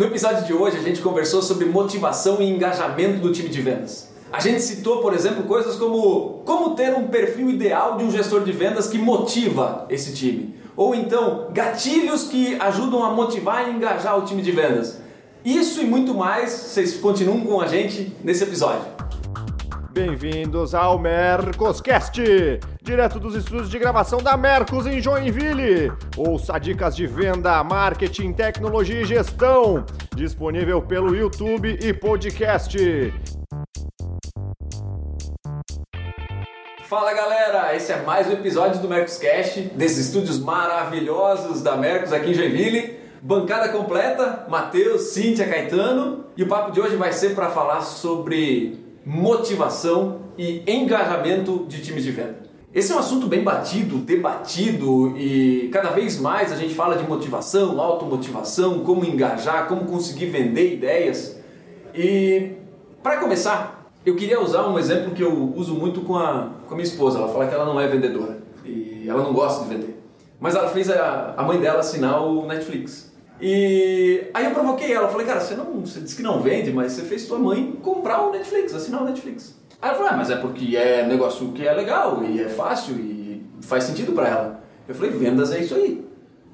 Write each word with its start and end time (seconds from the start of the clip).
No 0.00 0.06
episódio 0.06 0.46
de 0.46 0.54
hoje 0.54 0.78
a 0.78 0.80
gente 0.80 1.02
conversou 1.02 1.42
sobre 1.42 1.66
motivação 1.66 2.40
e 2.40 2.48
engajamento 2.48 3.18
do 3.18 3.30
time 3.30 3.50
de 3.50 3.60
vendas. 3.60 4.08
A 4.32 4.40
gente 4.40 4.62
citou, 4.62 5.02
por 5.02 5.12
exemplo, 5.12 5.42
coisas 5.42 5.76
como 5.76 6.40
como 6.46 6.74
ter 6.74 6.94
um 6.94 7.08
perfil 7.08 7.50
ideal 7.50 7.98
de 7.98 8.04
um 8.04 8.10
gestor 8.10 8.42
de 8.42 8.50
vendas 8.50 8.86
que 8.86 8.96
motiva 8.96 9.84
esse 9.90 10.14
time. 10.14 10.54
Ou 10.74 10.94
então, 10.94 11.48
gatilhos 11.52 12.28
que 12.28 12.56
ajudam 12.58 13.04
a 13.04 13.10
motivar 13.10 13.68
e 13.68 13.72
engajar 13.72 14.18
o 14.18 14.22
time 14.22 14.40
de 14.40 14.52
vendas. 14.52 15.02
Isso 15.44 15.82
e 15.82 15.84
muito 15.84 16.14
mais, 16.14 16.50
vocês 16.50 16.96
continuam 16.96 17.42
com 17.42 17.60
a 17.60 17.66
gente 17.66 18.10
nesse 18.24 18.42
episódio. 18.42 18.86
Bem-vindos 20.02 20.74
ao 20.74 20.98
Mercoscast, 20.98 22.22
direto 22.80 23.20
dos 23.20 23.34
estúdios 23.34 23.68
de 23.68 23.78
gravação 23.78 24.18
da 24.22 24.34
Mercos 24.34 24.86
em 24.86 24.98
Joinville. 24.98 25.92
Ouça 26.16 26.58
dicas 26.58 26.96
de 26.96 27.06
venda, 27.06 27.62
marketing, 27.62 28.32
tecnologia 28.32 29.02
e 29.02 29.04
gestão, 29.04 29.84
disponível 30.16 30.80
pelo 30.80 31.14
YouTube 31.14 31.78
e 31.82 31.92
podcast. 31.92 32.78
Fala 36.88 37.12
galera, 37.12 37.76
esse 37.76 37.92
é 37.92 38.00
mais 38.00 38.26
um 38.26 38.32
episódio 38.32 38.80
do 38.80 38.88
Mercoscast, 38.88 39.60
desses 39.74 40.06
estúdios 40.06 40.38
maravilhosos 40.38 41.60
da 41.60 41.76
Mercos 41.76 42.10
aqui 42.10 42.30
em 42.30 42.34
Joinville. 42.34 42.98
Bancada 43.22 43.68
completa, 43.68 44.46
Matheus, 44.48 45.10
Cíntia, 45.12 45.46
Caetano. 45.46 46.24
E 46.38 46.42
o 46.42 46.48
papo 46.48 46.72
de 46.72 46.80
hoje 46.80 46.96
vai 46.96 47.12
ser 47.12 47.34
para 47.34 47.50
falar 47.50 47.82
sobre 47.82 48.79
motivação 49.04 50.20
e 50.36 50.62
engajamento 50.66 51.66
de 51.68 51.82
times 51.82 52.04
de 52.04 52.10
venda. 52.10 52.40
Esse 52.72 52.92
é 52.92 52.94
um 52.94 53.00
assunto 53.00 53.26
bem 53.26 53.42
batido, 53.42 53.98
debatido 53.98 55.16
e 55.16 55.68
cada 55.72 55.90
vez 55.90 56.20
mais 56.20 56.52
a 56.52 56.56
gente 56.56 56.72
fala 56.72 56.96
de 56.96 57.02
motivação, 57.02 57.80
automotivação, 57.80 58.84
como 58.84 59.04
engajar, 59.04 59.66
como 59.66 59.86
conseguir 59.86 60.26
vender 60.26 60.74
ideias. 60.74 61.36
E 61.92 62.52
para 63.02 63.16
começar, 63.16 63.90
eu 64.06 64.14
queria 64.14 64.40
usar 64.40 64.68
um 64.68 64.78
exemplo 64.78 65.10
que 65.10 65.22
eu 65.22 65.52
uso 65.56 65.74
muito 65.74 66.02
com 66.02 66.16
a, 66.16 66.50
com 66.68 66.74
a 66.74 66.76
minha 66.76 66.86
esposa. 66.86 67.18
Ela 67.18 67.28
fala 67.28 67.48
que 67.48 67.54
ela 67.54 67.64
não 67.64 67.80
é 67.80 67.88
vendedora 67.88 68.38
e 68.64 69.04
ela 69.08 69.24
não 69.24 69.32
gosta 69.32 69.64
de 69.64 69.74
vender. 69.74 70.00
Mas 70.38 70.54
ela 70.54 70.68
fez 70.68 70.88
a, 70.88 71.34
a 71.36 71.42
mãe 71.42 71.58
dela 71.58 71.80
assinar 71.80 72.22
o 72.22 72.46
Netflix. 72.46 73.09
E 73.40 74.26
aí 74.34 74.44
eu 74.44 74.50
provoquei 74.50 74.92
ela, 74.92 75.08
falei, 75.08 75.26
cara, 75.26 75.40
você, 75.40 75.54
não, 75.54 75.80
você 75.80 76.00
disse 76.00 76.14
que 76.14 76.22
não 76.22 76.42
vende, 76.42 76.70
mas 76.72 76.92
você 76.92 77.02
fez 77.02 77.22
sua 77.22 77.38
mãe 77.38 77.78
comprar 77.82 78.26
o 78.26 78.32
Netflix, 78.32 78.74
assinar 78.74 79.02
o 79.02 79.06
Netflix. 79.06 79.58
Aí 79.80 79.88
ela 79.88 79.98
falou, 79.98 80.12
ah, 80.12 80.16
mas 80.16 80.30
é 80.30 80.36
porque 80.36 80.76
é 80.76 81.06
negócio 81.06 81.50
que 81.52 81.66
é 81.66 81.72
legal 81.72 82.22
e 82.22 82.40
é 82.40 82.48
fácil 82.48 82.96
e 82.96 83.42
faz 83.62 83.84
sentido 83.84 84.12
para 84.12 84.28
ela. 84.28 84.64
Eu 84.86 84.94
falei, 84.94 85.10
vendas 85.10 85.52
é 85.52 85.60
isso 85.60 85.74
aí. 85.74 86.04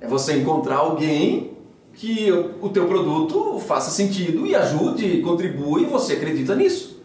É 0.01 0.07
você 0.07 0.35
encontrar 0.35 0.77
alguém 0.77 1.57
que 1.95 2.31
o 2.61 2.69
teu 2.69 2.87
produto 2.87 3.59
faça 3.61 3.91
sentido 3.91 4.47
e 4.47 4.55
ajude, 4.55 5.23
contribua 5.23 5.81
e 5.81 5.87
você 5.87 6.13
acredita 6.13 6.55
nisso. 6.55 7.03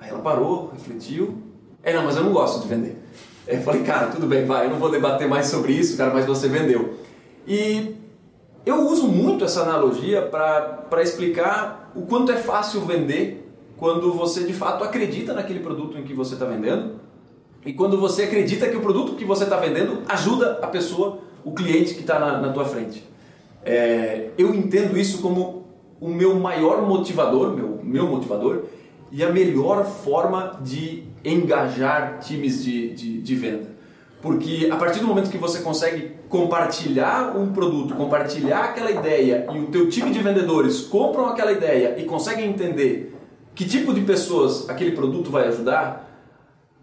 Aí 0.00 0.08
ela 0.08 0.20
parou, 0.20 0.70
refletiu. 0.72 1.36
É, 1.82 1.92
não, 1.92 2.04
mas 2.04 2.16
eu 2.16 2.24
não 2.24 2.32
gosto 2.32 2.62
de 2.62 2.66
vender. 2.66 2.96
Eu 3.46 3.60
falei, 3.60 3.82
cara, 3.82 4.08
tudo 4.08 4.26
bem, 4.26 4.44
vai, 4.44 4.66
eu 4.66 4.70
não 4.70 4.78
vou 4.78 4.90
debater 4.90 5.28
mais 5.28 5.46
sobre 5.46 5.72
isso, 5.72 5.96
cara, 5.96 6.12
mas 6.12 6.26
você 6.26 6.48
vendeu. 6.48 6.94
E 7.46 7.94
eu 8.66 8.88
uso 8.88 9.06
muito 9.06 9.44
essa 9.44 9.62
analogia 9.62 10.20
para 10.22 11.00
explicar 11.00 11.92
o 11.94 12.02
quanto 12.02 12.32
é 12.32 12.36
fácil 12.36 12.80
vender 12.80 13.48
quando 13.76 14.12
você 14.12 14.42
de 14.42 14.52
fato 14.52 14.82
acredita 14.82 15.32
naquele 15.32 15.60
produto 15.60 15.96
em 15.96 16.02
que 16.02 16.12
você 16.12 16.34
está 16.34 16.44
vendendo 16.44 16.96
e 17.64 17.72
quando 17.72 17.98
você 17.98 18.24
acredita 18.24 18.68
que 18.68 18.76
o 18.76 18.80
produto 18.80 19.14
que 19.14 19.24
você 19.24 19.44
está 19.44 19.56
vendendo 19.56 20.02
ajuda 20.08 20.58
a 20.62 20.66
pessoa, 20.66 21.18
o 21.44 21.52
cliente 21.52 21.94
que 21.94 22.00
está 22.00 22.18
na, 22.18 22.40
na 22.40 22.52
tua 22.52 22.64
frente. 22.64 23.04
É, 23.64 24.30
eu 24.36 24.54
entendo 24.54 24.98
isso 24.98 25.22
como 25.22 25.66
o 26.00 26.08
meu 26.08 26.34
maior 26.34 26.82
motivador, 26.82 27.52
meu, 27.52 27.80
meu 27.82 28.06
motivador, 28.06 28.64
e 29.12 29.22
a 29.22 29.32
melhor 29.32 29.84
forma 29.84 30.58
de 30.62 31.04
engajar 31.24 32.18
times 32.18 32.64
de, 32.64 32.92
de, 32.94 33.20
de 33.20 33.34
venda. 33.34 33.75
Porque 34.26 34.68
a 34.72 34.74
partir 34.74 34.98
do 34.98 35.06
momento 35.06 35.30
que 35.30 35.38
você 35.38 35.60
consegue 35.60 36.16
compartilhar 36.28 37.36
um 37.36 37.52
produto, 37.52 37.94
compartilhar 37.94 38.64
aquela 38.64 38.90
ideia 38.90 39.46
e 39.52 39.58
o 39.60 39.66
teu 39.66 39.88
time 39.88 40.10
de 40.10 40.18
vendedores 40.18 40.80
compram 40.80 41.26
aquela 41.26 41.52
ideia 41.52 41.94
e 41.96 42.02
conseguem 42.02 42.50
entender 42.50 43.14
que 43.54 43.64
tipo 43.64 43.94
de 43.94 44.00
pessoas 44.00 44.68
aquele 44.68 44.90
produto 44.96 45.30
vai 45.30 45.46
ajudar, 45.46 46.10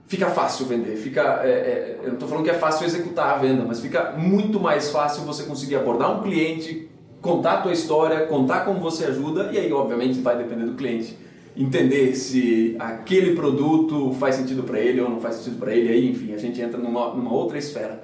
fica 0.08 0.28
fácil 0.28 0.68
vender. 0.68 0.96
Fica, 0.96 1.42
é, 1.44 1.50
é, 1.50 2.00
eu 2.02 2.08
não 2.08 2.14
estou 2.14 2.30
falando 2.30 2.46
que 2.46 2.50
é 2.50 2.54
fácil 2.54 2.86
executar 2.86 3.32
a 3.34 3.38
venda, 3.38 3.66
mas 3.68 3.82
fica 3.82 4.14
muito 4.14 4.58
mais 4.58 4.90
fácil 4.90 5.24
você 5.24 5.44
conseguir 5.44 5.76
abordar 5.76 6.18
um 6.18 6.24
cliente, 6.24 6.90
contar 7.22 7.56
a 7.56 7.62
tua 7.62 7.74
história, 7.74 8.26
contar 8.28 8.62
como 8.62 8.80
você 8.80 9.04
ajuda 9.04 9.50
e 9.52 9.58
aí 9.58 9.74
obviamente 9.74 10.22
vai 10.22 10.38
depender 10.38 10.64
do 10.64 10.76
cliente 10.76 11.18
entender 11.56 12.16
se 12.16 12.76
aquele 12.80 13.36
produto 13.36 14.14
faz 14.20 14.36
sentido 14.36 14.64
para 14.64 14.80
ele 14.80 15.00
ou 15.02 15.10
não 15.10 15.20
faz 15.20 15.36
sentido 15.36 15.60
para 15.60 15.76
ele, 15.76 15.90
aí 15.90 16.10
enfim, 16.10 16.34
a 16.34 16.38
gente 16.38 16.60
entra 16.60 16.78
numa, 16.78 17.14
numa 17.14 17.34
outra 17.34 17.58
esfera. 17.58 18.04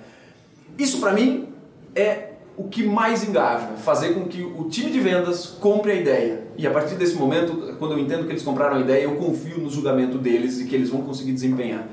Isso 0.77 0.99
para 0.99 1.13
mim 1.13 1.47
é 1.95 2.29
o 2.55 2.67
que 2.67 2.83
mais 2.83 3.27
engaja, 3.27 3.67
fazer 3.77 4.13
com 4.13 4.25
que 4.25 4.43
o 4.43 4.65
time 4.65 4.91
de 4.91 4.99
vendas 4.99 5.45
compre 5.45 5.93
a 5.93 5.95
ideia. 5.95 6.43
E 6.57 6.67
a 6.67 6.71
partir 6.71 6.95
desse 6.95 7.15
momento, 7.15 7.75
quando 7.79 7.93
eu 7.93 7.99
entendo 7.99 8.25
que 8.25 8.33
eles 8.33 8.43
compraram 8.43 8.75
a 8.75 8.79
ideia, 8.81 9.03
eu 9.03 9.15
confio 9.15 9.59
no 9.59 9.69
julgamento 9.69 10.17
deles 10.17 10.59
e 10.59 10.65
que 10.65 10.75
eles 10.75 10.89
vão 10.89 11.01
conseguir 11.01 11.31
desempenhar. 11.31 11.87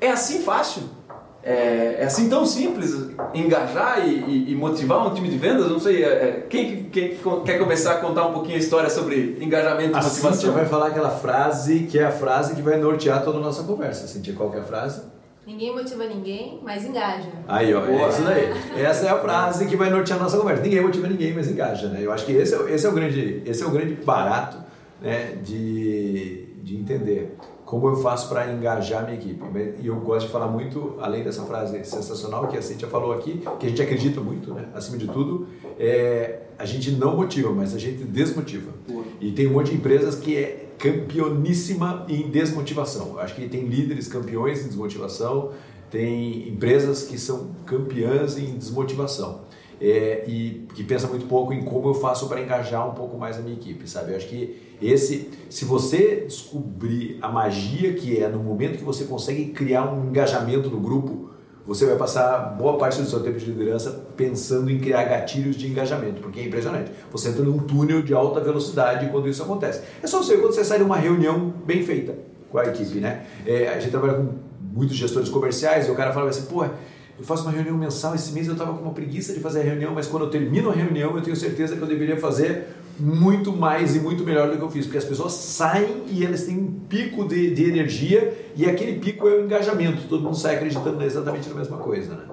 É 0.00 0.10
assim 0.10 0.42
fácil? 0.42 0.82
É, 1.42 1.98
é, 2.00 2.04
assim 2.04 2.28
tão 2.28 2.44
simples 2.44 3.10
engajar 3.32 4.06
e, 4.06 4.10
e, 4.10 4.50
e, 4.50 4.54
motivar 4.56 5.06
um 5.06 5.14
time 5.14 5.28
de 5.28 5.38
vendas? 5.38 5.70
Não 5.70 5.78
sei, 5.78 6.02
é, 6.02 6.08
é 6.08 6.46
quem, 6.50 6.84
quem, 6.84 7.16
quer 7.44 7.58
começar 7.58 7.92
a 7.92 7.98
contar 7.98 8.26
um 8.26 8.32
pouquinho 8.32 8.56
a 8.56 8.58
história 8.58 8.90
sobre 8.90 9.38
engajamento 9.40 9.90
e 9.90 9.94
a 9.94 10.02
motivação? 10.02 10.32
Cíntia 10.32 10.50
vai 10.50 10.66
falar 10.66 10.88
aquela 10.88 11.10
frase 11.10 11.84
que 11.84 11.98
é 11.98 12.04
a 12.04 12.10
frase 12.10 12.56
que 12.56 12.62
vai 12.62 12.76
nortear 12.76 13.22
toda 13.22 13.38
a 13.38 13.40
nossa 13.40 13.62
conversa. 13.62 14.08
Cíntia, 14.08 14.34
qual 14.34 14.52
é 14.52 14.58
a 14.58 14.64
frase? 14.64 15.02
Ninguém 15.46 15.74
motiva 15.74 16.04
ninguém, 16.04 16.60
mas 16.62 16.84
engaja. 16.84 17.30
Aí, 17.46 17.72
ó, 17.72 17.86
é 17.86 18.08
isso 18.08 18.20
daí. 18.20 18.84
Essa 18.84 19.06
é 19.06 19.08
a 19.08 19.18
frase 19.18 19.66
que 19.66 19.76
vai 19.76 19.88
nortear 19.88 20.18
a 20.18 20.22
nossa 20.24 20.36
conversa. 20.36 20.62
Ninguém 20.62 20.82
motiva 20.82 21.08
ninguém, 21.08 21.32
mas 21.32 21.48
engaja, 21.48 21.88
né? 21.88 22.00
Eu 22.02 22.12
acho 22.12 22.26
que 22.26 22.32
esse 22.32 22.54
é, 22.54 22.74
esse 22.74 22.84
é, 22.84 22.88
o, 22.90 22.92
grande, 22.92 23.42
esse 23.46 23.62
é 23.62 23.66
o 23.66 23.70
grande 23.70 23.94
barato 23.94 24.58
né, 25.00 25.36
de, 25.42 26.52
de 26.62 26.76
entender 26.76 27.34
como 27.68 27.86
eu 27.86 27.96
faço 27.96 28.30
para 28.30 28.50
engajar 28.50 29.04
minha 29.04 29.14
equipe. 29.14 29.44
E 29.82 29.88
eu 29.88 29.96
gosto 29.96 30.24
de 30.24 30.32
falar 30.32 30.48
muito, 30.48 30.94
além 31.02 31.22
dessa 31.22 31.42
frase 31.42 31.84
sensacional 31.84 32.48
que 32.48 32.56
a 32.56 32.62
Cintia 32.62 32.88
falou 32.88 33.12
aqui, 33.12 33.42
que 33.60 33.66
a 33.66 33.68
gente 33.68 33.82
acredita 33.82 34.22
muito, 34.22 34.54
né? 34.54 34.70
acima 34.74 34.96
de 34.96 35.06
tudo, 35.06 35.46
é, 35.78 36.44
a 36.58 36.64
gente 36.64 36.90
não 36.92 37.14
motiva, 37.14 37.52
mas 37.52 37.74
a 37.74 37.78
gente 37.78 38.04
desmotiva. 38.04 38.72
E 39.20 39.32
tem 39.32 39.48
um 39.48 39.52
monte 39.52 39.72
de 39.72 39.76
empresas 39.76 40.14
que 40.14 40.34
é 40.34 40.70
campeoníssima 40.78 42.06
em 42.08 42.30
desmotivação. 42.30 43.08
Eu 43.08 43.20
acho 43.20 43.34
que 43.34 43.46
tem 43.46 43.66
líderes 43.66 44.08
campeões 44.08 44.64
em 44.64 44.68
desmotivação, 44.68 45.50
tem 45.90 46.48
empresas 46.48 47.02
que 47.02 47.18
são 47.18 47.50
campeãs 47.66 48.38
em 48.38 48.56
desmotivação 48.56 49.42
é, 49.78 50.24
e 50.26 50.66
que 50.74 50.82
pensa 50.82 51.06
muito 51.06 51.26
pouco 51.26 51.52
em 51.52 51.62
como 51.62 51.90
eu 51.90 51.94
faço 51.94 52.28
para 52.28 52.40
engajar 52.40 52.88
um 52.88 52.94
pouco 52.94 53.18
mais 53.18 53.36
a 53.36 53.40
minha 53.40 53.54
equipe, 53.54 53.86
sabe? 53.86 54.12
Eu 54.12 54.16
acho 54.16 54.26
que 54.26 54.67
esse, 54.80 55.30
se 55.50 55.64
você 55.64 56.24
descobrir 56.26 57.18
a 57.20 57.28
magia 57.28 57.92
que 57.94 58.22
é 58.22 58.28
no 58.28 58.38
momento 58.38 58.78
que 58.78 58.84
você 58.84 59.04
consegue 59.04 59.46
criar 59.46 59.92
um 59.92 60.08
engajamento 60.08 60.70
no 60.70 60.80
grupo, 60.80 61.30
você 61.66 61.84
vai 61.84 61.96
passar 61.96 62.56
boa 62.56 62.78
parte 62.78 63.02
do 63.02 63.06
seu 63.06 63.20
tempo 63.20 63.38
de 63.38 63.44
liderança 63.44 64.06
pensando 64.16 64.70
em 64.70 64.78
criar 64.78 65.04
gatilhos 65.04 65.54
de 65.54 65.66
engajamento, 65.66 66.20
porque 66.22 66.40
é 66.40 66.44
impressionante. 66.44 66.90
Você 67.12 67.28
entra 67.28 67.42
num 67.44 67.58
túnel 67.58 68.00
de 68.00 68.14
alta 68.14 68.40
velocidade 68.40 69.06
quando 69.10 69.28
isso 69.28 69.42
acontece. 69.42 69.82
É 70.02 70.06
só 70.06 70.22
você 70.22 70.38
quando 70.38 70.54
você 70.54 70.64
sai 70.64 70.78
de 70.78 70.84
uma 70.84 70.96
reunião 70.96 71.52
bem 71.66 71.82
feita 71.82 72.14
com 72.50 72.56
a 72.58 72.64
equipe, 72.64 73.00
né? 73.00 73.26
É, 73.44 73.68
a 73.68 73.78
gente 73.78 73.90
trabalha 73.90 74.14
com 74.14 74.28
muitos 74.72 74.96
gestores 74.96 75.28
comerciais 75.28 75.88
e 75.88 75.90
o 75.90 75.94
cara 75.94 76.10
fala 76.10 76.30
assim, 76.30 76.46
pô, 76.46 76.64
eu 76.64 77.24
faço 77.24 77.42
uma 77.42 77.52
reunião 77.52 77.76
mensal, 77.76 78.14
esse 78.14 78.32
mês 78.32 78.46
eu 78.46 78.54
estava 78.54 78.72
com 78.72 78.82
uma 78.82 78.94
preguiça 78.94 79.34
de 79.34 79.40
fazer 79.40 79.60
a 79.60 79.64
reunião, 79.64 79.92
mas 79.92 80.06
quando 80.06 80.24
eu 80.24 80.30
termino 80.30 80.70
a 80.70 80.72
reunião 80.72 81.14
eu 81.16 81.22
tenho 81.22 81.36
certeza 81.36 81.76
que 81.76 81.82
eu 81.82 81.88
deveria 81.88 82.16
fazer 82.16 82.68
muito 82.98 83.52
mais 83.52 83.94
e 83.94 84.00
muito 84.00 84.24
melhor 84.24 84.50
do 84.50 84.56
que 84.56 84.62
eu 84.62 84.70
fiz, 84.70 84.86
porque 84.86 84.98
as 84.98 85.04
pessoas 85.04 85.32
saem 85.32 86.04
e 86.08 86.24
elas 86.24 86.44
têm 86.44 86.58
um 86.58 86.72
pico 86.88 87.26
de, 87.26 87.54
de 87.54 87.64
energia 87.64 88.36
e 88.56 88.66
aquele 88.66 88.98
pico 88.98 89.28
é 89.28 89.34
o 89.36 89.44
engajamento, 89.44 90.08
todo 90.08 90.22
mundo 90.22 90.36
sai 90.36 90.56
acreditando 90.56 91.02
exatamente 91.02 91.48
na 91.48 91.54
mesma 91.54 91.78
coisa, 91.78 92.14
né? 92.14 92.24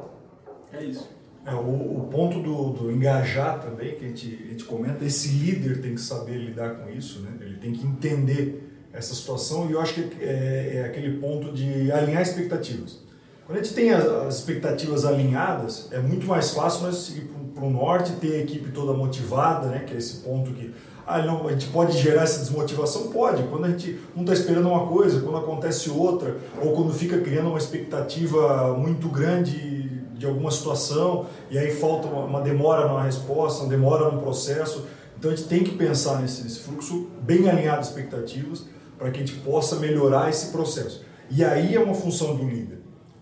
É 0.73 0.83
isso. 0.83 1.09
É, 1.45 1.53
o, 1.53 1.59
o 1.59 2.07
ponto 2.11 2.41
do, 2.41 2.71
do, 2.71 2.91
engajar 2.91 3.59
também, 3.59 3.95
que 3.95 4.03
a 4.03 4.07
gente, 4.07 4.45
a 4.47 4.51
gente 4.51 4.63
comenta, 4.63 5.05
esse 5.05 5.27
líder 5.27 5.79
tem 5.79 5.93
que 5.93 6.01
saber 6.01 6.37
lidar 6.37 6.75
com 6.77 6.89
isso, 6.89 7.19
né? 7.19 7.29
ele 7.39 7.57
tem 7.57 7.71
que 7.71 7.85
entender 7.85 8.87
essa 8.91 9.13
situação 9.13 9.69
e 9.69 9.73
eu 9.73 9.79
acho 9.79 9.93
que 9.93 10.23
é, 10.23 10.77
é 10.77 10.85
aquele 10.85 11.19
ponto 11.19 11.51
de 11.51 11.91
alinhar 11.91 12.23
expectativas. 12.23 13.03
Quando 13.45 13.59
a 13.59 13.61
gente 13.61 13.75
tem 13.75 13.91
as, 13.91 14.03
as 14.03 14.39
expectativas 14.39 15.05
alinhadas, 15.05 15.87
é 15.91 15.99
muito 15.99 16.25
mais 16.25 16.49
fácil 16.49 16.87
nós 16.87 16.97
seguir 16.97 17.29
para 17.55 17.63
o 17.63 17.69
norte, 17.69 18.11
ter 18.13 18.35
a 18.35 18.39
equipe 18.39 18.69
toda 18.71 18.93
motivada, 18.93 19.67
né, 19.67 19.79
que 19.79 19.93
é 19.93 19.97
esse 19.97 20.17
ponto 20.17 20.51
que 20.51 20.73
ah, 21.07 21.21
não, 21.21 21.47
a 21.47 21.51
gente 21.51 21.67
pode 21.67 21.95
gerar 21.97 22.23
essa 22.23 22.39
desmotivação? 22.39 23.09
Pode. 23.09 23.43
Quando 23.43 23.65
a 23.65 23.69
gente 23.69 23.99
não 24.15 24.23
está 24.23 24.33
esperando 24.33 24.67
uma 24.67 24.87
coisa, 24.87 25.21
quando 25.21 25.37
acontece 25.37 25.89
outra, 25.89 26.37
ou 26.59 26.73
quando 26.73 26.91
fica 26.93 27.19
criando 27.19 27.49
uma 27.49 27.59
expectativa 27.59 28.73
muito 28.75 29.07
grande 29.07 29.87
de 30.15 30.25
alguma 30.25 30.49
situação, 30.49 31.27
e 31.51 31.59
aí 31.59 31.69
falta 31.75 32.07
uma, 32.07 32.25
uma 32.25 32.41
demora 32.41 32.91
na 32.91 33.03
resposta, 33.03 33.61
uma 33.63 33.69
demora 33.69 34.09
no 34.09 34.19
processo. 34.19 34.85
Então 35.17 35.29
a 35.29 35.35
gente 35.35 35.47
tem 35.47 35.63
que 35.63 35.75
pensar 35.75 36.21
nesse, 36.21 36.41
nesse 36.41 36.59
fluxo 36.59 37.07
bem 37.21 37.47
alinhado 37.47 37.81
expectativas 37.81 38.63
para 38.97 39.11
que 39.11 39.21
a 39.21 39.25
gente 39.25 39.39
possa 39.41 39.75
melhorar 39.75 40.29
esse 40.31 40.51
processo. 40.51 41.03
E 41.29 41.43
aí 41.43 41.75
é 41.75 41.79
uma 41.79 41.93
função 41.93 42.35
do 42.35 42.45
líder. 42.45 42.74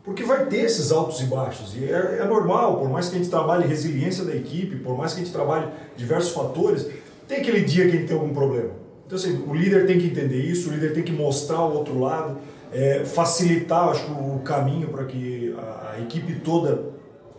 Porque 0.03 0.23
vai 0.23 0.45
ter 0.47 0.65
esses 0.65 0.91
altos 0.91 1.21
e 1.21 1.25
baixos, 1.25 1.75
e 1.77 1.85
é, 1.85 2.19
é, 2.21 2.25
normal, 2.25 2.77
por 2.77 2.89
mais 2.89 3.07
que 3.07 3.15
a 3.15 3.17
gente 3.17 3.29
trabalhe 3.29 3.65
resiliência 3.65 4.25
da 4.25 4.35
equipe, 4.35 4.75
por 4.77 4.97
mais 4.97 5.13
que 5.13 5.21
a 5.21 5.23
gente 5.23 5.33
trabalhe 5.33 5.67
diversos 5.95 6.33
fatores, 6.33 6.87
tem 7.25 7.37
aquele 7.37 7.61
dia 7.61 7.85
que 7.85 7.95
a 7.95 7.99
gente 7.99 8.07
tem 8.07 8.17
algum 8.17 8.33
problema. 8.33 8.71
Então, 9.05 9.17
assim, 9.17 9.43
o 9.47 9.53
líder 9.53 9.85
tem 9.85 9.97
que 9.97 10.07
entender 10.07 10.39
isso, 10.39 10.69
o 10.69 10.73
líder 10.73 10.93
tem 10.93 11.03
que 11.03 11.13
mostrar 11.13 11.61
o 11.61 11.73
outro 11.73 11.97
lado, 11.99 12.37
é, 12.73 13.05
facilitar 13.05 13.89
acho, 13.89 14.11
o 14.11 14.41
caminho 14.43 14.89
para 14.89 15.05
que 15.05 15.55
a, 15.57 15.93
a, 15.93 16.01
equipe 16.01 16.35
toda 16.39 16.91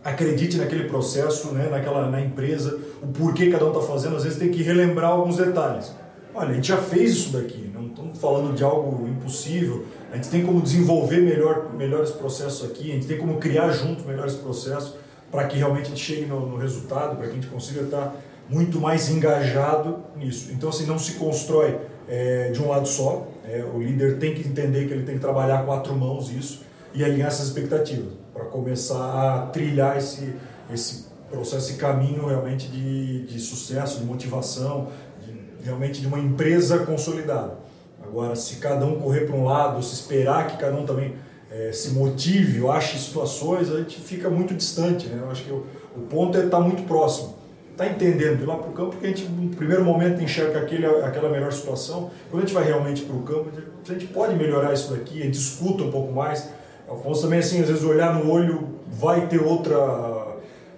acredite 0.03 0.57
naquele 0.57 0.85
processo, 0.85 1.51
né, 1.53 1.67
naquela, 1.69 2.09
na 2.09 2.21
empresa, 2.21 2.79
o 3.01 3.07
porquê 3.07 3.51
cada 3.51 3.65
um 3.65 3.69
está 3.69 3.81
fazendo, 3.81 4.15
às 4.15 4.23
vezes 4.23 4.39
tem 4.39 4.49
que 4.49 4.63
relembrar 4.63 5.11
alguns 5.11 5.37
detalhes. 5.37 5.91
Olha, 6.35 6.49
a 6.49 6.53
gente 6.53 6.67
já 6.67 6.77
fez 6.77 7.11
isso 7.11 7.29
daqui, 7.31 7.71
não 7.73 7.87
estamos 7.87 8.19
falando 8.19 8.53
de 8.53 8.61
algo 8.61 9.07
impossível, 9.07 9.85
a 10.11 10.17
gente 10.17 10.27
tem 10.27 10.45
como 10.45 10.61
desenvolver 10.61 11.21
melhor, 11.21 11.73
melhores 11.73 12.11
processos 12.11 12.69
aqui, 12.69 12.91
a 12.91 12.95
gente 12.95 13.07
tem 13.07 13.17
como 13.17 13.37
criar 13.37 13.69
junto 13.71 14.05
melhores 14.05 14.33
processos 14.33 14.95
para 15.31 15.45
que 15.45 15.57
realmente 15.57 15.85
a 15.85 15.89
gente 15.89 16.03
chegue 16.03 16.25
no, 16.25 16.45
no 16.45 16.57
resultado, 16.57 17.15
para 17.15 17.27
que 17.27 17.31
a 17.31 17.35
gente 17.35 17.47
consiga 17.47 17.83
estar 17.83 18.13
muito 18.49 18.81
mais 18.81 19.09
engajado 19.09 19.99
nisso. 20.17 20.51
Então, 20.51 20.69
assim, 20.69 20.85
não 20.85 20.99
se 20.99 21.13
constrói 21.13 21.79
é, 22.09 22.51
de 22.51 22.61
um 22.61 22.67
lado 22.67 22.87
só, 22.87 23.27
é, 23.47 23.63
o 23.63 23.81
líder 23.81 24.19
tem 24.19 24.33
que 24.33 24.45
entender 24.45 24.89
que 24.89 24.93
ele 24.93 25.03
tem 25.03 25.15
que 25.15 25.21
trabalhar 25.21 25.63
quatro 25.63 25.95
mãos 25.95 26.29
isso 26.29 26.63
e 26.93 27.01
alinhar 27.01 27.29
essas 27.29 27.47
expectativas 27.47 28.11
para 28.33 28.43
começar 28.43 28.97
a 28.97 29.45
trilhar 29.47 29.97
esse, 29.97 30.33
esse 30.69 31.05
processo, 31.29 31.69
esse 31.69 31.77
caminho 31.77 32.27
realmente 32.27 32.67
de, 32.67 33.25
de 33.25 33.39
sucesso, 33.39 33.99
de 33.99 34.05
motivação, 34.05 34.89
realmente 35.65 35.99
de 35.99 36.07
uma 36.07 36.19
empresa 36.19 36.79
consolidada. 36.79 37.57
Agora, 38.01 38.35
se 38.35 38.57
cada 38.57 38.85
um 38.85 38.99
correr 38.99 39.21
para 39.21 39.35
um 39.35 39.43
lado, 39.43 39.81
se 39.83 39.95
esperar 39.95 40.47
que 40.47 40.57
cada 40.57 40.77
um 40.77 40.85
também 40.85 41.15
é, 41.51 41.71
se 41.71 41.89
motive 41.89 42.61
ou 42.61 42.71
ache 42.71 42.99
situações, 42.99 43.71
a 43.71 43.79
gente 43.79 43.99
fica 43.99 44.29
muito 44.29 44.53
distante. 44.53 45.07
Né? 45.07 45.19
Eu 45.23 45.31
acho 45.31 45.43
que 45.43 45.51
o, 45.51 45.65
o 45.97 46.01
ponto 46.01 46.37
é 46.37 46.45
estar 46.45 46.57
tá 46.57 46.63
muito 46.63 46.83
próximo. 46.83 47.35
Está 47.71 47.87
entendendo, 47.87 48.41
ir 48.41 48.45
lá 48.45 48.55
para 48.55 48.69
o 48.69 48.73
campo, 48.73 48.91
porque 48.91 49.07
a 49.07 49.09
gente, 49.09 49.25
no 49.25 49.49
primeiro 49.49 49.83
momento, 49.83 50.23
enxerga 50.23 50.59
aquele, 50.59 50.85
aquela 50.85 51.29
melhor 51.29 51.51
situação. 51.51 52.09
Quando 52.29 52.43
a 52.43 52.45
gente 52.45 52.53
vai 52.53 52.63
realmente 52.63 53.01
para 53.01 53.15
o 53.15 53.23
campo, 53.23 53.49
a 53.85 53.91
gente 53.91 54.07
pode 54.07 54.35
melhorar 54.35 54.73
isso 54.73 54.93
daqui, 54.93 55.21
a 55.21 55.25
gente 55.25 55.37
escuta 55.37 55.83
um 55.83 55.91
pouco 55.91 56.13
mais. 56.13 56.49
Alfonso 56.87 57.23
também, 57.23 57.39
assim, 57.39 57.61
às 57.61 57.67
vezes 57.67 57.83
olhar 57.83 58.13
no 58.13 58.31
olho 58.31 58.75
vai 58.87 59.27
ter 59.27 59.41
outra, 59.41 59.75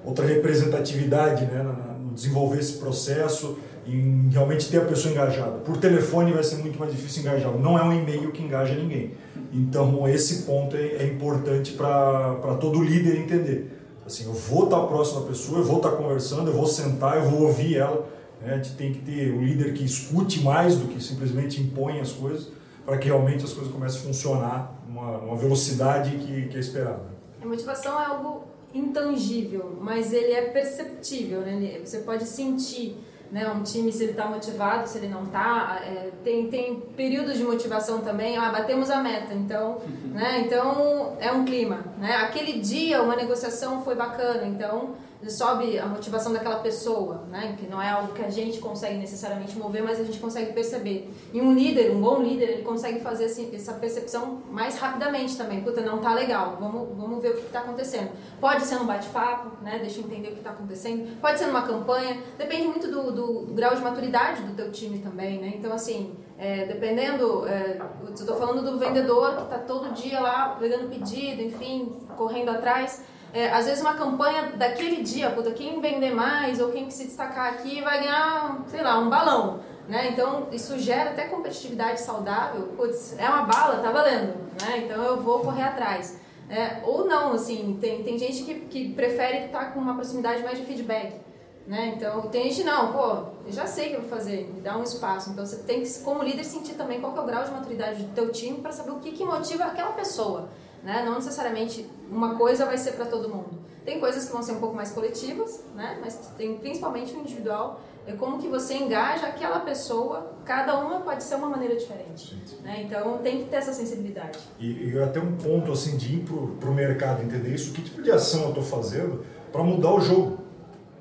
outra 0.04 0.26
representatividade 0.26 1.46
né, 1.46 1.62
no 2.00 2.14
desenvolver 2.14 2.60
esse 2.60 2.74
processo 2.74 3.60
em 3.88 4.30
realmente 4.30 4.70
ter 4.70 4.78
a 4.78 4.86
pessoa 4.86 5.14
engajada. 5.14 5.60
Por 5.60 5.78
telefone 5.78 6.34
vai 6.34 6.44
ser 6.44 6.58
muito 6.58 6.78
mais 6.78 6.92
difícil 6.92 7.22
engajar. 7.22 7.52
Não 7.58 7.78
é 7.78 7.84
um 7.84 7.94
e-mail 7.94 8.32
que 8.32 8.44
engaja 8.44 8.74
ninguém. 8.74 9.14
Então 9.54 10.08
esse 10.08 10.44
ponto 10.44 10.76
é, 10.76 10.98
é 10.98 11.06
importante 11.08 11.74
para 11.74 12.58
todo 12.60 12.84
líder 12.84 13.18
entender. 13.18 13.78
Assim, 14.06 14.26
eu 14.26 14.34
vou 14.34 14.66
estar 14.66 14.80
próximo 14.82 15.22
da 15.22 15.28
pessoa, 15.28 15.60
eu 15.60 15.66
vou 15.66 15.78
estar 15.78 15.92
conversando, 15.92 16.50
eu 16.50 16.54
vou 16.54 16.66
sentar, 16.66 17.18
eu 17.18 17.30
vou 17.30 17.44
ouvir 17.44 17.78
ela. 17.78 18.08
Né? 18.42 18.54
A 18.54 18.58
gente 18.58 18.76
tem 18.76 18.94
que 18.94 19.00
ter 19.00 19.34
um 19.34 19.42
líder 19.42 19.74
que 19.74 19.84
escute 19.84 20.42
mais 20.42 20.78
do 20.78 20.88
que 20.88 21.04
simplesmente 21.04 21.62
impõe 21.62 22.00
as 22.00 22.12
coisas, 22.12 22.48
para 22.86 22.98
que 22.98 23.08
realmente 23.08 23.44
as 23.44 23.52
coisas 23.52 23.72
comecem 23.72 24.00
a 24.00 24.04
funcionar 24.04 24.82
numa, 24.88 25.18
numa 25.18 25.36
velocidade 25.36 26.12
que, 26.12 26.48
que 26.48 26.56
é 26.56 26.60
esperada. 26.60 27.02
A 27.42 27.46
motivação 27.46 28.02
é 28.02 28.06
algo 28.06 28.46
intangível, 28.74 29.78
mas 29.82 30.14
ele 30.14 30.32
é 30.32 30.44
perceptível. 30.44 31.42
Né? 31.42 31.82
Você 31.84 32.00
pode 32.00 32.26
sentir 32.26 32.98
né? 33.32 33.48
Um 33.50 33.64
time, 33.64 33.92
se 33.92 34.04
ele 34.04 34.12
está 34.12 34.26
motivado, 34.26 34.88
se 34.88 34.98
ele 34.98 35.08
não 35.08 35.24
está. 35.24 35.82
É, 35.84 36.12
tem, 36.24 36.50
tem 36.50 36.80
períodos 36.96 37.38
de 37.38 37.44
motivação 37.44 38.00
também. 38.00 38.38
Ah, 38.38 38.50
batemos 38.52 38.90
a 38.90 39.02
meta, 39.02 39.34
então, 39.34 39.82
né? 40.06 40.44
Então 40.46 41.16
é 41.20 41.32
um 41.32 41.46
clima, 41.46 41.84
né? 41.98 42.16
Aquele 42.18 42.60
dia 42.60 43.02
uma 43.02 43.16
negociação 43.16 43.84
foi 43.84 43.96
bacana, 43.96 44.46
então 44.46 44.96
sobe 45.28 45.80
a 45.80 45.86
motivação 45.88 46.32
daquela 46.32 46.58
pessoa, 46.58 47.24
né? 47.30 47.56
Que 47.60 47.68
não 47.68 47.82
é 47.82 47.90
algo 47.90 48.14
que 48.14 48.24
a 48.24 48.30
gente 48.30 48.60
consegue 48.60 48.98
necessariamente 48.98 49.58
mover, 49.58 49.84
mas 49.84 50.00
a 50.00 50.04
gente 50.04 50.20
consegue 50.20 50.54
perceber. 50.54 51.12
E 51.34 51.42
um 51.42 51.54
líder, 51.54 51.92
um 51.92 52.00
bom 52.00 52.22
líder, 52.22 52.50
ele 52.50 52.62
consegue 52.62 53.00
fazer 53.00 53.26
assim, 53.26 53.50
essa 53.54 53.74
percepção 53.74 54.44
mais 54.52 54.78
rapidamente 54.78 55.36
também. 55.36 55.62
Puta, 55.62 55.82
não 55.82 55.98
tá 55.98 56.14
legal. 56.14 56.58
Vamos, 56.60 56.96
vamos 56.96 57.22
ver 57.22 57.30
o 57.30 57.34
que 57.34 57.48
está 57.48 57.62
acontecendo. 57.62 58.12
Pode 58.40 58.64
ser 58.64 58.76
num 58.76 58.86
bate-papo, 58.86 59.64
né? 59.64 59.80
Deixa 59.80 60.00
eu 60.00 60.06
entender 60.06 60.30
o 60.30 60.32
que 60.34 60.38
está 60.38 60.52
acontecendo. 60.52 61.20
Pode 61.20 61.40
ser 61.40 61.48
numa 61.48 61.64
campanha. 61.64 62.22
Depende 62.38 62.68
muito 62.68 62.88
do, 62.88 63.12
do, 63.12 63.46
do, 63.46 63.54
grau 63.54 63.76
de 63.76 63.82
maturidade 63.82 64.44
do 64.44 64.56
teu 64.56 64.72
time 64.72 65.00
também, 65.00 65.40
né? 65.40 65.54
Então 65.56 65.74
assim, 65.74 66.16
é, 66.38 66.66
dependendo, 66.66 67.48
é, 67.48 67.82
eu 68.06 68.14
estou 68.14 68.36
falando 68.38 68.64
do 68.64 68.78
vendedor 68.78 69.36
que 69.36 69.44
está 69.44 69.58
todo 69.58 69.94
dia 69.94 70.20
lá 70.20 70.56
pegando 70.60 70.88
pedido, 70.90 71.42
enfim, 71.42 71.92
correndo 72.16 72.50
atrás 72.50 73.04
é, 73.34 73.50
às 73.50 73.66
vezes 73.66 73.82
uma 73.82 73.94
campanha 73.94 74.54
daquele 74.56 75.04
dia, 75.04 75.30
puta, 75.30 75.52
quem 75.52 75.80
vender 75.82 76.14
mais 76.14 76.60
ou 76.60 76.72
quem 76.72 76.90
se 76.90 77.06
destacar 77.06 77.54
aqui 77.54 77.82
vai 77.82 78.00
ganhar, 78.00 78.64
sei 78.68 78.82
lá, 78.82 78.98
um 79.00 79.10
balão. 79.10 79.60
Né? 79.88 80.10
Então 80.12 80.48
isso 80.52 80.78
gera 80.80 81.12
até 81.12 81.26
competitividade 81.26 82.02
saudável. 82.02 82.74
Putz, 82.76 83.18
é 83.18 83.28
uma 83.28 83.44
bala, 83.44 83.80
tá 83.80 83.92
valendo. 83.92 84.36
Né? 84.62 84.84
Então 84.86 85.02
eu 85.04 85.22
vou 85.22 85.40
correr 85.40 85.64
atrás. 85.64 86.20
É, 86.50 86.82
ou 86.86 87.06
não, 87.06 87.34
assim, 87.34 87.78
tem, 87.82 88.04
tem 88.04 88.18
gente 88.18 88.44
que, 88.44 88.56
que 88.62 88.94
prefere 88.94 89.46
estar 89.46 89.74
com 89.74 89.80
uma 89.80 89.96
proximidade 89.96 90.44
mais 90.44 90.58
de 90.58 90.66
feedback. 90.66 91.20
Né? 91.66 91.94
Então 91.96 92.22
tem 92.30 92.50
gente 92.50 92.64
não, 92.64 92.94
pô, 92.94 93.32
eu 93.46 93.52
já 93.52 93.68
sei 93.68 93.88
o 93.88 93.90
que 93.90 93.96
eu 93.96 94.02
vou 94.02 94.10
fazer, 94.10 94.50
me 94.54 94.62
dá 94.62 94.78
um 94.78 94.84
espaço. 94.84 95.30
Então 95.30 95.46
você 95.46 95.58
tem 95.64 95.82
que, 95.82 96.00
como 96.00 96.24
líder, 96.24 96.46
sentir 96.46 96.76
também 96.76 97.02
qual 97.02 97.16
é 97.16 97.20
o 97.20 97.26
grau 97.26 97.44
de 97.44 97.52
maturidade 97.52 98.04
do 98.04 98.14
teu 98.14 98.32
time 98.32 98.60
para 98.60 98.72
saber 98.72 98.92
o 98.92 99.00
que, 99.00 99.12
que 99.12 99.26
motiva 99.26 99.66
aquela 99.66 99.92
pessoa. 99.92 100.50
Né? 100.88 101.04
Não 101.06 101.16
necessariamente 101.16 101.86
uma 102.10 102.36
coisa 102.36 102.66
vai 102.66 102.78
ser 102.78 102.94
para 102.94 103.06
todo 103.06 103.28
mundo. 103.28 103.60
Tem 103.84 104.00
coisas 104.00 104.24
que 104.24 104.32
vão 104.32 104.42
ser 104.42 104.54
um 104.54 104.60
pouco 104.62 104.74
mais 104.74 104.90
coletivas, 104.90 105.62
né? 105.76 105.98
mas 106.00 106.32
tem 106.38 106.58
principalmente 106.60 107.14
o 107.14 107.20
individual. 107.20 107.82
É 108.06 108.14
como 108.14 108.40
que 108.40 108.48
você 108.48 108.76
engaja 108.76 109.28
aquela 109.28 109.60
pessoa, 109.60 110.32
cada 110.46 110.80
uma 110.80 111.02
pode 111.02 111.26
ser 111.26 111.36
uma 111.36 111.50
maneira 111.50 111.76
diferente. 111.76 112.42
Né? 112.64 112.84
Então 112.86 113.18
tem 113.18 113.44
que 113.44 113.50
ter 113.50 113.58
essa 113.58 113.74
sensibilidade. 113.74 114.40
E, 114.58 114.88
e 114.88 115.04
até 115.04 115.20
um 115.20 115.36
ponto 115.36 115.74
assim 115.74 115.98
de 115.98 116.20
ir 116.20 116.26
para 116.58 116.70
o 116.70 116.74
mercado 116.74 117.22
entender 117.22 117.54
isso, 117.54 117.74
que 117.74 117.82
tipo 117.82 118.02
de 118.02 118.10
ação 118.10 118.44
eu 118.44 118.50
estou 118.50 118.64
fazendo 118.64 119.26
para 119.52 119.64
mudar 119.64 119.94
o 119.94 120.00
jogo. 120.00 120.38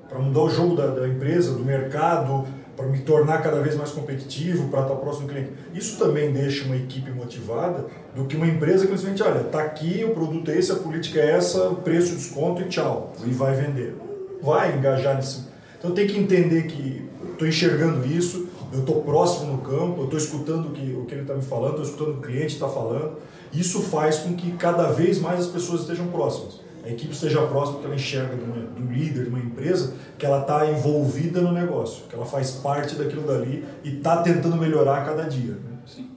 Para 0.09 0.19
mudar 0.19 0.41
o 0.41 0.49
jogo 0.49 0.75
da, 0.75 0.87
da 0.87 1.07
empresa, 1.07 1.53
do 1.53 1.63
mercado, 1.63 2.45
para 2.77 2.85
me 2.85 2.99
tornar 2.99 3.41
cada 3.41 3.59
vez 3.59 3.75
mais 3.75 3.89
competitivo, 3.89 4.69
para 4.69 4.83
estar 4.83 4.95
próximo 4.95 5.25
do 5.25 5.33
cliente. 5.33 5.51
Isso 5.73 5.97
também 5.97 6.31
deixa 6.31 6.63
uma 6.63 6.75
equipe 6.75 7.09
motivada 7.09 7.87
do 8.15 8.25
que 8.25 8.37
uma 8.37 8.45
empresa 8.45 8.85
que 8.85 8.95
simplesmente, 8.95 9.23
olha, 9.23 9.41
está 9.41 9.63
aqui, 9.63 10.05
o 10.07 10.13
produto 10.13 10.51
é 10.51 10.59
esse, 10.59 10.71
a 10.71 10.75
política 10.75 11.19
é 11.19 11.31
essa, 11.31 11.71
preço, 11.83 12.15
desconto 12.15 12.61
e 12.61 12.65
tchau, 12.65 13.13
e 13.25 13.31
vai 13.31 13.55
vender. 13.55 13.95
Vai 14.43 14.77
engajar 14.77 15.15
nesse. 15.15 15.47
Então 15.79 15.91
tem 15.91 16.05
que 16.05 16.19
entender 16.19 16.67
que 16.67 17.03
estou 17.31 17.47
enxergando 17.47 18.05
isso, 18.05 18.47
eu 18.71 18.81
estou 18.81 19.01
próximo 19.01 19.53
no 19.53 19.57
campo, 19.57 20.01
eu 20.01 20.03
estou 20.03 20.19
escutando 20.19 20.67
o 20.67 20.71
que, 20.71 20.93
o 20.93 21.05
que 21.05 21.15
ele 21.15 21.21
está 21.21 21.33
me 21.33 21.41
falando, 21.41 21.81
estou 21.81 21.85
escutando 21.85 22.17
o 22.19 22.21
cliente 22.21 22.53
está 22.53 22.69
falando. 22.69 23.17
Isso 23.51 23.81
faz 23.81 24.19
com 24.19 24.35
que 24.35 24.51
cada 24.51 24.91
vez 24.91 25.19
mais 25.19 25.39
as 25.39 25.47
pessoas 25.47 25.81
estejam 25.81 26.07
próximas 26.07 26.66
a 26.87 26.91
equipe 26.91 27.11
esteja 27.11 27.45
próxima, 27.47 27.79
que 27.79 27.85
ela 27.85 27.95
enxerga 27.95 28.35
do, 28.37 28.45
do 28.45 28.91
líder 28.93 29.23
de 29.23 29.29
uma 29.29 29.39
empresa, 29.39 29.93
que 30.17 30.25
ela 30.25 30.39
está 30.39 30.65
envolvida 30.71 31.41
no 31.41 31.51
negócio, 31.51 32.05
que 32.07 32.15
ela 32.15 32.25
faz 32.25 32.51
parte 32.51 32.95
daquilo 32.95 33.27
dali 33.27 33.65
e 33.83 33.97
está 33.97 34.23
tentando 34.23 34.55
melhorar 34.55 35.01
a 35.01 35.05
cada 35.05 35.23
dia. 35.23 35.51
Né? 35.51 35.79
Sim. 35.85 36.09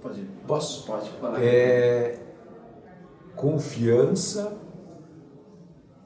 Pode 0.00 0.20
ir. 0.20 0.30
Posso? 0.46 0.86
Pode 0.86 1.10
falar. 1.10 1.42
É... 1.42 2.18
Confiança, 3.36 4.56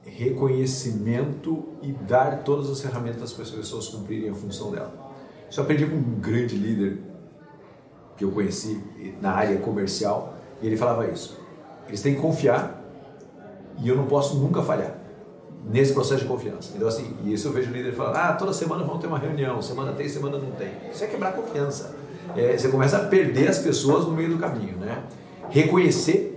reconhecimento 0.03 1.69
e 1.81 1.93
dar 1.93 2.43
todas 2.43 2.69
as 2.69 2.81
ferramentas 2.81 3.31
para 3.31 3.43
as 3.43 3.49
pessoas 3.49 3.87
cumprirem 3.87 4.31
a 4.31 4.35
função 4.35 4.69
dela. 4.69 4.93
Isso 5.49 5.61
eu 5.61 5.63
aprendi 5.63 5.85
com 5.85 5.95
um 5.95 6.19
grande 6.19 6.57
líder 6.57 6.99
que 8.17 8.25
eu 8.25 8.31
conheci 8.31 8.83
na 9.21 9.31
área 9.31 9.57
comercial 9.59 10.35
e 10.61 10.67
ele 10.67 10.75
falava 10.75 11.07
isso. 11.07 11.39
Eles 11.87 12.01
têm 12.01 12.15
que 12.15 12.21
confiar 12.21 12.82
e 13.81 13.87
eu 13.87 13.95
não 13.95 14.05
posso 14.05 14.37
nunca 14.37 14.61
falhar 14.61 15.03
nesse 15.69 15.93
processo 15.93 16.21
de 16.21 16.27
confiança. 16.27 16.71
Então, 16.75 16.87
assim, 16.87 17.13
e 17.23 17.33
isso 17.33 17.47
eu 17.47 17.53
vejo 17.53 17.71
o 17.71 17.73
líder 17.73 17.93
falando, 17.93 18.17
ah, 18.17 18.33
toda 18.33 18.53
semana 18.53 18.83
vão 18.83 18.97
ter 18.97 19.07
uma 19.07 19.17
reunião, 19.17 19.61
semana 19.61 19.93
tem, 19.93 20.09
semana 20.09 20.37
não 20.37 20.51
tem. 20.51 20.69
Isso 20.91 21.03
é 21.03 21.07
quebrar 21.07 21.29
a 21.29 21.31
confiança. 21.33 21.95
É, 22.35 22.57
você 22.57 22.69
começa 22.69 22.97
a 22.97 23.05
perder 23.05 23.49
as 23.49 23.59
pessoas 23.59 24.05
no 24.05 24.11
meio 24.11 24.29
do 24.29 24.37
caminho, 24.37 24.77
né? 24.77 25.03
Reconhecer 25.49 26.33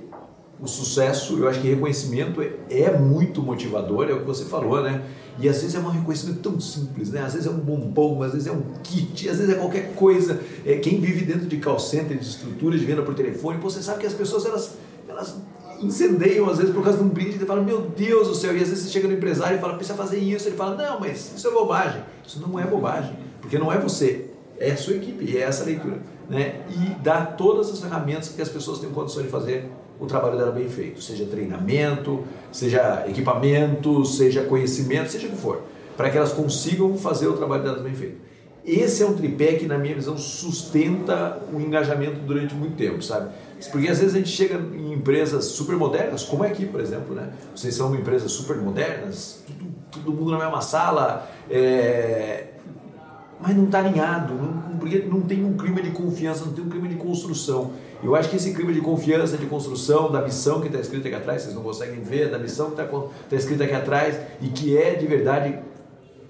o 0.60 0.66
sucesso, 0.66 1.38
eu 1.38 1.48
acho 1.48 1.60
que 1.60 1.68
reconhecimento 1.68 2.40
é, 2.40 2.52
é, 2.70 2.98
muito 2.98 3.42
motivador, 3.42 4.08
é 4.08 4.12
o 4.12 4.20
que 4.20 4.26
você 4.26 4.44
falou, 4.44 4.82
né? 4.82 5.02
E 5.38 5.48
às 5.48 5.60
vezes 5.60 5.74
é 5.74 5.78
um 5.78 5.88
reconhecimento 5.88 6.40
tão 6.40 6.58
simples, 6.58 7.10
né? 7.10 7.20
Às 7.20 7.34
vezes 7.34 7.46
é 7.46 7.50
um 7.50 7.58
bombom, 7.58 8.22
às 8.22 8.32
vezes 8.32 8.46
é 8.46 8.52
um 8.52 8.62
kit, 8.82 9.28
às 9.28 9.38
vezes 9.38 9.54
é 9.54 9.58
qualquer 9.58 9.94
coisa. 9.94 10.40
É, 10.64 10.76
quem 10.76 10.98
vive 10.98 11.24
dentro 11.26 11.46
de 11.46 11.58
call 11.58 11.78
center, 11.78 12.16
de 12.16 12.24
estruturas 12.24 12.80
de 12.80 12.86
venda 12.86 13.02
por 13.02 13.14
telefone, 13.14 13.58
você 13.58 13.82
sabe 13.82 14.00
que 14.00 14.06
as 14.06 14.14
pessoas 14.14 14.46
elas, 14.46 14.76
elas 15.06 15.36
incendeiam 15.80 16.49
às 16.49 16.59
vezes 16.59 16.75
por 16.75 16.83
causa 16.83 16.99
de 16.99 17.04
um 17.04 17.09
brinde, 17.09 17.37
e 17.42 17.47
fala, 17.47 17.62
meu 17.62 17.83
Deus 17.83 18.28
do 18.28 18.35
céu, 18.35 18.56
e 18.56 18.62
às 18.62 18.68
vezes 18.68 18.85
você 18.85 18.90
chega 18.90 19.09
no 19.09 19.14
empresário 19.14 19.59
e 19.59 19.61
fala, 19.61 19.75
precisa 19.75 19.97
fazer 19.97 20.18
isso, 20.18 20.49
ele 20.49 20.56
fala, 20.56 20.75
não, 20.76 21.00
mas 21.00 21.33
isso 21.37 21.47
é 21.47 21.50
bobagem. 21.50 22.02
Isso 22.26 22.40
não 22.40 22.59
é 22.59 22.64
bobagem, 22.64 23.16
porque 23.40 23.59
não 23.59 23.73
é 23.73 23.78
você, 23.78 24.30
é 24.59 24.73
a 24.73 24.76
sua 24.76 24.95
equipe, 24.95 25.37
é 25.37 25.42
essa 25.42 25.64
leitura. 25.64 25.99
Né? 26.28 26.62
E 26.71 27.02
dar 27.02 27.37
todas 27.37 27.71
as 27.71 27.80
ferramentas 27.80 28.28
que 28.30 28.42
as 28.42 28.49
pessoas 28.49 28.78
têm 28.78 28.90
condições 28.90 29.26
de 29.26 29.30
fazer 29.30 29.71
o 29.99 30.06
trabalho 30.06 30.37
dela 30.37 30.50
bem 30.50 30.68
feito, 30.68 31.00
seja 31.00 31.25
treinamento, 31.25 32.25
seja 32.52 33.04
equipamento, 33.09 34.04
seja 34.04 34.42
conhecimento, 34.42 35.11
seja 35.11 35.28
o 35.28 35.30
que 35.30 35.37
for, 35.37 35.62
para 35.97 36.11
que 36.11 36.18
elas 36.18 36.33
consigam 36.33 36.97
fazer 36.97 37.28
o 37.28 37.35
trabalho 37.35 37.62
delas 37.62 37.80
bem 37.80 37.95
feito. 37.95 38.26
Esse 38.66 39.04
é 39.04 39.06
um 39.06 39.14
tripé 39.14 39.52
que, 39.52 39.64
na 39.64 39.78
minha 39.78 39.95
visão, 39.95 40.18
sustenta 40.18 41.40
o 41.52 41.61
engajamento 41.61 42.18
durante 42.18 42.52
muito 42.52 42.75
tempo, 42.75 43.00
sabe? 43.00 43.30
Porque 43.70 43.88
às 43.88 43.98
vezes 43.98 44.14
a 44.14 44.18
gente 44.18 44.30
chega 44.30 44.54
em 44.54 44.92
empresas 44.92 45.46
super 45.46 45.76
modernas, 45.76 46.25
como 46.25 46.44
é 46.44 46.48
aqui, 46.48 46.66
por 46.66 46.80
exemplo, 46.80 47.14
né? 47.14 47.30
Vocês 47.54 47.75
são 47.75 47.94
empresas 47.94 48.30
super 48.32 48.56
modernas, 48.56 49.42
tudo, 49.46 49.66
todo 49.90 50.12
mundo 50.12 50.32
na 50.32 50.38
mesma 50.38 50.60
sala, 50.60 51.28
é... 51.50 52.48
mas 53.40 53.56
não 53.56 53.64
está 53.64 53.78
alinhado, 53.78 54.34
não, 54.34 54.76
porque 54.78 54.98
não 54.98 55.22
tem 55.22 55.44
um 55.44 55.56
clima 55.56 55.80
de 55.80 55.90
confiança, 55.90 56.44
não 56.44 56.52
tem 56.52 56.64
um 56.64 56.68
clima 56.68 56.88
de 56.88 56.96
construção. 56.96 57.72
Eu 58.02 58.14
acho 58.14 58.28
que 58.28 58.36
esse 58.36 58.52
clima 58.52 58.72
de 58.72 58.80
confiança, 58.82 59.38
de 59.38 59.46
construção, 59.46 60.12
da 60.12 60.20
missão 60.20 60.60
que 60.60 60.66
está 60.66 60.78
escrita 60.78 61.08
aqui 61.08 61.16
atrás, 61.16 61.42
vocês 61.42 61.54
não 61.54 61.62
conseguem 61.62 62.02
ver, 62.02 62.30
da 62.30 62.38
missão 62.38 62.70
que 62.70 62.80
está 62.80 62.84
tá 62.84 63.36
escrita 63.36 63.64
aqui 63.64 63.75
atrás 63.75 64.20
e 64.42 64.48
que 64.48 64.76
é 64.76 64.94
de 64.94 65.06
verdade, 65.06 65.58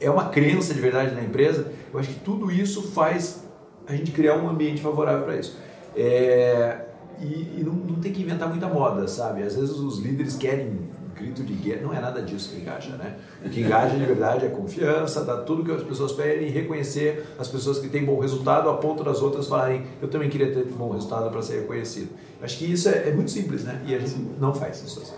é 0.01 0.09
uma 0.09 0.29
crença 0.29 0.73
de 0.73 0.81
verdade 0.81 1.13
na 1.13 1.23
empresa, 1.23 1.73
eu 1.93 1.99
acho 1.99 2.09
que 2.09 2.21
tudo 2.21 2.53
isso 2.53 2.83
faz 2.93 3.45
a 3.87 3.95
gente 3.95 4.13
criar 4.13 4.37
um 4.37 4.49
ambiente 4.49 4.81
favorável 4.81 5.25
para 5.25 5.37
isso. 5.37 5.57
É, 5.97 6.87
e, 7.21 7.61
e 7.61 7.63
não, 7.65 7.73
não, 7.73 7.97
tem 7.97 8.13
que 8.13 8.23
inventar 8.23 8.49
muita 8.49 8.69
moda, 8.69 9.07
sabe? 9.09 9.43
Às 9.43 9.57
vezes 9.57 9.71
os 9.71 9.99
líderes 9.99 10.37
querem 10.37 10.67
um 10.69 11.15
grito 11.15 11.43
de 11.43 11.55
guerra, 11.55 11.83
não 11.83 11.95
é 11.95 12.01
nada 12.01 12.21
disso 12.21 12.51
que 12.51 12.61
engaja, 12.61 12.91
né? 12.97 13.17
O 13.45 13.49
que 13.49 13.61
engaja 13.61 13.97
de 13.97 14.05
verdade 14.05 14.45
é 14.45 14.49
confiança, 14.49 15.25
dar 15.25 15.39
tudo 15.39 15.65
que 15.65 15.73
as 15.73 15.83
pessoas 15.83 16.13
pedem 16.13 16.49
e 16.49 16.51
reconhecer 16.51 17.25
as 17.39 17.49
pessoas 17.49 17.79
que 17.79 17.89
têm 17.89 18.05
bom 18.05 18.19
resultado 18.21 18.69
a 18.69 18.75
ponto 18.75 19.03
das 19.03 19.23
outras 19.23 19.49
falarem 19.49 19.87
eu 20.01 20.09
também 20.09 20.29
queria 20.29 20.53
ter 20.53 20.65
bom 20.65 20.91
resultado 20.93 21.31
para 21.31 21.41
ser 21.43 21.61
reconhecido. 21.61 22.11
Acho 22.43 22.59
que 22.59 22.71
isso 22.71 22.89
é, 22.89 23.09
é, 23.09 23.13
muito 23.13 23.31
simples, 23.31 23.65
né? 23.65 23.83
E 23.87 23.95
a 23.95 23.99
gente 23.99 24.17
não 24.39 24.55
faz 24.55 24.83
isso. 24.83 25.15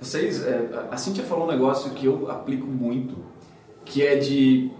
Vocês, 0.00 0.42
é, 0.44 0.86
a 0.90 0.96
Cintia 0.96 1.22
falou 1.22 1.44
um 1.46 1.50
negócio 1.50 1.90
que 1.92 2.06
eu 2.06 2.30
aplico 2.30 2.66
muito, 2.66 3.16
que 3.84 4.04
é 4.04 4.16
de 4.16 4.70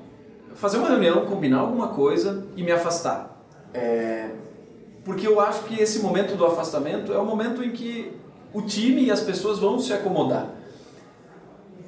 fazer 0.55 0.79
uma 0.79 0.89
reunião, 0.89 1.27
combinar 1.27 1.59
alguma 1.59 1.89
coisa 1.89 2.47
e 2.57 2.63
me 2.63 2.73
afastar. 2.73 3.31
É, 3.75 4.31
porque 5.05 5.27
eu 5.27 5.41
acho 5.41 5.65
que 5.65 5.81
esse 5.81 6.01
momento 6.01 6.37
do 6.37 6.45
afastamento 6.47 7.13
é 7.13 7.19
o 7.19 7.25
momento 7.25 7.63
em 7.63 7.71
que 7.71 8.13
o 8.53 8.63
time 8.63 9.05
e 9.05 9.11
as 9.11 9.21
pessoas 9.21 9.59
vão 9.59 9.79
se 9.79 9.93
acomodar. 9.93 10.51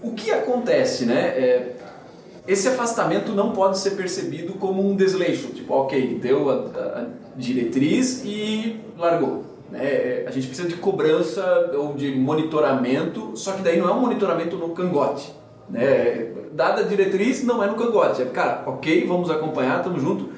O 0.02 0.12
que 0.12 0.30
acontece, 0.30 1.06
né? 1.06 1.28
É, 1.28 1.76
esse 2.46 2.68
afastamento 2.68 3.32
não 3.32 3.52
pode 3.52 3.78
ser 3.78 3.92
percebido 3.92 4.54
como 4.54 4.86
um 4.86 4.94
desleixo, 4.94 5.48
tipo, 5.48 5.72
ok, 5.72 6.18
deu 6.20 6.50
a, 6.50 6.54
a 6.54 7.06
diretriz 7.36 8.22
e 8.24 8.80
largou. 8.98 9.44
Né? 9.70 9.84
É, 9.84 10.24
a 10.26 10.30
gente 10.30 10.48
precisa 10.48 10.68
de 10.68 10.76
cobrança 10.76 11.70
ou 11.74 11.94
de 11.94 12.14
monitoramento, 12.14 13.32
só 13.34 13.52
que 13.52 13.62
daí 13.62 13.78
não 13.78 13.88
é 13.88 13.92
um 13.92 14.00
monitoramento 14.00 14.56
no 14.56 14.70
cangote. 14.70 15.32
Né? 15.70 16.32
Dada 16.52 16.82
a 16.82 16.84
diretriz, 16.84 17.42
não 17.42 17.62
é 17.62 17.66
no 17.66 17.76
cangote. 17.76 18.20
É, 18.20 18.26
cara, 18.26 18.62
ok, 18.66 19.06
vamos 19.06 19.30
acompanhar, 19.30 19.78
estamos 19.78 20.02
junto. 20.02 20.28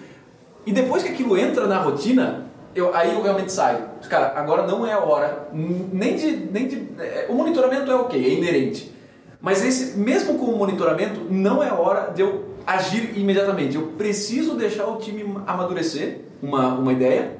E 0.64 0.72
depois 0.72 1.02
que 1.02 1.08
aquilo 1.08 1.36
entra 1.36 1.66
na 1.66 1.78
rotina, 1.78 2.45
eu, 2.76 2.94
aí 2.94 3.14
eu 3.14 3.22
realmente 3.22 3.50
saio. 3.50 3.84
Cara, 4.08 4.38
agora 4.38 4.66
não 4.66 4.86
é 4.86 4.92
a 4.92 5.00
hora, 5.00 5.48
nem 5.52 6.14
de. 6.14 6.30
Nem 6.52 6.68
de 6.68 6.88
é, 6.98 7.26
o 7.28 7.34
monitoramento 7.34 7.90
é 7.90 7.94
ok, 7.94 8.22
é 8.22 8.34
inerente. 8.34 8.94
Mas 9.40 9.64
esse, 9.64 9.98
mesmo 9.98 10.38
com 10.38 10.46
o 10.46 10.58
monitoramento, 10.58 11.20
não 11.30 11.62
é 11.62 11.72
hora 11.72 12.12
de 12.12 12.20
eu 12.20 12.44
agir 12.66 13.16
imediatamente. 13.16 13.76
Eu 13.76 13.88
preciso 13.98 14.54
deixar 14.54 14.86
o 14.86 14.96
time 14.96 15.24
amadurecer 15.46 16.20
uma, 16.42 16.74
uma 16.74 16.92
ideia, 16.92 17.38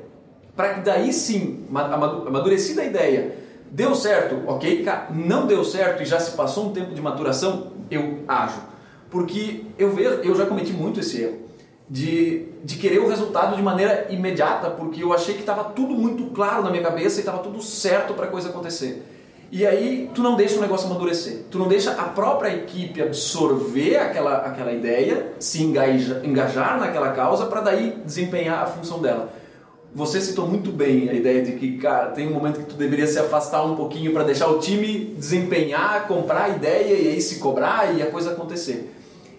para 0.56 0.74
que 0.74 0.80
daí 0.80 1.12
sim, 1.12 1.66
amadurecida 1.72 2.82
a 2.82 2.84
ideia, 2.84 3.36
deu 3.70 3.94
certo, 3.94 4.42
ok, 4.46 4.82
cara, 4.84 5.08
não 5.12 5.46
deu 5.46 5.62
certo 5.64 6.02
e 6.02 6.06
já 6.06 6.18
se 6.18 6.36
passou 6.36 6.66
um 6.66 6.72
tempo 6.72 6.94
de 6.94 7.02
maturação, 7.02 7.72
eu 7.90 8.20
ajo. 8.26 8.60
Porque 9.10 9.64
eu 9.78 9.92
vejo, 9.92 10.20
eu 10.22 10.34
já 10.34 10.46
cometi 10.46 10.72
muito 10.72 11.00
esse 11.00 11.22
erro 11.22 11.45
de, 11.88 12.46
de 12.64 12.76
querer 12.76 12.98
o 12.98 13.08
resultado 13.08 13.54
de 13.56 13.62
maneira 13.62 14.06
imediata, 14.10 14.70
porque 14.70 15.02
eu 15.02 15.12
achei 15.12 15.34
que 15.34 15.40
estava 15.40 15.64
tudo 15.64 15.94
muito 15.94 16.24
claro 16.26 16.62
na 16.62 16.70
minha 16.70 16.82
cabeça 16.82 17.16
e 17.16 17.20
estava 17.20 17.38
tudo 17.38 17.62
certo 17.62 18.14
para 18.14 18.26
a 18.26 18.28
coisa 18.28 18.48
acontecer. 18.48 19.04
E 19.50 19.64
aí 19.64 20.10
tu 20.12 20.22
não 20.22 20.34
deixa 20.34 20.58
o 20.58 20.60
negócio 20.60 20.86
amadurecer, 20.90 21.44
tu 21.50 21.58
não 21.58 21.68
deixa 21.68 21.92
a 21.92 22.04
própria 22.04 22.52
equipe 22.52 23.00
absorver 23.00 23.96
aquela, 23.96 24.38
aquela 24.38 24.72
ideia, 24.72 25.34
se 25.38 25.62
engaja, 25.62 26.20
engajar 26.24 26.80
naquela 26.80 27.12
causa 27.12 27.46
para 27.46 27.60
daí 27.60 27.96
desempenhar 28.04 28.64
a 28.64 28.66
função 28.66 29.00
dela. 29.00 29.32
Você 29.94 30.20
citou 30.20 30.48
muito 30.48 30.72
bem 30.72 31.08
a 31.08 31.14
ideia 31.14 31.42
de 31.42 31.52
que, 31.52 31.78
cara, 31.78 32.10
tem 32.10 32.28
um 32.28 32.34
momento 32.34 32.58
que 32.58 32.66
tu 32.66 32.74
deveria 32.74 33.06
se 33.06 33.18
afastar 33.18 33.64
um 33.64 33.76
pouquinho 33.76 34.12
para 34.12 34.24
deixar 34.24 34.48
o 34.48 34.58
time 34.58 35.14
desempenhar, 35.16 36.06
comprar 36.08 36.44
a 36.46 36.48
ideia 36.50 36.94
e 36.94 37.08
aí 37.08 37.20
se 37.20 37.38
cobrar 37.38 37.96
e 37.96 38.02
a 38.02 38.10
coisa 38.10 38.32
acontecer. 38.32 38.92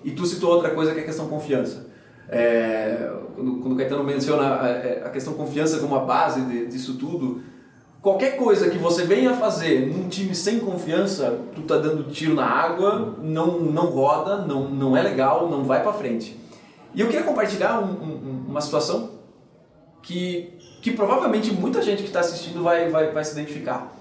E 0.04 0.12
tu 0.12 0.26
citou 0.26 0.52
outra 0.52 0.70
coisa 0.72 0.94
que 0.94 1.00
é 1.00 1.04
a 1.04 1.06
questão 1.06 1.28
confiança. 1.28 1.87
É, 2.30 3.10
quando, 3.36 3.60
quando 3.60 3.74
o 3.74 3.78
Caetano 3.78 4.04
menciona 4.04 4.44
a, 4.44 5.08
a, 5.08 5.10
questão 5.10 5.34
confiança 5.34 5.80
como 5.80 5.96
a 5.96 6.00
base 6.00 6.42
de, 6.42 6.68
disso 6.68 6.96
tudo, 6.96 7.42
qualquer 8.02 8.36
coisa 8.36 8.70
que 8.70 8.78
você 8.78 9.04
venha 9.04 9.34
fazer 9.34 9.88
num 9.88 10.10
time 10.10 10.36
sem 10.36 10.60
confiança, 10.60 11.40
tu 11.56 11.62
tá 11.62 11.78
dando 11.78 12.12
tiro 12.12 12.34
na 12.34 12.46
água, 12.46 13.16
não, 13.22 13.60
não 13.60 13.86
roda, 13.86 14.38
não, 14.38 14.70
não 14.70 14.98
é 14.98 15.02
legal, 15.02 15.50
não 15.50 15.64
vai 15.64 15.82
para 15.84 15.94
frente. 15.94 16.38
E 16.94 17.02
eu 17.02 17.08
queria 17.08 17.24
compartilhar 17.24 17.80
um, 17.80 17.92
um, 17.92 18.46
uma 18.50 18.60
situação 18.60 19.12
que, 20.02 20.54
que 20.82 20.92
provavelmente 20.92 21.52
muita 21.54 21.82
gente 21.82 22.02
que 22.02 22.08
está 22.08 22.22
assistindo 22.22 22.64
vai, 22.64 22.90
vai, 22.90 23.12
vai 23.12 23.24
se 23.24 23.34
identificar. 23.34 23.94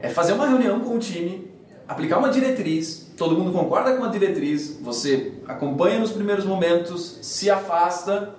É 0.00 0.08
fazer 0.08 0.32
uma 0.32 0.46
reunião 0.46 0.80
com 0.80 0.96
o 0.96 0.98
time, 0.98 1.50
aplicar 1.86 2.18
uma 2.18 2.28
diretriz, 2.28 3.05
todo 3.16 3.36
mundo 3.36 3.52
concorda 3.52 3.96
com 3.96 4.04
a 4.04 4.08
diretriz, 4.08 4.78
você 4.82 5.32
acompanha 5.46 5.98
nos 5.98 6.12
primeiros 6.12 6.44
momentos, 6.44 7.18
se 7.22 7.50
afasta, 7.50 8.34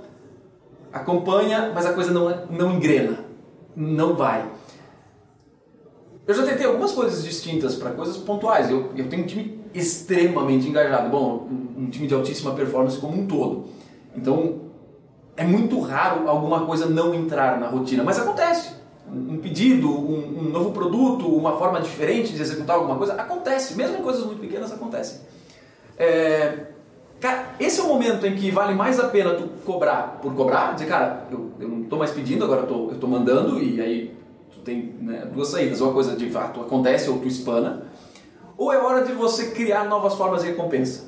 acompanha, 0.93 1.71
mas 1.73 1.85
a 1.85 1.93
coisa 1.93 2.11
não, 2.11 2.45
não 2.47 2.75
engrena, 2.75 3.25
não 3.75 4.15
vai. 4.15 4.49
Eu 6.27 6.33
já 6.33 6.45
tentei 6.45 6.65
algumas 6.65 6.91
coisas 6.91 7.23
distintas 7.23 7.75
para 7.75 7.91
coisas 7.91 8.17
pontuais. 8.17 8.69
Eu, 8.69 8.91
eu 8.95 9.07
tenho 9.07 9.23
um 9.23 9.25
time 9.25 9.63
extremamente 9.73 10.67
engajado. 10.67 11.09
Bom, 11.09 11.47
um 11.77 11.89
time 11.89 12.05
de 12.05 12.13
altíssima 12.13 12.53
performance 12.53 12.97
como 12.97 13.21
um 13.21 13.25
todo. 13.25 13.65
Então, 14.13 14.61
é 15.37 15.45
muito 15.45 15.79
raro 15.79 16.27
alguma 16.27 16.65
coisa 16.65 16.85
não 16.85 17.15
entrar 17.15 17.57
na 17.59 17.67
rotina, 17.69 18.03
mas 18.03 18.19
acontece 18.19 18.73
um 19.11 19.37
pedido, 19.37 19.89
um, 19.89 20.39
um, 20.39 20.49
novo 20.49 20.71
produto, 20.71 21.27
uma 21.27 21.57
forma 21.57 21.79
diferente 21.79 22.33
de 22.33 22.41
executar 22.41 22.75
alguma 22.75 22.95
coisa, 22.95 23.13
acontece, 23.13 23.75
mesmo 23.75 24.03
coisas 24.03 24.25
muito 24.25 24.39
pequenas 24.39 24.71
acontecem. 24.71 25.21
É, 25.97 26.65
cara, 27.19 27.55
esse 27.59 27.79
é 27.79 27.83
o 27.83 27.87
momento 27.87 28.25
em 28.25 28.35
que 28.35 28.51
vale 28.51 28.73
mais 28.73 28.99
a 28.99 29.07
pena 29.07 29.33
tu 29.33 29.47
cobrar 29.65 30.19
por 30.21 30.33
cobrar, 30.35 30.73
dizer, 30.73 30.87
cara, 30.87 31.25
eu, 31.31 31.51
eu 31.59 31.67
não 31.67 31.81
estou 31.83 31.97
mais 31.97 32.11
pedindo, 32.11 32.43
agora 32.43 32.67
eu 32.69 32.91
estou 32.93 33.09
mandando, 33.09 33.61
e 33.61 33.81
aí 33.81 34.15
tu 34.51 34.59
tem 34.59 34.95
né, 34.99 35.27
duas 35.33 35.47
saídas, 35.47 35.81
uma 35.81 35.93
coisa 35.93 36.15
de 36.15 36.29
fato 36.29 36.61
acontece 36.61 37.09
ou 37.09 37.19
tu 37.19 37.27
espana, 37.27 37.83
ou 38.57 38.73
é 38.73 38.77
hora 38.77 39.05
de 39.05 39.13
você 39.13 39.51
criar 39.51 39.85
novas 39.85 40.15
formas 40.15 40.41
de 40.41 40.49
recompensa. 40.49 41.07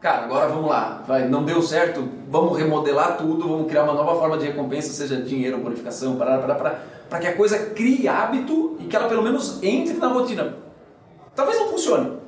Cara, 0.00 0.24
agora 0.24 0.48
vamos 0.48 0.68
lá, 0.68 1.02
vai, 1.06 1.26
não 1.26 1.44
deu 1.44 1.62
certo, 1.62 2.06
vamos 2.28 2.58
remodelar 2.58 3.16
tudo, 3.16 3.48
vamos 3.48 3.66
criar 3.68 3.84
uma 3.84 3.94
nova 3.94 4.18
forma 4.20 4.36
de 4.36 4.44
recompensa, 4.44 4.92
seja 4.92 5.16
dinheiro, 5.16 5.56
bonificação, 5.56 6.16
para 6.16 6.36
para 6.38 6.54
para 6.54 6.93
para 7.08 7.18
que 7.18 7.26
a 7.26 7.36
coisa 7.36 7.58
crie 7.58 8.08
hábito 8.08 8.76
e 8.80 8.84
que 8.84 8.96
ela 8.96 9.08
pelo 9.08 9.22
menos 9.22 9.62
entre 9.62 9.94
na 9.94 10.08
rotina. 10.08 10.56
Talvez 11.34 11.58
não 11.58 11.68
funcione, 11.68 12.18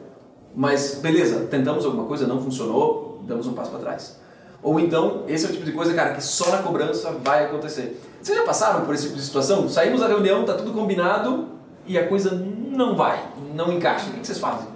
mas 0.54 0.96
beleza, 0.96 1.46
tentamos 1.50 1.84
alguma 1.84 2.04
coisa, 2.04 2.26
não 2.26 2.42
funcionou, 2.42 3.22
damos 3.26 3.46
um 3.46 3.52
passo 3.52 3.70
para 3.70 3.80
trás. 3.80 4.18
Ou 4.62 4.80
então, 4.80 5.22
esse 5.28 5.46
é 5.46 5.48
o 5.48 5.52
tipo 5.52 5.64
de 5.64 5.72
coisa, 5.72 5.94
cara, 5.94 6.14
que 6.14 6.22
só 6.22 6.50
na 6.50 6.58
cobrança 6.58 7.12
vai 7.22 7.44
acontecer. 7.44 8.00
Vocês 8.20 8.36
já 8.36 8.44
passaram 8.44 8.84
por 8.84 8.94
esse 8.94 9.04
tipo 9.04 9.16
de 9.16 9.22
situação? 9.22 9.68
Saímos 9.68 10.00
da 10.00 10.08
reunião, 10.08 10.44
tá 10.44 10.54
tudo 10.54 10.72
combinado 10.72 11.46
e 11.86 11.96
a 11.96 12.08
coisa 12.08 12.32
não 12.32 12.96
vai, 12.96 13.24
não 13.54 13.72
encaixa. 13.72 14.10
O 14.10 14.14
que 14.14 14.26
vocês 14.26 14.38
fazem? 14.38 14.66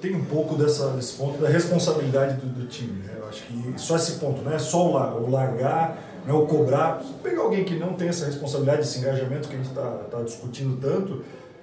Tem 0.00 0.14
um 0.14 0.24
pouco 0.24 0.54
dessa, 0.54 0.90
desse 0.90 1.14
ponto 1.14 1.38
da 1.38 1.48
responsabilidade 1.48 2.34
do, 2.34 2.46
do 2.46 2.66
time. 2.66 3.02
Né? 3.02 3.14
Eu 3.18 3.28
acho 3.28 3.42
que 3.42 3.72
só 3.76 3.96
esse 3.96 4.12
ponto, 4.12 4.42
não 4.42 4.52
é 4.52 4.58
só 4.58 4.86
o 4.86 5.30
largar 5.30 5.98
né, 6.26 6.32
ou 6.32 6.46
cobrar. 6.46 7.02
Pegar 7.22 7.42
alguém 7.42 7.64
que 7.64 7.76
não 7.76 7.94
tem 7.94 8.08
essa 8.08 8.26
responsabilidade, 8.26 8.82
esse 8.82 8.98
engajamento 8.98 9.48
que 9.48 9.54
a 9.54 9.58
gente 9.58 9.68
está 9.68 9.90
tá 10.10 10.22
discutindo 10.22 10.78
tanto, 10.80 11.22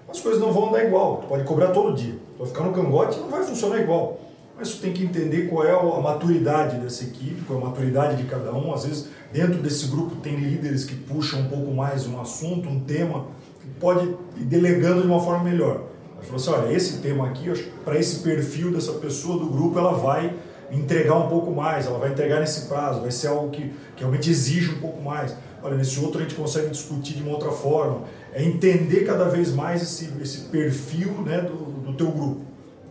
as 0.10 0.20
coisas 0.20 0.40
não 0.40 0.52
vão 0.52 0.70
andar 0.70 0.86
igual. 0.86 1.18
Tu 1.18 1.28
pode 1.28 1.44
cobrar 1.44 1.68
todo 1.68 1.94
dia. 1.94 2.14
Tu 2.14 2.40
vai 2.40 2.48
ficar 2.48 2.64
no 2.64 2.72
cangote 2.72 3.20
não 3.20 3.30
vai 3.30 3.44
funcionar 3.44 3.80
igual. 3.82 4.20
Mas 4.58 4.70
tu 4.76 4.82
tem 4.82 4.94
que 4.94 5.04
entender 5.04 5.48
qual 5.50 5.66
é 5.66 5.72
a 5.72 6.00
maturidade 6.00 6.78
dessa 6.78 7.04
equipe, 7.04 7.42
qual 7.42 7.60
é 7.60 7.62
a 7.64 7.66
maturidade 7.66 8.22
de 8.22 8.30
cada 8.30 8.54
um. 8.54 8.74
Às 8.74 8.86
vezes, 8.86 9.10
dentro 9.32 9.56
desse 9.56 9.88
grupo, 9.88 10.16
tem 10.18 10.36
líderes 10.36 10.86
que 10.86 10.96
puxam 10.96 11.42
um 11.42 11.50
pouco 11.50 11.72
mais 11.74 12.08
um 12.08 12.22
assunto, 12.22 12.70
um 12.70 12.80
tema 12.80 13.26
pode 13.80 14.08
ir 14.38 14.46
delegando 14.46 15.02
de 15.02 15.08
uma 15.08 15.20
forma 15.20 15.44
melhor. 15.44 15.82
Ela 16.16 16.22
falou 16.22 16.36
assim, 16.36 16.52
olha, 16.52 16.74
esse 16.74 17.00
tema 17.00 17.28
aqui, 17.28 17.52
para 17.84 17.98
esse 17.98 18.20
perfil 18.20 18.72
dessa 18.72 18.94
pessoa 18.94 19.40
do 19.40 19.48
grupo, 19.48 19.78
ela 19.80 19.94
vai 19.94 20.34
entregar 20.74 21.16
um 21.16 21.28
pouco 21.28 21.52
mais, 21.52 21.86
ela 21.86 22.00
vai 22.00 22.12
entregar 22.12 22.40
nesse 22.40 22.68
prazo, 22.68 23.02
vai 23.02 23.12
ser 23.12 23.28
algo 23.28 23.50
que, 23.50 23.74
que 23.96 24.00
realmente 24.00 24.30
exige 24.30 24.72
um 24.72 24.80
pouco 24.80 25.02
mais. 25.02 25.36
Olha, 25.62 25.78
nesse 25.78 26.00
outro 26.00 26.20
a 26.20 26.24
gente 26.24 26.36
consegue 26.36 26.70
discutir 26.70 27.14
de 27.14 27.24
uma 27.24 27.32
outra 27.32 27.52
forma. 27.52 28.02
É 28.34 28.44
entender 28.44 29.06
cada 29.06 29.26
vez 29.26 29.54
mais 29.54 29.82
esse, 29.82 30.12
esse 30.22 30.42
perfil 30.46 31.12
né, 31.22 31.42
do, 31.42 31.56
do 31.56 31.94
teu 31.94 32.12
grupo. 32.12 32.42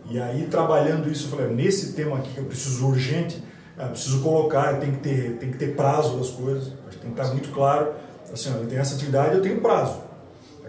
E 0.09 0.19
aí, 0.19 0.47
trabalhando 0.49 1.09
isso, 1.11 1.27
eu 1.27 1.37
falei, 1.37 1.53
nesse 1.53 1.93
tema 1.93 2.17
aqui 2.17 2.33
que 2.33 2.39
eu 2.39 2.45
preciso 2.45 2.87
urgente, 2.87 3.43
eu 3.77 3.87
preciso 3.87 4.21
colocar, 4.21 4.79
tem 4.79 4.91
que 4.91 4.99
ter, 4.99 5.37
tem 5.37 5.51
que 5.51 5.57
ter 5.57 5.75
prazo 5.75 6.17
das 6.17 6.29
coisas, 6.29 6.73
tem 7.01 7.11
que 7.11 7.19
estar 7.19 7.33
muito 7.33 7.49
claro. 7.49 7.93
Assim, 8.31 8.51
eu 8.53 8.65
tenho 8.65 8.81
essa 8.81 8.95
atividade, 8.95 9.35
eu 9.35 9.41
tenho 9.41 9.61
prazo. 9.61 10.01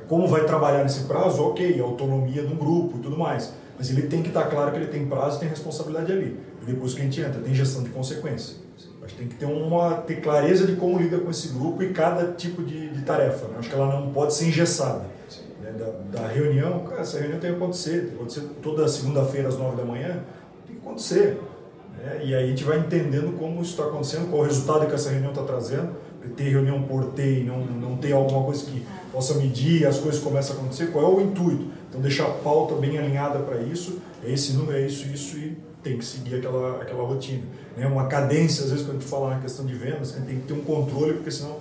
Como 0.09 0.28
vai 0.28 0.44
trabalhar 0.44 0.83
nesse 0.83 1.04
prazo? 1.04 1.42
Ok, 1.42 1.80
autonomia 1.80 2.42
um 2.42 2.56
grupo 2.56 2.99
e 2.99 3.00
tudo 3.00 3.16
mais. 3.16 3.52
Mas 3.78 3.90
ele 3.90 4.02
tem 4.02 4.23
que 4.23 4.28
estar 4.28 4.44
claro 4.44 4.71
que 4.71 4.76
ele 4.76 4.87
tem 4.87 5.06
prazo 5.06 5.40
tem 5.40 5.49
responsabilidade 5.49 6.12
ali. 6.12 6.38
E 6.64 6.73
depois 6.73 6.94
que 6.94 7.00
a 7.00 7.04
gente 7.04 7.21
entra, 7.21 7.40
tem 7.40 7.54
gestão 7.54 7.83
de 7.83 7.90
consequência. 7.90 8.56
Que 9.06 9.14
tem 9.16 9.28
que 9.28 9.35
ter 9.35 9.44
uma 9.44 9.97
ter 9.97 10.23
clareza 10.23 10.66
de 10.66 10.76
como 10.76 10.99
lida 10.99 11.18
com 11.18 11.30
esse 11.30 11.49
grupo 11.49 11.83
e 11.83 11.92
cada 11.92 12.33
tipo 12.33 12.62
de, 12.62 12.88
de 12.88 13.02
tarefa. 13.02 13.47
Né? 13.49 13.56
Acho 13.59 13.68
que 13.68 13.75
ela 13.75 14.00
não 14.00 14.11
pode 14.11 14.33
ser 14.33 14.47
engessada. 14.47 15.04
Né? 15.62 15.73
Da, 15.73 16.21
da, 16.21 16.26
reunião, 16.26 16.85
cara, 16.85 17.02
essa 17.02 17.18
reunião 17.18 17.38
tem 17.38 17.50
que 17.50 17.56
acontecer. 17.56 18.00
Tem 18.00 18.09
que 18.09 18.14
acontecer 18.14 18.40
toda 18.62 18.88
segunda-feira 18.88 19.49
às 19.49 19.59
nove 19.59 19.76
da 19.76 19.85
manhã. 19.85 20.23
Tem 20.66 20.76
que 20.76 20.80
acontecer. 20.80 21.38
Né? 21.99 22.23
E 22.25 22.35
aí 22.35 22.44
a 22.44 22.47
gente 22.47 22.64
vai 22.64 22.78
entendendo 22.78 23.38
como 23.38 23.61
isso 23.61 23.73
está 23.73 23.85
acontecendo, 23.85 24.30
qual 24.30 24.40
o 24.40 24.44
resultado 24.47 24.87
que 24.87 24.94
essa 24.94 25.11
reunião 25.11 25.33
está 25.33 25.42
trazendo. 25.42 25.90
Ter 26.35 26.44
reunião 26.44 26.83
por 26.85 27.12
ter 27.12 27.40
e 27.40 27.44
não, 27.44 27.59
não 27.66 27.97
ter 27.99 28.12
alguma 28.12 28.44
coisa 28.44 28.64
que 28.64 28.83
possa 29.12 29.35
medir, 29.35 29.87
as 29.87 29.99
coisas 29.99 30.21
começam 30.21 30.56
a 30.56 30.59
acontecer, 30.59 30.87
qual 30.87 31.04
é 31.04 31.09
o 31.09 31.21
intuito? 31.21 31.66
Então 31.88 32.00
deixar 32.00 32.25
a 32.25 32.30
pauta 32.30 32.75
bem 32.75 32.99
alinhada 32.99 33.38
para 33.38 33.61
isso, 33.61 34.00
é 34.25 34.33
esse 34.33 34.54
número, 34.54 34.78
é 34.78 34.87
isso, 34.87 35.06
isso 35.06 35.38
e 35.38 35.56
tem 35.85 35.99
que 35.99 36.05
seguir 36.05 36.37
aquela, 36.37 36.83
aquela 36.83 37.05
rotina. 37.05 37.45
Né? 37.76 37.87
Uma 37.87 38.07
cadência, 38.07 38.64
às 38.64 38.71
vezes, 38.71 38.85
quando 38.85 38.97
a 38.97 39.00
gente 39.00 39.09
fala 39.09 39.35
na 39.35 39.41
questão 39.41 39.64
de 39.64 39.75
vendas, 39.75 40.12
tem 40.12 40.41
que 40.41 40.47
ter 40.47 40.55
um 40.55 40.62
controle, 40.62 41.14
porque 41.14 41.31
senão, 41.31 41.59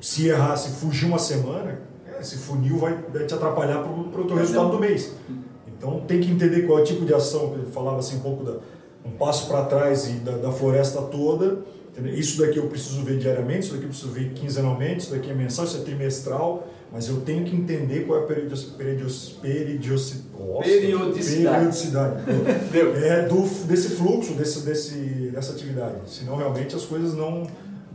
se 0.00 0.28
errar, 0.28 0.56
se 0.56 0.70
fugir 0.80 1.06
uma 1.06 1.18
semana, 1.18 1.80
esse 2.20 2.36
funil 2.36 2.76
vai, 2.78 2.98
vai 3.12 3.24
te 3.24 3.32
atrapalhar 3.32 3.78
para 3.78 4.20
o 4.20 4.24
teu 4.26 4.36
resultado 4.36 4.70
do 4.72 4.78
mês. 4.78 5.12
Então, 5.66 6.00
tem 6.00 6.20
que 6.20 6.30
entender 6.30 6.62
qual 6.66 6.80
é 6.80 6.82
o 6.82 6.84
tipo 6.84 7.04
de 7.04 7.14
ação, 7.14 7.54
eu 7.56 7.66
falava 7.70 7.98
assim 7.98 8.16
um 8.16 8.20
pouco 8.20 8.44
da 8.44 8.58
um 9.04 9.10
passo 9.10 9.46
para 9.48 9.64
trás 9.64 10.08
e 10.08 10.12
da, 10.14 10.32
da 10.38 10.50
floresta 10.50 11.02
toda, 11.02 11.58
isso 12.14 12.40
daqui 12.40 12.58
eu 12.58 12.66
preciso 12.66 13.02
ver 13.02 13.18
diariamente, 13.18 13.60
isso 13.60 13.72
daqui 13.72 13.84
eu 13.84 13.88
preciso 13.88 14.10
ver 14.10 14.32
quinzenalmente, 14.32 15.04
isso 15.04 15.14
daqui 15.14 15.30
é 15.30 15.34
mensal, 15.34 15.64
isso 15.64 15.76
é 15.76 15.80
trimestral, 15.80 16.68
mas 16.90 17.08
eu 17.08 17.20
tenho 17.20 17.44
que 17.44 17.54
entender 17.54 18.06
qual 18.06 18.20
é 18.20 18.22
a 18.22 18.26
periodic, 18.26 18.70
periodic, 18.72 19.34
periodic, 19.40 20.22
periodicidade, 20.62 21.56
periodicidade 22.24 22.24
é, 23.04 23.22
do, 23.26 23.42
desse 23.66 23.90
fluxo, 23.90 24.34
desse, 24.34 24.64
desse, 24.64 25.30
dessa 25.32 25.52
atividade. 25.52 25.96
Senão 26.06 26.36
realmente 26.36 26.74
as 26.74 26.84
coisas 26.84 27.14
não, 27.14 27.46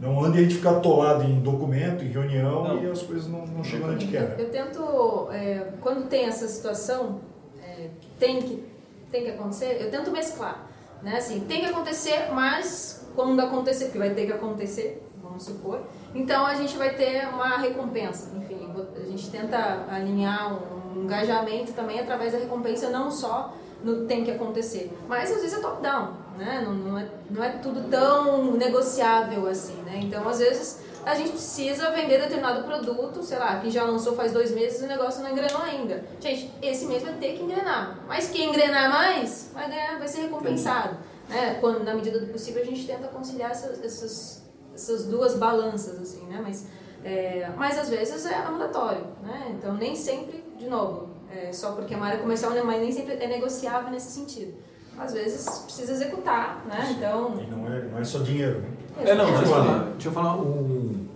não 0.02 0.24
andam 0.24 0.36
e 0.36 0.40
a 0.40 0.42
gente 0.44 0.56
fica 0.56 0.72
atolado 0.72 1.24
em 1.24 1.40
documento, 1.40 2.04
em 2.04 2.10
reunião 2.10 2.64
não. 2.64 2.84
e 2.84 2.90
as 2.90 3.02
coisas 3.02 3.28
não, 3.28 3.46
não 3.46 3.64
chegam 3.64 3.90
onde 3.90 4.08
quer. 4.08 4.36
Eu, 4.38 4.50
tento, 4.50 5.30
é, 5.32 5.68
quando 5.82 6.08
tem 6.08 6.26
essa 6.26 6.48
situação, 6.48 7.20
é, 7.62 7.88
tem 8.18 8.42
que, 8.42 8.64
tem 9.12 9.24
que 9.24 9.30
acontecer, 9.32 9.78
eu 9.82 9.90
tento 9.92 10.12
mesclar. 10.12 10.68
Né? 11.02 11.16
Assim, 11.18 11.42
tem 11.42 11.62
que 11.62 11.68
acontecer, 11.68 12.30
mas 12.34 12.99
quando 13.16 13.40
acontecer, 13.40 13.86
porque 13.86 14.00
vai 14.00 14.12
ter 14.12 14.26
que 14.26 14.34
acontecer, 14.34 15.04
vamos 15.22 15.44
supor. 15.44 15.82
Então 16.14 16.46
a 16.46 16.56
gente 16.56 16.78
vai 16.78 16.94
ter 16.96 17.28
uma 17.28 17.58
recompensa. 17.58 18.36
Enfim, 18.36 18.70
a 18.96 19.06
gente 19.06 19.30
tenta 19.30 19.86
alinhar 19.90 20.54
um 20.54 21.04
engajamento 21.04 21.74
também 21.74 22.00
através 22.00 22.34
da 22.34 22.40
recompensa, 22.40 22.90
não 22.90 23.12
só 23.12 23.54
no 23.84 24.06
tem 24.06 24.24
que 24.24 24.32
acontecer. 24.32 24.92
Mas 25.08 25.32
às 25.32 25.42
vezes 25.42 25.60
é 25.60 25.62
top-down, 25.62 26.14
né? 26.38 26.64
Não, 26.66 26.74
não, 26.74 26.98
é, 26.98 27.08
não 27.30 27.44
é 27.44 27.50
tudo 27.50 27.90
tão 27.90 28.54
negociável 28.54 29.48
assim, 29.48 29.76
né? 29.84 30.00
Então 30.04 30.28
às 30.28 30.40
vezes 30.40 30.84
a 31.06 31.16
gente 31.16 31.32
precisa 31.32 31.90
vender 31.92 32.20
determinado 32.20 32.64
produto, 32.64 33.24
sei 33.24 33.40
lá, 33.40 33.60
que 33.60 33.70
já 33.70 33.84
lançou 33.84 34.16
faz 34.16 34.34
dois 34.34 34.52
meses 34.52 34.82
e 34.82 34.86
o 34.86 34.88
negócio 34.88 35.24
não 35.24 35.32
engrenou 35.32 35.62
ainda. 35.62 36.04
Gente, 36.20 36.52
esse 36.62 36.86
mês 36.86 37.04
vai 37.04 37.14
ter 37.14 37.38
que 37.38 37.44
engrenar. 37.44 38.00
Mas 38.08 38.30
quem 38.30 38.50
engrenar 38.50 38.90
mais 38.90 39.50
vai, 39.54 39.70
ganhar, 39.70 39.98
vai 39.98 40.08
ser 40.08 40.22
recompensado 40.22 40.98
né, 41.30 41.58
quando, 41.62 41.84
na 41.84 41.94
medida 41.94 42.20
do 42.20 42.28
possível, 42.28 42.62
a 42.62 42.66
gente 42.66 42.86
tenta 42.86 43.08
conciliar 43.08 43.52
essas, 43.52 43.84
essas, 43.84 44.44
essas 44.74 45.06
duas 45.06 45.36
balanças, 45.36 46.02
assim, 46.02 46.26
né? 46.26 46.42
Mas, 46.44 46.68
é, 47.04 47.50
mas 47.56 47.78
às 47.78 47.90
vezes 47.90 48.26
é 48.26 48.44
mandatório, 48.44 49.06
né? 49.22 49.56
Então, 49.58 49.76
nem 49.76 49.96
sempre, 49.96 50.44
de 50.58 50.68
novo, 50.68 51.10
é, 51.32 51.54
só 51.54 51.74
porque 51.74 51.94
é 51.94 51.98
uma 51.98 52.08
área 52.08 52.20
comercial, 52.20 52.52
né, 52.52 52.64
mas 52.64 52.82
nem 52.82 52.92
sempre 52.92 53.14
é 53.14 53.28
negociável 53.28 53.92
nesse 53.92 54.12
sentido. 54.12 54.54
Às 54.98 55.14
vezes 55.14 55.48
precisa 55.60 55.94
executar, 55.94 56.66
né? 56.68 56.94
Então... 56.98 57.40
E 57.40 57.50
não 57.50 57.72
é, 57.72 57.82
não 57.84 58.00
é 58.00 58.04
só 58.04 58.20
dinheiro, 58.20 58.60
né? 58.60 58.70
É, 59.06 59.16
não, 59.16 59.26
deixa 59.26 59.44
eu 59.44 59.48
falar, 59.48 59.84
deixa 59.92 60.08
eu 60.10 60.12
falar 60.12 60.36
um 60.36 61.08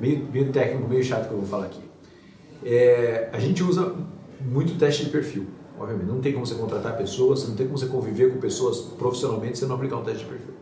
meio, 0.00 0.26
meio 0.32 0.52
técnico, 0.52 0.88
meio 0.88 1.04
chato 1.04 1.28
que 1.28 1.34
eu 1.34 1.38
vou 1.38 1.46
falar 1.46 1.66
aqui. 1.66 1.82
É, 2.64 3.28
a 3.32 3.38
gente 3.38 3.62
usa 3.62 3.94
muito 4.40 4.76
teste 4.78 5.04
de 5.04 5.10
perfil. 5.10 5.46
Obviamente, 5.78 6.06
não 6.06 6.20
tem 6.20 6.32
como 6.32 6.46
você 6.46 6.54
contratar 6.54 6.96
pessoas, 6.96 7.48
não 7.48 7.56
tem 7.56 7.66
como 7.66 7.76
você 7.76 7.86
conviver 7.86 8.32
com 8.32 8.38
pessoas 8.38 8.78
profissionalmente 8.78 9.58
sem 9.58 9.66
não 9.66 9.74
aplicar 9.74 9.96
um 9.96 10.04
teste 10.04 10.24
de 10.24 10.30
perfil. 10.30 10.54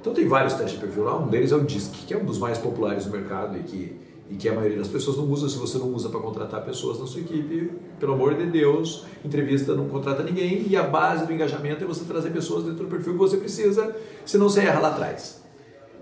Então 0.00 0.12
tem 0.12 0.26
vários 0.26 0.54
testes 0.54 0.74
de 0.74 0.84
perfil 0.84 1.04
lá, 1.04 1.16
um 1.16 1.28
deles 1.28 1.52
é 1.52 1.56
o 1.56 1.60
DISC, 1.60 2.06
que 2.06 2.14
é 2.14 2.16
um 2.16 2.24
dos 2.24 2.38
mais 2.38 2.58
populares 2.58 3.06
no 3.06 3.12
mercado 3.12 3.56
e 3.56 3.62
que, 3.62 3.96
e 4.30 4.34
que 4.34 4.48
a 4.48 4.52
maioria 4.52 4.78
das 4.78 4.88
pessoas 4.88 5.16
não 5.16 5.30
usa. 5.30 5.48
Se 5.48 5.56
você 5.56 5.78
não 5.78 5.92
usa 5.94 6.08
para 6.08 6.18
contratar 6.20 6.64
pessoas 6.64 6.98
na 6.98 7.06
sua 7.06 7.20
equipe, 7.20 7.70
pelo 8.00 8.14
amor 8.14 8.34
de 8.34 8.46
Deus, 8.46 9.06
entrevista 9.24 9.74
não 9.74 9.88
contrata 9.88 10.24
ninguém 10.24 10.66
e 10.68 10.76
a 10.76 10.82
base 10.82 11.24
do 11.24 11.32
engajamento 11.32 11.84
é 11.84 11.86
você 11.86 12.04
trazer 12.04 12.30
pessoas 12.30 12.64
dentro 12.64 12.84
do 12.84 12.90
perfil 12.90 13.12
que 13.12 13.18
você 13.18 13.36
precisa, 13.36 13.94
senão 14.24 14.48
você 14.48 14.62
erra 14.62 14.80
lá 14.80 14.88
atrás. 14.88 15.40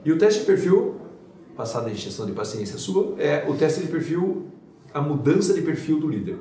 E 0.03 0.11
o 0.11 0.19
teste 0.19 0.41
de 0.41 0.47
perfil, 0.47 0.97
passada 1.55 1.89
a 1.89 1.93
extensão 1.93 2.25
de 2.25 2.33
paciência 2.33 2.79
sua, 2.79 3.17
é 3.19 3.45
o 3.47 3.55
teste 3.55 3.83
de 3.83 3.89
perfil, 3.89 4.47
a 4.95 5.01
mudança 5.03 5.53
de 5.53 5.61
perfil 5.61 6.01
do 6.01 6.09
líder. 6.09 6.39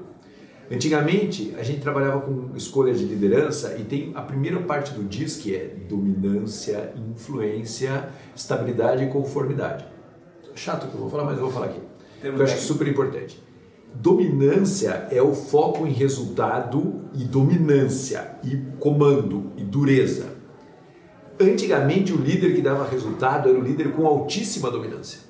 Antigamente, 0.71 1.55
a 1.57 1.63
gente 1.63 1.81
trabalhava 1.81 2.21
com 2.21 2.55
escolha 2.55 2.93
de 2.93 3.03
liderança 3.03 3.75
e 3.79 3.83
tem 3.83 4.11
a 4.13 4.21
primeira 4.21 4.59
parte 4.61 4.93
do 4.93 5.03
DIS 5.03 5.37
que 5.37 5.55
é 5.55 5.75
dominância, 5.87 6.93
influência, 7.11 8.09
estabilidade 8.35 9.03
e 9.03 9.07
conformidade. 9.07 9.85
Chato 10.53 10.87
que 10.87 10.93
eu 10.93 11.01
vou 11.01 11.09
falar, 11.09 11.23
mas 11.23 11.37
eu 11.37 11.45
vou 11.45 11.51
falar 11.51 11.67
aqui. 11.67 11.81
eu 12.23 12.43
acho 12.43 12.59
super 12.61 12.87
importante. 12.87 13.41
Dominância 13.95 15.07
é 15.09 15.21
o 15.21 15.33
foco 15.33 15.87
em 15.87 15.91
resultado 15.91 17.01
e 17.15 17.23
dominância 17.23 18.37
e 18.43 18.55
comando 18.79 19.51
e 19.57 19.63
dureza. 19.63 20.37
Antigamente, 21.39 22.13
o 22.13 22.17
líder 22.17 22.53
que 22.53 22.61
dava 22.61 22.87
resultado 22.87 23.49
era 23.49 23.57
o 23.57 23.61
líder 23.61 23.91
com 23.93 24.05
altíssima 24.05 24.69
dominância 24.69 25.28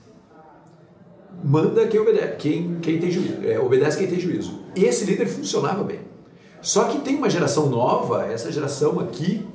manda 1.44 1.88
quem 1.88 2.00
obedece, 2.00 2.36
quem, 2.38 2.78
quem 2.82 3.00
tem 3.00 3.12
juízo, 3.12 3.38
é, 3.44 3.60
obedece 3.60 3.98
quem 3.98 4.08
tem 4.08 4.20
juízo. 4.20 4.60
Esse 4.76 5.06
líder 5.06 5.28
funcionava 5.28 5.84
bem. 5.84 6.00
Só 6.62 6.86
que 6.86 7.00
tem 7.00 7.16
uma 7.16 7.30
geração 7.30 7.70
nova, 7.70 8.26
essa 8.26 8.52
geração 8.52 9.00
aqui, 9.00 9.46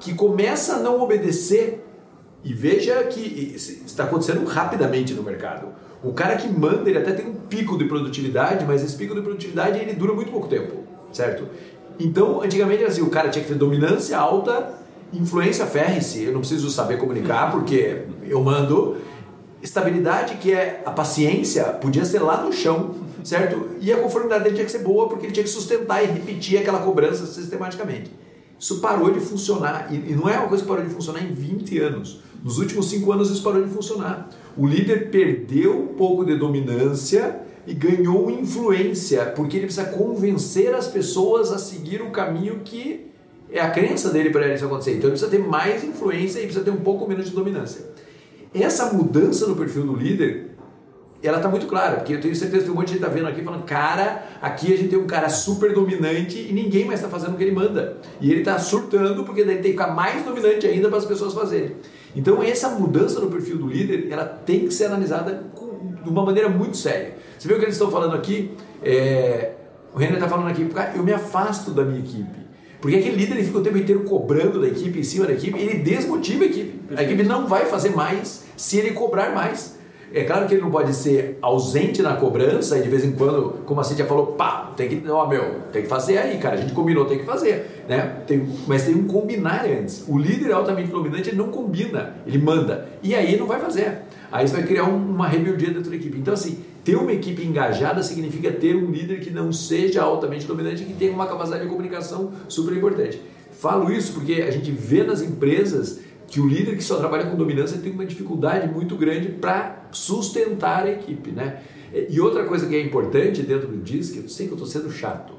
que 0.00 0.14
começa 0.14 0.76
a 0.76 0.78
não 0.78 1.00
obedecer 1.00 1.84
e 2.44 2.54
veja 2.54 3.02
que 3.04 3.20
está 3.56 4.04
acontecendo 4.04 4.44
rapidamente 4.46 5.12
no 5.12 5.22
mercado. 5.22 5.68
O 6.02 6.12
cara 6.12 6.36
que 6.36 6.48
manda, 6.48 6.88
ele 6.88 6.98
até 6.98 7.12
tem 7.12 7.26
um 7.26 7.34
pico 7.34 7.76
de 7.76 7.84
produtividade, 7.84 8.64
mas 8.64 8.84
esse 8.84 8.96
pico 8.96 9.14
de 9.14 9.20
produtividade 9.20 9.78
ele 9.78 9.92
dura 9.94 10.14
muito 10.14 10.30
pouco 10.30 10.46
tempo, 10.46 10.84
certo? 11.12 11.48
Então, 11.98 12.40
antigamente 12.40 12.84
assim, 12.84 13.02
o 13.02 13.10
cara 13.10 13.28
tinha 13.28 13.42
que 13.42 13.50
ter 13.50 13.58
dominância 13.58 14.16
alta, 14.16 14.74
influência 15.12 15.66
férrese, 15.66 16.24
eu 16.24 16.32
não 16.32 16.40
preciso 16.40 16.70
saber 16.70 16.98
comunicar 16.98 17.50
porque 17.50 18.02
eu 18.22 18.40
mando, 18.40 18.96
estabilidade, 19.62 20.36
que 20.36 20.52
é 20.52 20.82
a 20.84 20.90
paciência, 20.90 21.64
podia 21.64 22.04
ser 22.04 22.20
lá 22.20 22.42
no 22.42 22.52
chão, 22.52 22.94
certo? 23.24 23.70
E 23.80 23.92
a 23.92 23.96
conformidade 23.96 24.44
dele 24.44 24.56
tinha 24.56 24.66
que 24.66 24.72
ser 24.72 24.80
boa, 24.80 25.08
porque 25.08 25.26
ele 25.26 25.32
tinha 25.32 25.44
que 25.44 25.50
sustentar 25.50 26.02
e 26.02 26.06
repetir 26.06 26.58
aquela 26.58 26.78
cobrança 26.80 27.26
sistematicamente. 27.26 28.10
Isso 28.58 28.80
parou 28.80 29.10
de 29.12 29.20
funcionar, 29.20 29.88
e 29.92 30.14
não 30.14 30.28
é 30.28 30.38
uma 30.38 30.48
coisa 30.48 30.62
que 30.62 30.68
parou 30.68 30.84
de 30.84 30.90
funcionar 30.90 31.22
em 31.22 31.32
20 31.32 31.78
anos. 31.78 32.20
Nos 32.42 32.58
últimos 32.58 32.88
5 32.90 33.12
anos 33.12 33.30
isso 33.30 33.42
parou 33.42 33.64
de 33.64 33.70
funcionar. 33.70 34.28
O 34.56 34.66
líder 34.66 35.10
perdeu 35.10 35.76
um 35.76 35.88
pouco 35.88 36.24
de 36.24 36.36
dominância 36.36 37.40
e 37.66 37.74
ganhou 37.74 38.30
influência, 38.30 39.26
porque 39.26 39.56
ele 39.56 39.66
precisa 39.66 39.86
convencer 39.86 40.74
as 40.74 40.88
pessoas 40.88 41.52
a 41.52 41.58
seguir 41.58 42.00
o 42.00 42.10
caminho 42.10 42.60
que 42.64 43.06
é 43.50 43.60
a 43.60 43.70
crença 43.70 44.10
dele 44.10 44.30
para 44.30 44.52
isso 44.52 44.64
acontecer. 44.64 44.92
Então 44.92 45.10
ele 45.10 45.18
precisa 45.18 45.30
ter 45.30 45.38
mais 45.38 45.84
influência 45.84 46.38
e 46.40 46.44
precisa 46.44 46.64
ter 46.64 46.70
um 46.70 46.80
pouco 46.80 47.08
menos 47.08 47.26
de 47.26 47.32
dominância. 47.32 47.86
Essa 48.54 48.92
mudança 48.92 49.46
no 49.46 49.56
perfil 49.56 49.84
do 49.84 49.94
líder, 49.94 50.48
ela 51.22 51.38
está 51.38 51.48
muito 51.48 51.66
clara, 51.66 51.96
porque 51.96 52.14
eu 52.14 52.20
tenho 52.20 52.34
certeza 52.34 52.64
que 52.64 52.70
um 52.70 52.74
monte 52.74 52.86
de 52.86 52.92
gente 52.92 53.02
está 53.02 53.12
vendo 53.12 53.26
aqui 53.26 53.42
falando, 53.42 53.64
cara, 53.64 54.24
aqui 54.40 54.72
a 54.72 54.76
gente 54.76 54.88
tem 54.88 54.98
um 54.98 55.06
cara 55.06 55.28
super 55.28 55.72
dominante 55.74 56.38
e 56.38 56.52
ninguém 56.52 56.84
mais 56.84 57.00
está 57.00 57.10
fazendo 57.10 57.34
o 57.34 57.36
que 57.36 57.42
ele 57.42 57.54
manda. 57.54 57.98
E 58.20 58.30
ele 58.30 58.40
está 58.40 58.58
surtando 58.58 59.24
porque 59.24 59.44
daí 59.44 59.56
tem 59.56 59.64
que 59.64 59.70
ficar 59.72 59.88
mais 59.88 60.24
dominante 60.24 60.66
ainda 60.66 60.88
para 60.88 60.98
as 60.98 61.04
pessoas 61.04 61.34
fazerem. 61.34 61.76
Então 62.14 62.42
essa 62.42 62.68
mudança 62.70 63.20
no 63.20 63.30
perfil 63.30 63.58
do 63.58 63.66
líder, 63.66 64.10
ela 64.10 64.24
tem 64.24 64.60
que 64.60 64.72
ser 64.72 64.84
analisada 64.86 65.44
com, 65.54 65.94
de 66.02 66.08
uma 66.08 66.24
maneira 66.24 66.48
muito 66.48 66.76
séria. 66.76 67.16
Você 67.38 67.48
vê 67.48 67.54
o 67.54 67.58
que 67.58 67.64
eles 67.64 67.74
estão 67.74 67.90
falando 67.90 68.14
aqui? 68.14 68.52
É, 68.82 69.52
o 69.92 69.98
Renner 69.98 70.14
está 70.14 70.28
falando 70.28 70.48
aqui, 70.48 70.68
eu 70.94 71.02
me 71.02 71.12
afasto 71.12 71.72
da 71.72 71.84
minha 71.84 71.98
equipe. 71.98 72.47
Porque 72.80 72.96
aquele 72.96 73.16
líder 73.16 73.34
ele 73.34 73.44
fica 73.44 73.58
o 73.58 73.62
tempo 73.62 73.78
inteiro 73.78 74.02
cobrando 74.04 74.60
da 74.60 74.68
equipe, 74.68 75.00
em 75.00 75.02
cima 75.02 75.26
da 75.26 75.32
equipe, 75.32 75.58
ele 75.58 75.78
desmotiva 75.78 76.44
a 76.44 76.46
equipe. 76.46 76.80
A 76.96 77.02
equipe 77.02 77.22
não 77.24 77.46
vai 77.46 77.66
fazer 77.66 77.90
mais 77.90 78.44
se 78.56 78.78
ele 78.78 78.92
cobrar 78.92 79.34
mais. 79.34 79.78
É 80.12 80.24
claro 80.24 80.46
que 80.46 80.54
ele 80.54 80.62
não 80.62 80.70
pode 80.70 80.94
ser 80.94 81.38
ausente 81.42 82.00
na 82.00 82.14
cobrança 82.14 82.78
e 82.78 82.82
de 82.82 82.88
vez 82.88 83.04
em 83.04 83.12
quando, 83.12 83.62
como 83.66 83.80
a 83.80 83.84
Cintia 83.84 84.06
falou, 84.06 84.28
pá, 84.28 84.72
tem 84.74 84.88
que, 84.88 85.10
ó, 85.10 85.26
meu, 85.26 85.60
tem 85.70 85.82
que 85.82 85.88
fazer 85.88 86.16
aí, 86.16 86.38
cara, 86.38 86.54
a 86.54 86.60
gente 86.60 86.72
combinou, 86.72 87.04
tem 87.04 87.18
que 87.18 87.26
fazer, 87.26 87.84
né? 87.86 88.22
Tem, 88.26 88.48
mas 88.66 88.84
tem 88.84 88.94
um 88.94 89.06
combinar 89.06 89.66
antes. 89.66 90.04
O 90.08 90.18
líder 90.18 90.52
altamente 90.52 90.90
dominante, 90.90 91.28
ele 91.28 91.36
não 91.36 91.48
combina, 91.48 92.14
ele 92.26 92.38
manda. 92.38 92.88
E 93.02 93.14
aí 93.14 93.36
não 93.36 93.46
vai 93.46 93.60
fazer. 93.60 93.98
Aí 94.32 94.48
você 94.48 94.54
vai 94.54 94.62
criar 94.64 94.84
uma 94.84 95.28
rebeldia 95.28 95.70
dentro 95.70 95.90
da 95.90 95.96
equipe. 95.96 96.18
Então, 96.18 96.32
assim, 96.32 96.64
ter 96.88 96.96
uma 96.96 97.12
equipe 97.12 97.44
engajada 97.44 98.02
significa 98.02 98.50
ter 98.50 98.74
um 98.74 98.90
líder 98.90 99.20
que 99.20 99.30
não 99.30 99.52
seja 99.52 100.00
altamente 100.00 100.46
dominante, 100.46 100.86
que 100.86 100.94
tenha 100.94 101.12
uma 101.12 101.26
capacidade 101.26 101.64
de 101.64 101.68
comunicação 101.68 102.32
super 102.48 102.74
importante. 102.74 103.20
Falo 103.50 103.92
isso 103.92 104.14
porque 104.14 104.40
a 104.40 104.50
gente 104.50 104.70
vê 104.70 105.04
nas 105.04 105.20
empresas 105.20 106.00
que 106.26 106.40
o 106.40 106.48
líder 106.48 106.76
que 106.76 106.82
só 106.82 106.96
trabalha 106.96 107.26
com 107.26 107.36
dominância 107.36 107.76
tem 107.76 107.92
uma 107.92 108.06
dificuldade 108.06 108.72
muito 108.72 108.96
grande 108.96 109.28
para 109.28 109.86
sustentar 109.92 110.84
a 110.86 110.90
equipe, 110.90 111.30
né? 111.30 111.60
E 112.08 112.18
outra 112.22 112.44
coisa 112.46 112.66
que 112.66 112.74
é 112.74 112.80
importante 112.80 113.42
dentro 113.42 113.68
do 113.68 113.76
DISC, 113.76 114.16
eu 114.16 114.28
sei 114.30 114.46
que 114.46 114.52
eu 114.52 114.56
estou 114.56 114.66
sendo 114.66 114.90
chato, 114.90 115.34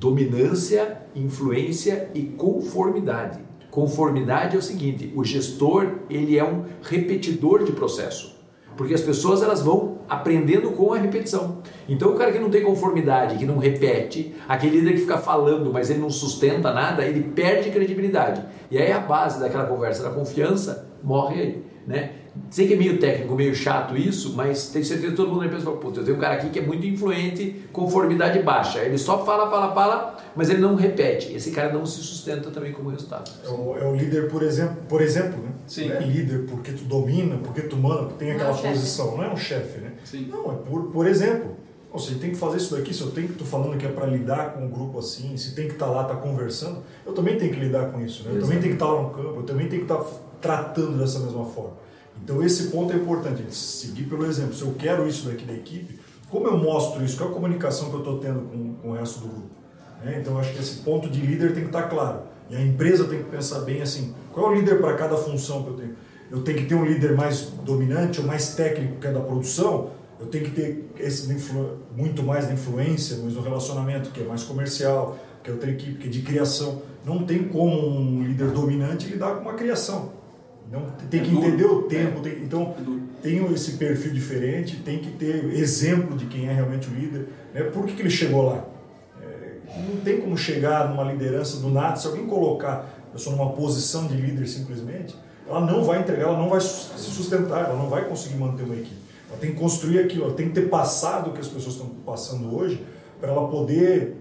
dominância, 0.00 1.02
influência 1.14 2.08
e 2.14 2.22
conformidade. 2.22 3.38
Conformidade 3.70 4.56
é 4.56 4.58
o 4.58 4.62
seguinte, 4.62 5.12
o 5.14 5.22
gestor 5.22 5.98
ele 6.08 6.38
é 6.38 6.44
um 6.44 6.64
repetidor 6.80 7.64
de 7.64 7.72
processo, 7.72 8.34
porque 8.78 8.94
as 8.94 9.02
pessoas 9.02 9.42
elas 9.42 9.60
vão 9.60 9.95
aprendendo 10.08 10.70
com 10.72 10.92
a 10.92 10.98
repetição. 10.98 11.58
Então 11.88 12.12
o 12.12 12.16
cara 12.16 12.32
que 12.32 12.38
não 12.38 12.50
tem 12.50 12.62
conformidade, 12.62 13.36
que 13.38 13.44
não 13.44 13.58
repete, 13.58 14.34
aquele 14.48 14.80
líder 14.80 14.92
que 14.92 15.00
fica 15.00 15.18
falando, 15.18 15.72
mas 15.72 15.90
ele 15.90 16.00
não 16.00 16.10
sustenta 16.10 16.72
nada, 16.72 17.04
ele 17.04 17.22
perde 17.22 17.70
credibilidade. 17.70 18.42
E 18.70 18.78
aí 18.78 18.92
a 18.92 19.00
base 19.00 19.40
daquela 19.40 19.66
conversa 19.66 20.02
da 20.02 20.10
confiança 20.10 20.88
morre 21.02 21.40
aí, 21.40 21.64
né? 21.86 22.10
Sei 22.50 22.66
que 22.66 22.74
é 22.74 22.76
meio 22.76 22.98
técnico, 22.98 23.34
meio 23.34 23.54
chato 23.54 23.96
isso, 23.96 24.34
mas 24.34 24.68
tenho 24.68 24.84
certeza 24.84 25.10
que 25.10 25.16
todo 25.16 25.30
mundo 25.32 25.48
pensa, 25.48 25.70
puta, 25.72 26.00
eu 26.00 26.04
tenho 26.04 26.16
um 26.16 26.20
cara 26.20 26.34
aqui 26.34 26.50
que 26.50 26.58
é 26.58 26.62
muito 26.62 26.86
influente, 26.86 27.64
conformidade 27.72 28.38
baixa. 28.40 28.80
Ele 28.80 28.98
só 28.98 29.24
fala, 29.24 29.50
fala, 29.50 29.74
fala, 29.74 30.16
mas 30.34 30.48
ele 30.48 30.60
não 30.60 30.74
repete. 30.74 31.32
Esse 31.34 31.50
cara 31.50 31.72
não 31.72 31.84
se 31.84 32.00
sustenta 32.00 32.50
também 32.50 32.72
como 32.72 32.90
resultado. 32.90 33.30
É 33.44 33.48
o, 33.48 33.76
é 33.78 33.84
o 33.84 33.94
líder, 33.94 34.28
por 34.28 34.42
exemplo, 34.42 34.76
por 34.88 35.00
exemplo, 35.00 35.42
né? 35.42 35.50
Sim. 35.66 35.88
Não 35.88 35.96
é 35.96 36.00
líder 36.00 36.46
porque 36.46 36.72
tu 36.72 36.84
domina, 36.84 37.36
porque 37.38 37.62
tu 37.62 37.76
manda, 37.76 38.04
porque 38.04 38.24
tem 38.24 38.32
aquela 38.32 38.52
não 38.52 38.58
é 38.58 38.70
posição. 38.70 39.16
Não 39.16 39.24
é 39.24 39.32
um 39.32 39.36
chefe, 39.36 39.80
né? 39.80 39.92
Sim. 40.04 40.28
Não, 40.30 40.52
é 40.52 40.54
por, 40.56 40.84
por 40.90 41.06
exemplo. 41.06 41.56
Ou 41.92 41.98
seja, 41.98 42.18
tem 42.18 42.30
que 42.30 42.36
fazer 42.36 42.58
isso 42.58 42.76
daqui, 42.76 42.92
se 42.92 43.00
eu 43.00 43.10
tenho 43.10 43.26
que 43.26 43.32
estou 43.32 43.46
falando 43.46 43.78
que 43.78 43.86
é 43.86 43.88
para 43.88 44.04
lidar 44.04 44.52
com 44.52 44.66
um 44.66 44.68
grupo 44.68 44.98
assim, 44.98 45.34
se 45.38 45.54
tem 45.54 45.66
que 45.66 45.72
estar 45.72 45.86
tá 45.86 45.92
lá, 45.92 46.02
estar 46.02 46.16
tá 46.16 46.20
conversando, 46.20 46.80
eu 47.06 47.14
também 47.14 47.38
tenho 47.38 47.50
que 47.54 47.58
lidar 47.58 47.90
com 47.90 48.04
isso, 48.04 48.22
né? 48.24 48.32
Eu 48.34 48.40
também 48.42 48.60
tenho 48.60 48.76
que 48.76 48.82
estar 48.82 48.86
tá 48.86 48.92
lá 48.92 49.02
no 49.02 49.10
campo, 49.10 49.40
eu 49.40 49.42
também 49.44 49.66
tenho 49.66 49.86
que 49.86 49.90
estar 49.90 50.04
tratando 50.40 50.98
dessa 50.98 51.20
mesma 51.20 51.46
forma. 51.46 51.85
Então 52.26 52.42
esse 52.42 52.64
ponto 52.70 52.92
é 52.92 52.96
importante, 52.96 53.54
seguir 53.54 54.02
pelo 54.06 54.26
exemplo. 54.26 54.52
Se 54.52 54.62
eu 54.62 54.74
quero 54.76 55.06
isso 55.06 55.28
daqui 55.28 55.44
da 55.44 55.52
equipe, 55.52 56.00
como 56.28 56.48
eu 56.48 56.58
mostro 56.58 57.04
isso? 57.04 57.16
Qual 57.16 57.28
é 57.28 57.30
a 57.30 57.34
comunicação 57.36 57.88
que 57.88 57.94
eu 57.94 58.00
estou 58.00 58.18
tendo 58.18 58.40
com, 58.40 58.74
com 58.74 58.90
o 58.90 58.92
resto 58.94 59.20
do 59.20 59.28
grupo? 59.28 59.50
Né? 60.04 60.18
Então 60.20 60.36
acho 60.36 60.52
que 60.52 60.58
esse 60.58 60.78
ponto 60.80 61.08
de 61.08 61.20
líder 61.20 61.54
tem 61.54 61.62
que 61.62 61.68
estar 61.68 61.84
claro. 61.84 62.22
E 62.50 62.56
a 62.56 62.60
empresa 62.60 63.04
tem 63.04 63.22
que 63.22 63.30
pensar 63.30 63.60
bem 63.60 63.80
assim, 63.80 64.12
qual 64.32 64.46
é 64.46 64.56
o 64.56 64.58
líder 64.58 64.80
para 64.80 64.94
cada 64.94 65.16
função 65.16 65.62
que 65.62 65.68
eu 65.68 65.74
tenho? 65.74 65.96
Eu 66.28 66.42
tenho 66.42 66.58
que 66.58 66.66
ter 66.66 66.74
um 66.74 66.84
líder 66.84 67.14
mais 67.14 67.42
dominante 67.64 68.20
ou 68.20 68.26
mais 68.26 68.56
técnico 68.56 68.96
que 68.96 69.06
é 69.06 69.12
da 69.12 69.20
produção, 69.20 69.92
eu 70.18 70.26
tenho 70.26 70.46
que 70.46 70.50
ter 70.50 70.90
esse 70.98 71.32
muito 71.96 72.24
mais 72.24 72.48
de 72.48 72.54
influência 72.54 73.18
no 73.18 73.40
relacionamento, 73.40 74.10
que 74.10 74.20
é 74.20 74.24
mais 74.24 74.42
comercial, 74.42 75.16
que 75.44 75.50
é 75.50 75.52
outra 75.52 75.70
equipe, 75.70 75.94
que 75.98 76.08
é 76.08 76.10
de 76.10 76.22
criação. 76.22 76.82
Não 77.04 77.24
tem 77.24 77.44
como 77.44 77.88
um 77.88 78.24
líder 78.24 78.50
dominante 78.50 79.06
lidar 79.06 79.36
com 79.36 79.42
uma 79.42 79.54
criação. 79.54 80.10
Não, 80.70 80.82
tem 81.10 81.22
que 81.22 81.30
é 81.30 81.32
entender 81.32 81.64
o 81.64 81.82
tempo. 81.82 82.20
Tem, 82.20 82.32
então, 82.42 82.74
é 82.78 83.22
tem 83.22 83.52
esse 83.52 83.72
perfil 83.72 84.12
diferente, 84.12 84.76
tem 84.76 84.98
que 84.98 85.10
ter 85.12 85.44
exemplo 85.54 86.16
de 86.16 86.26
quem 86.26 86.48
é 86.48 86.52
realmente 86.52 86.88
o 86.88 86.94
líder. 86.94 87.28
Né? 87.54 87.62
Por 87.62 87.84
que, 87.86 87.94
que 87.94 88.02
ele 88.02 88.10
chegou 88.10 88.46
lá? 88.46 88.64
É, 89.20 89.56
não 89.88 90.00
tem 90.00 90.20
como 90.20 90.36
chegar 90.36 90.88
numa 90.88 91.04
liderança 91.04 91.58
do 91.58 91.68
nada. 91.68 91.96
Se 91.96 92.06
alguém 92.06 92.26
colocar 92.26 92.86
a 93.08 93.12
pessoa 93.12 93.36
numa 93.36 93.52
posição 93.52 94.06
de 94.06 94.16
líder 94.16 94.46
simplesmente, 94.46 95.14
ela 95.48 95.60
não 95.60 95.84
vai 95.84 96.00
entregar, 96.00 96.24
ela 96.24 96.38
não 96.38 96.48
vai 96.48 96.60
se 96.60 97.10
sustentar, 97.10 97.66
ela 97.66 97.76
não 97.76 97.88
vai 97.88 98.04
conseguir 98.08 98.36
manter 98.36 98.64
uma 98.64 98.74
equipe. 98.74 98.96
Ela 99.28 99.38
tem 99.38 99.52
que 99.52 99.56
construir 99.56 100.00
aquilo, 100.00 100.24
ela 100.24 100.34
tem 100.34 100.48
que 100.48 100.54
ter 100.54 100.68
passado 100.68 101.30
o 101.30 101.32
que 101.32 101.40
as 101.40 101.48
pessoas 101.48 101.74
estão 101.74 101.88
passando 102.04 102.56
hoje 102.56 102.84
para 103.20 103.30
ela 103.30 103.48
poder 103.48 104.16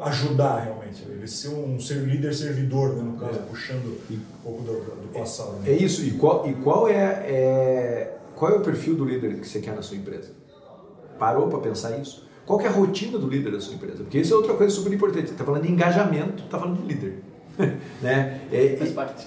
ajudar 0.00 0.60
realmente. 0.60 0.79
Ele 1.08 1.26
ser 1.26 1.48
um 1.48 1.78
ser 1.78 1.98
líder 1.98 2.34
servidor, 2.34 2.96
né, 2.96 3.02
no 3.02 3.18
caso, 3.18 3.38
é. 3.38 3.42
puxando 3.42 3.98
um 4.10 4.18
pouco 4.42 4.62
do, 4.62 4.72
do 4.72 5.08
passado. 5.12 5.52
Né? 5.60 5.70
É 5.70 5.72
isso. 5.72 6.04
E 6.04 6.12
qual, 6.12 6.48
e 6.48 6.54
qual 6.54 6.88
é, 6.88 6.94
é, 6.94 8.16
qual 8.34 8.52
é 8.52 8.56
o 8.56 8.60
perfil 8.60 8.94
do 8.94 9.04
líder 9.04 9.38
que 9.40 9.48
você 9.48 9.60
quer 9.60 9.74
na 9.74 9.82
sua 9.82 9.96
empresa? 9.96 10.30
Parou 11.18 11.48
para 11.48 11.58
pensar 11.58 11.98
isso? 11.98 12.28
Qual 12.46 12.60
é 12.60 12.66
a 12.66 12.70
rotina 12.70 13.18
do 13.18 13.28
líder 13.28 13.52
da 13.52 13.60
sua 13.60 13.74
empresa? 13.74 13.98
Porque 13.98 14.18
isso 14.18 14.32
é 14.32 14.36
outra 14.36 14.54
coisa 14.54 14.74
super 14.74 14.92
importante. 14.92 15.30
Está 15.30 15.44
falando 15.44 15.62
de 15.62 15.70
engajamento, 15.70 16.44
está 16.44 16.58
falando 16.58 16.82
de 16.82 16.92
líder. 16.92 17.22
né? 18.02 18.40
É, 18.50 18.78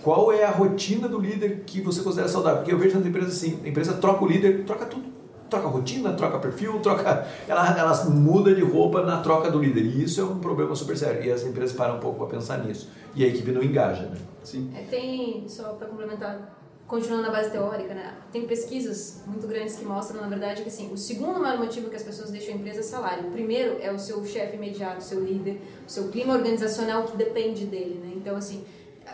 qual 0.01 0.31
é 0.31 0.43
a 0.43 0.51
rotina 0.51 1.07
do 1.07 1.19
líder 1.19 1.63
que 1.65 1.79
você 1.81 2.01
considera 2.01 2.27
saudável? 2.27 2.57
Porque 2.59 2.73
eu 2.73 2.79
vejo 2.79 2.97
nas 2.97 3.07
empresas 3.07 3.33
assim, 3.33 3.59
a 3.63 3.67
empresa 3.67 3.93
troca 3.93 4.25
o 4.25 4.27
líder, 4.27 4.63
troca 4.65 4.85
tudo 4.85 5.22
troca 5.53 5.67
rotina, 5.67 6.13
troca 6.13 6.39
perfil, 6.39 6.79
troca. 6.79 7.27
Ela, 7.47 7.77
ela 7.77 8.05
muda 8.05 8.53
de 8.55 8.61
roupa 8.61 9.03
na 9.03 9.21
troca 9.21 9.51
do 9.51 9.59
líder. 9.59 9.81
E 9.81 10.03
isso 10.03 10.19
é 10.19 10.23
um 10.23 10.39
problema 10.39 10.75
super 10.75 10.97
sério. 10.97 11.23
E 11.23 11.31
as 11.31 11.43
empresas 11.43 11.75
param 11.75 11.97
um 11.97 11.99
pouco 11.99 12.17
para 12.19 12.37
pensar 12.37 12.57
nisso. 12.57 12.89
E 13.15 13.23
a 13.23 13.27
equipe 13.27 13.51
não 13.51 13.61
engaja, 13.61 14.03
né? 14.03 14.17
Sim. 14.43 14.71
É, 14.75 14.83
tem, 14.83 15.47
só 15.47 15.73
para 15.73 15.87
complementar, 15.87 16.57
continuando 16.87 17.23
na 17.23 17.31
base 17.31 17.51
teórica, 17.51 17.93
né? 17.93 18.15
Tem 18.31 18.47
pesquisas 18.47 19.21
muito 19.27 19.47
grandes 19.47 19.75
que 19.75 19.85
mostram, 19.85 20.21
na 20.21 20.27
verdade, 20.27 20.63
que 20.63 20.69
assim, 20.69 20.91
o 20.91 20.97
segundo 20.97 21.39
maior 21.39 21.59
motivo 21.59 21.89
que 21.89 21.95
as 21.95 22.03
pessoas 22.03 22.31
deixam 22.31 22.55
a 22.55 22.57
empresa 22.57 22.79
é 22.79 22.83
salário. 22.83 23.27
O 23.27 23.31
primeiro 23.31 23.77
é 23.79 23.91
o 23.91 23.99
seu 23.99 24.25
chefe 24.25 24.55
imediato, 24.55 24.97
o 24.97 25.03
seu 25.03 25.23
líder, 25.23 25.61
o 25.87 25.89
seu 25.89 26.09
clima 26.09 26.33
organizacional 26.33 27.03
que 27.03 27.15
depende 27.15 27.65
dele, 27.65 28.01
né? 28.03 28.13
Então, 28.15 28.35
assim, 28.35 28.65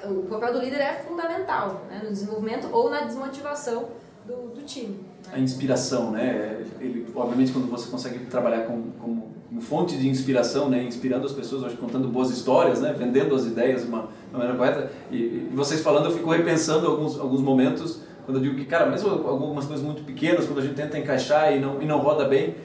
o 0.05 0.23
papel 0.23 0.53
do 0.53 0.59
líder 0.59 0.79
é 0.79 0.93
fundamental 0.93 1.85
né? 1.89 2.01
no 2.03 2.11
desenvolvimento 2.11 2.69
ou 2.71 2.89
na 2.89 3.01
desmotivação 3.01 3.89
do, 4.29 4.53
do 4.53 4.61
time 4.63 5.09
a 5.31 5.39
inspiração, 5.39 6.11
né? 6.11 6.61
Ele, 6.79 7.05
obviamente, 7.15 7.51
quando 7.51 7.69
você 7.69 7.89
consegue 7.89 8.19
trabalhar 8.25 8.61
com, 8.61 8.83
como, 8.99 9.29
fonte 9.61 9.97
de 9.97 10.07
inspiração, 10.07 10.69
né? 10.69 10.83
Inspirando 10.83 11.25
as 11.25 11.31
pessoas, 11.31 11.63
acho, 11.63 11.77
contando 11.77 12.07
boas 12.07 12.29
histórias, 12.29 12.79
né? 12.79 12.95
Vendendo 12.97 13.35
as 13.35 13.45
ideias 13.45 13.81
de 13.81 13.87
uma, 13.87 14.09
uma 14.31 14.39
maneira 14.39 14.55
correta. 14.55 14.91
E, 15.11 15.17
e, 15.17 15.51
vocês 15.53 15.81
falando, 15.81 16.05
eu 16.05 16.11
fico 16.11 16.29
repensando 16.29 16.87
alguns, 16.87 17.19
alguns 17.19 17.41
momentos, 17.41 18.01
quando 18.25 18.37
eu 18.37 18.43
digo 18.43 18.55
que, 18.55 18.65
cara, 18.65 18.85
mesmo 18.87 19.09
algumas 19.09 19.65
coisas 19.65 19.85
muito 19.85 20.03
pequenas, 20.03 20.45
quando 20.45 20.59
a 20.59 20.61
gente 20.61 20.75
tenta 20.75 20.97
encaixar 20.97 21.55
e 21.55 21.59
não, 21.59 21.81
e 21.81 21.85
não 21.85 21.99
roda 21.99 22.25
bem, 22.25 22.55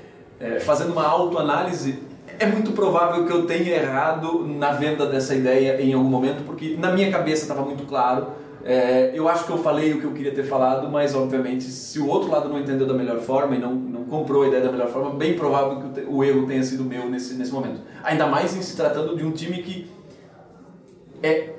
é, 0.40 0.60
fazendo 0.60 0.92
uma 0.92 1.06
autoanálise, 1.06 1.98
é 2.38 2.46
muito 2.46 2.72
provável 2.72 3.26
que 3.26 3.32
eu 3.32 3.46
tenha 3.46 3.76
errado 3.76 4.44
na 4.46 4.72
venda 4.72 5.06
dessa 5.06 5.34
ideia 5.34 5.80
em 5.80 5.92
algum 5.92 6.08
momento, 6.08 6.44
porque 6.44 6.76
na 6.78 6.92
minha 6.92 7.10
cabeça 7.10 7.42
estava 7.42 7.62
muito 7.62 7.84
claro, 7.84 8.28
é, 8.64 9.12
eu 9.12 9.28
acho 9.28 9.44
que 9.44 9.52
eu 9.52 9.58
falei 9.58 9.92
o 9.92 10.00
que 10.00 10.06
eu 10.06 10.12
queria 10.12 10.32
ter 10.32 10.44
falado, 10.44 10.90
mas 10.90 11.14
obviamente 11.14 11.64
se 11.64 12.00
o 12.00 12.08
outro 12.08 12.30
lado 12.30 12.48
não 12.48 12.58
entendeu 12.58 12.86
da 12.86 12.94
melhor 12.94 13.20
forma 13.20 13.54
e 13.54 13.58
não, 13.58 13.74
não 13.74 14.04
comprou 14.04 14.42
a 14.42 14.48
ideia 14.48 14.62
da 14.62 14.72
melhor 14.72 14.88
forma, 14.88 15.10
bem 15.10 15.34
provável 15.34 15.82
que 15.92 16.00
o, 16.00 16.16
o 16.16 16.24
erro 16.24 16.46
tenha 16.46 16.62
sido 16.62 16.82
meu 16.82 17.10
nesse, 17.10 17.34
nesse 17.34 17.52
momento. 17.52 17.82
Ainda 18.02 18.26
mais 18.26 18.56
em 18.56 18.62
se 18.62 18.74
tratando 18.74 19.14
de 19.16 19.24
um 19.24 19.32
time 19.32 19.62
que 19.62 19.86
é 21.22 21.50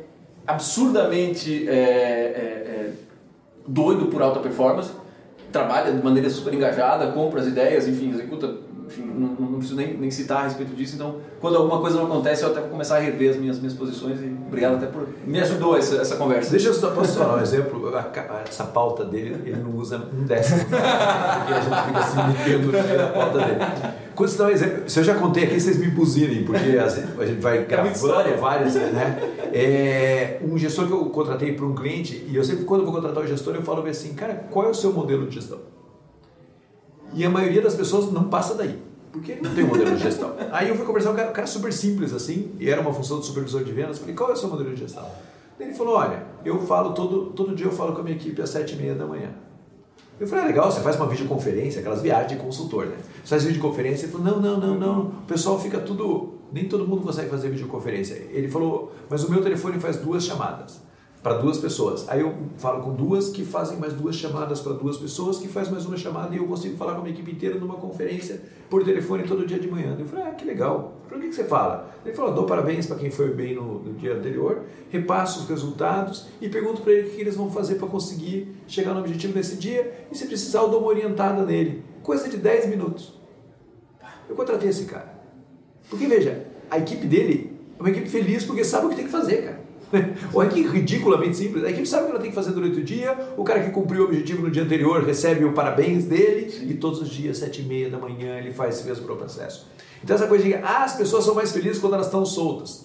absurdamente 0.47 1.69
é, 1.69 1.73
é, 1.73 1.77
é 1.77 2.93
doido 3.67 4.07
por 4.07 4.21
alta 4.23 4.39
performance, 4.39 4.91
trabalha 5.51 5.91
de 5.91 6.03
maneira 6.03 6.29
super 6.29 6.53
engajada, 6.53 7.11
compra 7.11 7.39
as 7.39 7.47
ideias, 7.47 7.87
enfim, 7.87 8.09
executa 8.09 8.47
enfim, 8.85 9.03
não, 9.03 9.29
não, 9.29 9.57
preciso 9.57 9.75
nem, 9.75 9.97
nem 9.97 10.11
citar 10.11 10.39
a 10.39 10.43
respeito 10.43 10.75
disso. 10.75 10.95
Então, 10.95 11.17
quando 11.39 11.57
alguma 11.57 11.79
coisa 11.79 11.97
não 11.97 12.05
acontece, 12.05 12.43
eu 12.43 12.51
até 12.51 12.61
vou 12.61 12.69
começar 12.69 12.97
a 12.97 12.99
rever 12.99 13.31
as 13.31 13.37
minhas, 13.37 13.57
minhas 13.57 13.73
posições 13.73 14.19
e 14.21 14.35
obrigado 14.47 14.75
até 14.75 14.85
por. 14.85 15.07
Me 15.25 15.39
ajudou 15.39 15.77
essa, 15.77 15.95
essa 15.97 16.15
conversa. 16.15 16.51
Deixa 16.51 16.67
eu 16.69 16.73
só 16.73 16.91
posso 16.91 17.17
falar 17.17 17.37
um 17.37 17.41
exemplo. 17.41 17.91
Essa 18.47 18.65
pauta 18.65 19.03
dele, 19.03 19.41
ele 19.45 19.57
não 19.57 19.75
usa 19.75 19.97
um 19.97 20.23
décimo. 20.23 20.59
porque 20.65 20.73
a 20.75 21.61
gente 21.61 21.85
fica 21.87 21.99
assim 21.99 22.17
metendo 22.27 22.71
na 22.71 23.07
pauta 23.07 23.39
dele. 23.39 23.59
Quando 24.15 24.29
você 24.29 24.37
dá 24.37 24.45
um 24.45 24.49
exemplo, 24.49 24.89
se 24.89 24.99
eu 24.99 25.03
já 25.03 25.15
contei 25.15 25.43
aqui, 25.43 25.59
vocês 25.59 25.77
me 25.77 25.87
buzinem, 25.87 26.45
porque 26.45 26.77
a 26.77 27.25
gente 27.25 27.41
vai 27.41 27.57
é 27.57 27.63
gravando 27.63 28.37
várias, 28.39 28.75
né? 28.75 29.19
É, 29.51 30.39
um 30.41 30.57
gestor 30.57 30.87
que 30.87 30.93
eu 30.93 31.05
contratei 31.09 31.51
para 31.53 31.65
um 31.65 31.75
cliente, 31.75 32.25
e 32.27 32.35
eu 32.35 32.43
sempre, 32.43 32.63
quando 32.63 32.81
eu 32.81 32.85
vou 32.85 32.95
contratar 32.95 33.23
o 33.23 33.27
gestor, 33.27 33.55
eu 33.55 33.61
falo 33.61 33.85
assim, 33.87 34.13
cara, 34.13 34.45
qual 34.49 34.67
é 34.67 34.69
o 34.69 34.73
seu 34.73 34.93
modelo 34.93 35.27
de 35.27 35.35
gestão? 35.35 35.74
E 37.13 37.23
a 37.23 37.29
maioria 37.29 37.61
das 37.61 37.75
pessoas 37.75 38.11
não 38.11 38.25
passa 38.25 38.55
daí, 38.55 38.77
porque 39.11 39.35
não 39.35 39.53
tem 39.53 39.63
um 39.63 39.67
modelo 39.67 39.95
de 39.95 40.03
gestão. 40.03 40.33
Aí 40.51 40.69
eu 40.69 40.75
fui 40.75 40.85
conversar 40.85 41.09
com 41.09 41.15
um 41.15 41.17
cara, 41.17 41.29
um 41.29 41.33
cara 41.33 41.47
super 41.47 41.71
simples 41.71 42.13
assim, 42.13 42.51
e 42.59 42.69
era 42.69 42.81
uma 42.81 42.93
função 42.93 43.19
de 43.19 43.25
supervisor 43.25 43.63
de 43.63 43.71
vendas. 43.71 43.99
Falei, 43.99 44.15
qual 44.15 44.29
é 44.29 44.33
o 44.33 44.35
seu 44.35 44.49
modelo 44.49 44.73
de 44.73 44.81
gestão? 44.81 45.05
Ele 45.59 45.73
falou, 45.73 45.95
olha, 45.95 46.25
eu 46.43 46.59
falo 46.65 46.93
todo, 46.93 47.27
todo 47.27 47.55
dia 47.55 47.65
eu 47.65 47.71
falo 47.71 47.93
com 47.93 48.01
a 48.01 48.03
minha 48.03 48.15
equipe 48.15 48.41
às 48.41 48.49
sete 48.49 48.73
e 48.73 48.77
meia 48.77 48.95
da 48.95 49.05
manhã. 49.05 49.29
Eu 50.19 50.27
falei, 50.27 50.45
ah, 50.45 50.47
legal, 50.47 50.71
você 50.71 50.81
faz 50.81 50.95
uma 50.95 51.07
videoconferência, 51.07 51.79
aquelas 51.79 52.01
viagens 52.01 52.31
de 52.31 52.37
consultor, 52.37 52.85
né? 52.85 52.95
Você 53.23 53.29
faz 53.29 53.43
videoconferência, 53.43 54.05
ele 54.05 54.13
falou, 54.13 54.27
não, 54.27 54.39
não, 54.39 54.59
não, 54.59 54.79
não, 54.79 55.01
o 55.01 55.25
pessoal 55.27 55.59
fica 55.59 55.79
tudo, 55.79 56.35
nem 56.53 56.69
todo 56.69 56.87
mundo 56.87 57.01
consegue 57.01 57.29
fazer 57.29 57.49
videoconferência. 57.49 58.15
Ele 58.31 58.47
falou, 58.47 58.93
mas 59.09 59.23
o 59.23 59.31
meu 59.31 59.41
telefone 59.41 59.79
faz 59.79 59.97
duas 59.97 60.23
chamadas 60.23 60.84
para 61.25 61.39
duas 61.39 61.57
pessoas. 61.57 62.07
Aí 62.07 62.21
eu 62.21 62.35
falo 62.59 62.83
com 62.83 62.93
duas 62.93 63.29
que 63.29 63.43
fazem 63.43 63.79
mais 63.79 63.93
duas 63.93 64.15
chamadas 64.15 64.61
para 64.61 64.73
duas 64.73 64.95
pessoas, 64.95 65.39
que 65.39 65.47
faz 65.47 65.67
mais 65.71 65.83
uma 65.83 65.97
chamada 65.97 66.35
e 66.35 66.37
eu 66.37 66.45
consigo 66.45 66.77
falar 66.77 66.93
com 66.93 66.99
a 66.99 67.01
minha 67.01 67.15
equipe 67.15 67.31
inteira 67.31 67.57
numa 67.57 67.77
conferência 67.77 68.43
por 68.69 68.83
telefone 68.83 69.23
todo 69.23 69.43
dia 69.43 69.57
de 69.57 69.67
manhã. 69.67 69.97
Eu 69.97 70.05
falei, 70.05 70.25
ah, 70.27 70.31
que 70.33 70.45
legal. 70.45 70.93
Falei, 71.09 71.25
o 71.25 71.29
que, 71.31 71.35
você 71.35 71.45
fala? 71.45 71.89
Ele 72.05 72.13
falou, 72.13 72.31
dou 72.31 72.45
parabéns 72.45 72.85
para 72.85 72.97
quem 72.97 73.09
foi 73.09 73.33
bem 73.33 73.55
no, 73.55 73.79
no, 73.79 73.93
dia 73.93 74.13
anterior, 74.13 74.65
repasso 74.91 75.39
os 75.39 75.49
resultados 75.49 76.27
e 76.39 76.47
pergunto 76.47 76.83
para 76.83 76.93
ele 76.93 77.07
o 77.07 77.11
que 77.11 77.21
eles 77.21 77.35
vão 77.35 77.49
fazer 77.49 77.73
para 77.79 77.87
conseguir 77.87 78.55
chegar 78.67 78.93
no 78.93 78.99
objetivo 78.99 79.33
nesse 79.33 79.55
dia 79.55 80.05
e 80.11 80.15
se 80.15 80.27
precisar 80.27 80.59
eu 80.59 80.69
dou 80.69 80.81
uma 80.81 80.89
orientada 80.89 81.43
nele. 81.43 81.83
Coisa 82.03 82.29
de 82.29 82.37
10 82.37 82.69
minutos. 82.69 83.19
Eu 84.29 84.35
contratei 84.35 84.69
esse 84.69 84.85
cara. 84.85 85.19
Porque 85.89 86.05
veja, 86.05 86.45
a 86.69 86.77
equipe 86.77 87.07
dele 87.07 87.59
é 87.79 87.81
uma 87.81 87.89
equipe 87.89 88.07
feliz 88.07 88.43
porque 88.43 88.63
sabe 88.63 88.85
o 88.85 88.89
que 88.89 88.95
tem 88.95 89.05
que 89.05 89.11
fazer, 89.11 89.43
cara. 89.43 89.64
Olha 90.33 90.49
que 90.49 90.61
ridiculamente 90.61 91.37
simples. 91.37 91.63
A 91.63 91.69
equipe 91.69 91.87
sabe 91.87 92.03
o 92.03 92.05
que 92.07 92.11
ela 92.11 92.21
tem 92.21 92.29
que 92.29 92.35
fazer 92.35 92.51
durante 92.51 92.79
o 92.79 92.83
dia, 92.83 93.17
o 93.37 93.43
cara 93.43 93.63
que 93.63 93.71
cumpriu 93.71 94.03
o 94.03 94.05
objetivo 94.05 94.41
no 94.41 94.51
dia 94.51 94.63
anterior 94.63 95.03
recebe 95.03 95.45
o 95.45 95.53
parabéns 95.53 96.05
dele 96.05 96.65
e 96.69 96.73
todos 96.73 97.01
os 97.01 97.09
dias, 97.09 97.37
sete 97.37 97.61
e 97.61 97.65
meia 97.65 97.89
da 97.89 97.97
manhã, 97.97 98.37
ele 98.37 98.51
faz 98.51 98.75
esse 98.75 98.87
mesmo 98.87 99.05
processo. 99.05 99.67
Então 100.03 100.15
essa 100.15 100.27
coisa 100.27 100.43
de 100.43 100.53
ah, 100.55 100.83
as 100.83 100.95
pessoas 100.95 101.23
são 101.25 101.33
mais 101.33 101.51
felizes 101.51 101.79
quando 101.79 101.93
elas 101.93 102.07
estão 102.07 102.25
soltas. 102.25 102.81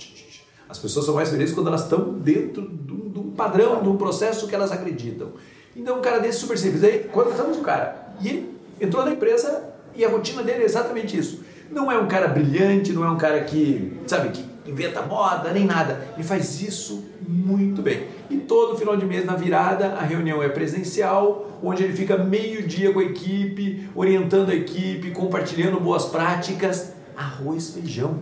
As 0.68 0.78
pessoas 0.78 1.04
são 1.04 1.14
mais 1.14 1.28
felizes 1.28 1.54
quando 1.54 1.66
elas 1.66 1.82
estão 1.82 2.12
dentro 2.12 2.62
de 2.62 3.18
um 3.18 3.32
padrão, 3.32 3.82
de 3.82 3.88
um 3.88 3.96
processo 3.96 4.46
que 4.46 4.54
elas 4.54 4.70
acreditam. 4.70 5.32
Então 5.74 5.98
um 5.98 6.00
cara 6.00 6.18
desse 6.18 6.38
super 6.38 6.56
simples. 6.56 6.84
Aí 6.84 7.00
contratamos 7.12 7.58
um 7.58 7.62
cara 7.62 8.14
e 8.20 8.28
ele 8.28 8.54
entrou 8.80 9.04
na 9.04 9.12
empresa 9.12 9.70
e 9.94 10.04
a 10.04 10.08
rotina 10.08 10.42
dele 10.42 10.62
é 10.62 10.64
exatamente 10.64 11.18
isso. 11.18 11.42
Não 11.70 11.90
é 11.90 11.98
um 11.98 12.08
cara 12.08 12.28
brilhante, 12.28 12.92
não 12.92 13.04
é 13.04 13.10
um 13.10 13.16
cara 13.16 13.44
que, 13.44 13.92
sabe, 14.06 14.30
que 14.30 14.49
inventa 14.70 15.02
moda, 15.02 15.52
nem 15.52 15.64
nada. 15.64 16.08
Ele 16.14 16.22
faz 16.22 16.60
isso 16.62 17.04
muito 17.26 17.82
bem. 17.82 18.06
E 18.28 18.36
todo 18.38 18.78
final 18.78 18.96
de 18.96 19.04
mês, 19.04 19.24
na 19.24 19.34
virada, 19.34 19.94
a 19.94 20.02
reunião 20.02 20.42
é 20.42 20.48
presencial, 20.48 21.58
onde 21.62 21.82
ele 21.82 21.92
fica 21.92 22.16
meio 22.16 22.66
dia 22.66 22.92
com 22.92 23.00
a 23.00 23.04
equipe, 23.04 23.88
orientando 23.94 24.50
a 24.50 24.54
equipe, 24.54 25.10
compartilhando 25.10 25.80
boas 25.80 26.06
práticas 26.06 26.99
arroz, 27.20 27.74
feijão, 27.74 28.18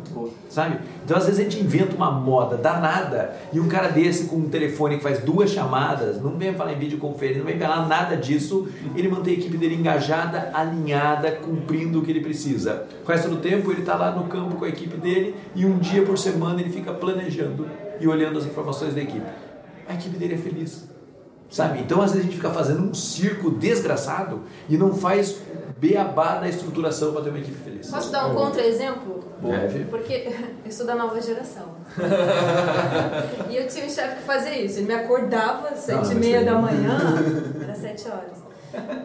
sabe? 0.49 0.79
Então 1.05 1.17
às 1.17 1.27
vezes 1.27 1.39
a 1.39 1.43
gente 1.45 1.61
inventa 1.61 1.95
uma 1.95 2.11
moda 2.11 2.57
danada 2.57 3.37
e 3.53 3.61
um 3.61 3.69
cara 3.69 3.89
desse 3.89 4.25
com 4.25 4.37
um 4.37 4.49
telefone 4.49 4.97
que 4.97 5.03
faz 5.03 5.21
duas 5.21 5.51
chamadas, 5.51 6.21
não 6.21 6.37
vem 6.37 6.53
falar 6.55 6.73
em 6.73 6.79
videoconferência, 6.79 7.39
não 7.39 7.47
vem 7.47 7.59
falar 7.59 7.87
nada 7.87 8.17
disso, 8.17 8.69
ele 8.97 9.09
mantém 9.09 9.37
a 9.37 9.39
equipe 9.39 9.57
dele 9.57 9.77
engajada, 9.77 10.51
alinhada, 10.53 11.31
cumprindo 11.31 12.01
o 12.01 12.03
que 12.03 12.11
ele 12.11 12.21
precisa. 12.21 12.87
O 13.05 13.09
resto 13.09 13.29
do 13.29 13.37
tempo 13.37 13.71
ele 13.71 13.81
está 13.81 13.95
lá 13.95 14.11
no 14.11 14.25
campo 14.25 14.57
com 14.57 14.65
a 14.65 14.69
equipe 14.69 14.97
dele 14.97 15.37
e 15.55 15.65
um 15.65 15.79
dia 15.79 16.03
por 16.03 16.19
semana 16.19 16.61
ele 16.61 16.71
fica 16.71 16.93
planejando 16.93 17.69
e 18.01 18.09
olhando 18.09 18.39
as 18.39 18.47
informações 18.47 18.95
da 18.95 19.01
equipe. 19.01 19.27
A 19.89 19.95
equipe 19.95 20.17
dele 20.17 20.35
é 20.35 20.39
feliz. 20.39 20.88
Sabe? 21.51 21.81
Então 21.81 22.03
às 22.03 22.13
vezes 22.13 22.27
a 22.27 22.31
gente 22.31 22.37
fica 22.37 22.51
fazendo 22.51 22.83
um 22.83 22.93
circo 22.93 23.51
desgraçado 23.51 24.43
e 24.69 24.77
não 24.77 24.95
faz 24.95 25.41
beabá 25.79 26.39
da 26.39 26.49
estruturação 26.49 27.13
para 27.13 27.23
ter 27.23 27.31
uma 27.31 27.39
equipe 27.39 27.57
feliz. 27.57 27.89
Posso 27.91 28.11
dar 28.11 28.27
um 28.27 28.35
contra-exemplo? 28.35 29.25
Porque 29.89 30.29
eu 30.65 30.73
sou 30.73 30.85
da 30.85 30.95
nova 30.95 31.21
geração. 31.21 31.77
e 33.49 33.57
eu 33.57 33.67
tinha 33.69 33.87
um 33.87 33.91
chefe 33.91 34.17
que 34.17 34.23
fazia 34.23 34.59
isso. 34.59 34.79
Ele 34.79 34.89
me 34.89 34.95
acordava 34.95 35.69
às 35.69 35.79
sete 35.81 36.13
e 36.13 36.15
meia 36.17 36.45
da 36.45 36.57
manhã, 36.57 36.99
era 37.63 37.75
sete 37.75 38.09
horas. 38.09 38.39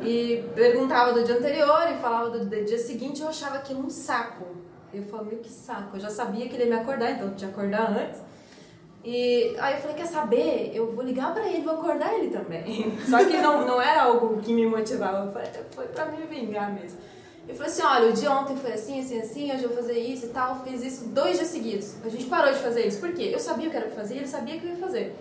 E 0.04 0.44
perguntava 0.54 1.14
do 1.14 1.24
dia 1.24 1.36
anterior 1.36 1.88
e 1.90 2.02
falava 2.02 2.32
do 2.32 2.46
dia 2.66 2.78
seguinte. 2.78 3.22
Eu 3.22 3.30
achava 3.30 3.56
aquilo 3.58 3.86
um 3.86 3.90
saco. 3.90 4.46
Eu 4.94 5.04
falei, 5.04 5.28
meu 5.32 5.40
que 5.40 5.50
saco. 5.50 5.96
Eu 5.96 6.02
já 6.02 6.10
sabia 6.10 6.48
que 6.48 6.56
ele 6.56 6.66
ia 6.66 6.76
me 6.76 6.82
acordar, 6.82 7.12
então 7.12 7.28
eu 7.28 7.36
tinha 7.36 7.52
que 7.52 7.58
acordar 7.58 7.90
antes. 7.90 8.20
E 9.04 9.56
aí 9.60 9.76
eu 9.76 9.82
falei, 9.82 9.98
quer 9.98 10.06
saber? 10.06 10.72
Eu 10.74 10.92
vou 10.92 11.04
ligar 11.04 11.34
pra 11.34 11.46
ele, 11.46 11.62
vou 11.62 11.74
acordar 11.74 12.14
ele 12.14 12.30
também. 12.30 12.98
Só 13.06 13.18
que 13.26 13.38
não, 13.38 13.66
não 13.66 13.82
era 13.82 14.04
algo 14.04 14.38
que 14.42 14.54
me 14.54 14.66
motivava, 14.66 15.32
foi 15.72 15.86
pra 15.88 16.06
me 16.06 16.26
vingar 16.26 16.74
mesmo. 16.74 17.00
Eu 17.46 17.54
falei 17.56 17.70
assim, 17.70 17.82
olha, 17.82 18.10
o 18.10 18.14
dia 18.14 18.32
ontem 18.32 18.56
foi 18.56 18.72
assim, 18.72 19.02
assim, 19.02 19.20
assim, 19.20 19.52
hoje 19.52 19.64
eu 19.64 19.70
vou 19.70 19.78
fazer 19.78 20.00
isso 20.00 20.28
e 20.28 20.30
tal, 20.30 20.64
fiz 20.64 20.82
isso 20.82 21.10
dois 21.10 21.36
dias 21.36 21.50
seguidos. 21.50 21.96
A 22.06 22.08
gente 22.08 22.26
parou 22.26 22.54
de 22.54 22.60
fazer 22.60 22.88
isso. 22.88 23.02
Por 23.02 23.12
quê? 23.12 23.32
Eu 23.34 23.40
sabia 23.40 23.68
o 23.68 23.72
que 23.72 23.76
era 23.76 23.88
pra 23.88 23.96
fazer 23.96 24.16
e 24.16 24.18
ele 24.20 24.28
sabia 24.28 24.58
que 24.58 24.66
eu 24.66 24.70
ia 24.72 24.78
fazer. 24.78 25.14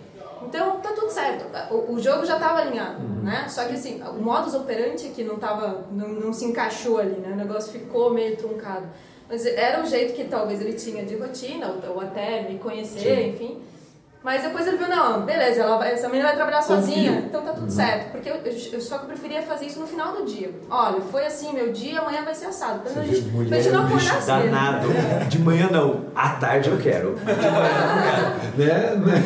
Então, 0.47 0.81
tá 0.81 0.93
tudo 0.93 1.11
certo. 1.11 1.45
O, 1.73 1.95
o 1.95 2.01
jogo 2.01 2.25
já 2.25 2.35
estava 2.35 2.61
alinhado, 2.61 3.03
uhum. 3.03 3.23
né? 3.23 3.47
Só 3.49 3.65
que 3.65 3.75
assim, 3.75 4.01
o 4.03 4.23
modus 4.23 4.55
operandi 4.55 5.09
que 5.09 5.25
não 5.25 5.37
tava, 5.37 5.87
não, 5.91 6.09
não 6.09 6.33
se 6.33 6.45
encaixou 6.45 6.99
ali, 6.99 7.17
né? 7.17 7.33
O 7.33 7.37
negócio 7.37 7.73
ficou 7.73 8.13
meio 8.13 8.37
truncado. 8.37 8.87
Mas 9.33 9.47
era 9.47 9.81
um 9.81 9.87
jeito 9.87 10.13
que 10.13 10.25
talvez 10.25 10.61
ele 10.61 10.75
tinha 10.75 11.07
de 11.07 11.17
rotina, 11.17 11.69
ou, 11.69 11.95
ou 11.95 12.01
até 12.03 12.43
me 12.43 12.59
conhecer, 12.59 13.01
Sim. 13.01 13.29
enfim. 13.31 13.63
Mas 14.23 14.43
depois 14.43 14.67
ele 14.69 14.77
viu, 14.77 14.89
não, 14.89 15.23
beleza, 15.23 15.63
ela 15.63 15.79
vai, 15.79 15.93
essa 15.93 16.07
menina 16.09 16.29
vai 16.29 16.37
trabalhar 16.37 16.63
sozinha, 16.63 17.25
então 17.27 17.43
tá 17.43 17.53
tudo 17.53 17.65
uhum. 17.65 17.71
certo. 17.71 18.13
Porque 18.13 18.29
eu, 18.29 18.37
eu, 18.37 18.81
só 18.81 18.99
que 18.99 19.05
eu 19.05 19.09
preferia 19.09 19.43
fazer 19.43 19.67
isso 19.67 19.81
no 19.81 19.87
final 19.87 20.15
do 20.15 20.25
dia. 20.25 20.51
Olha, 20.71 21.01
foi 21.01 21.27
assim, 21.27 21.53
meu 21.53 21.73
dia, 21.73 21.99
amanhã 21.99 22.23
vai 22.23 22.35
ser 22.35 22.47
assado. 22.47 22.81
Pra, 22.81 23.03
gente, 23.03 23.23
mulher, 23.23 23.49
pra 23.49 23.59
gente 23.59 23.73
não 23.73 23.85
acordar 23.85 24.23
cedo. 24.23 24.27
danado. 24.27 24.89
De 25.29 25.39
manhã 25.41 25.69
não, 25.73 26.05
à 26.15 26.31
tarde 26.31 26.71
eu 26.71 26.79
quero. 26.79 27.17
De 27.17 27.25
manhã 27.25 28.95
não 28.95 29.03
quero. 29.03 29.07
Né? 29.07 29.23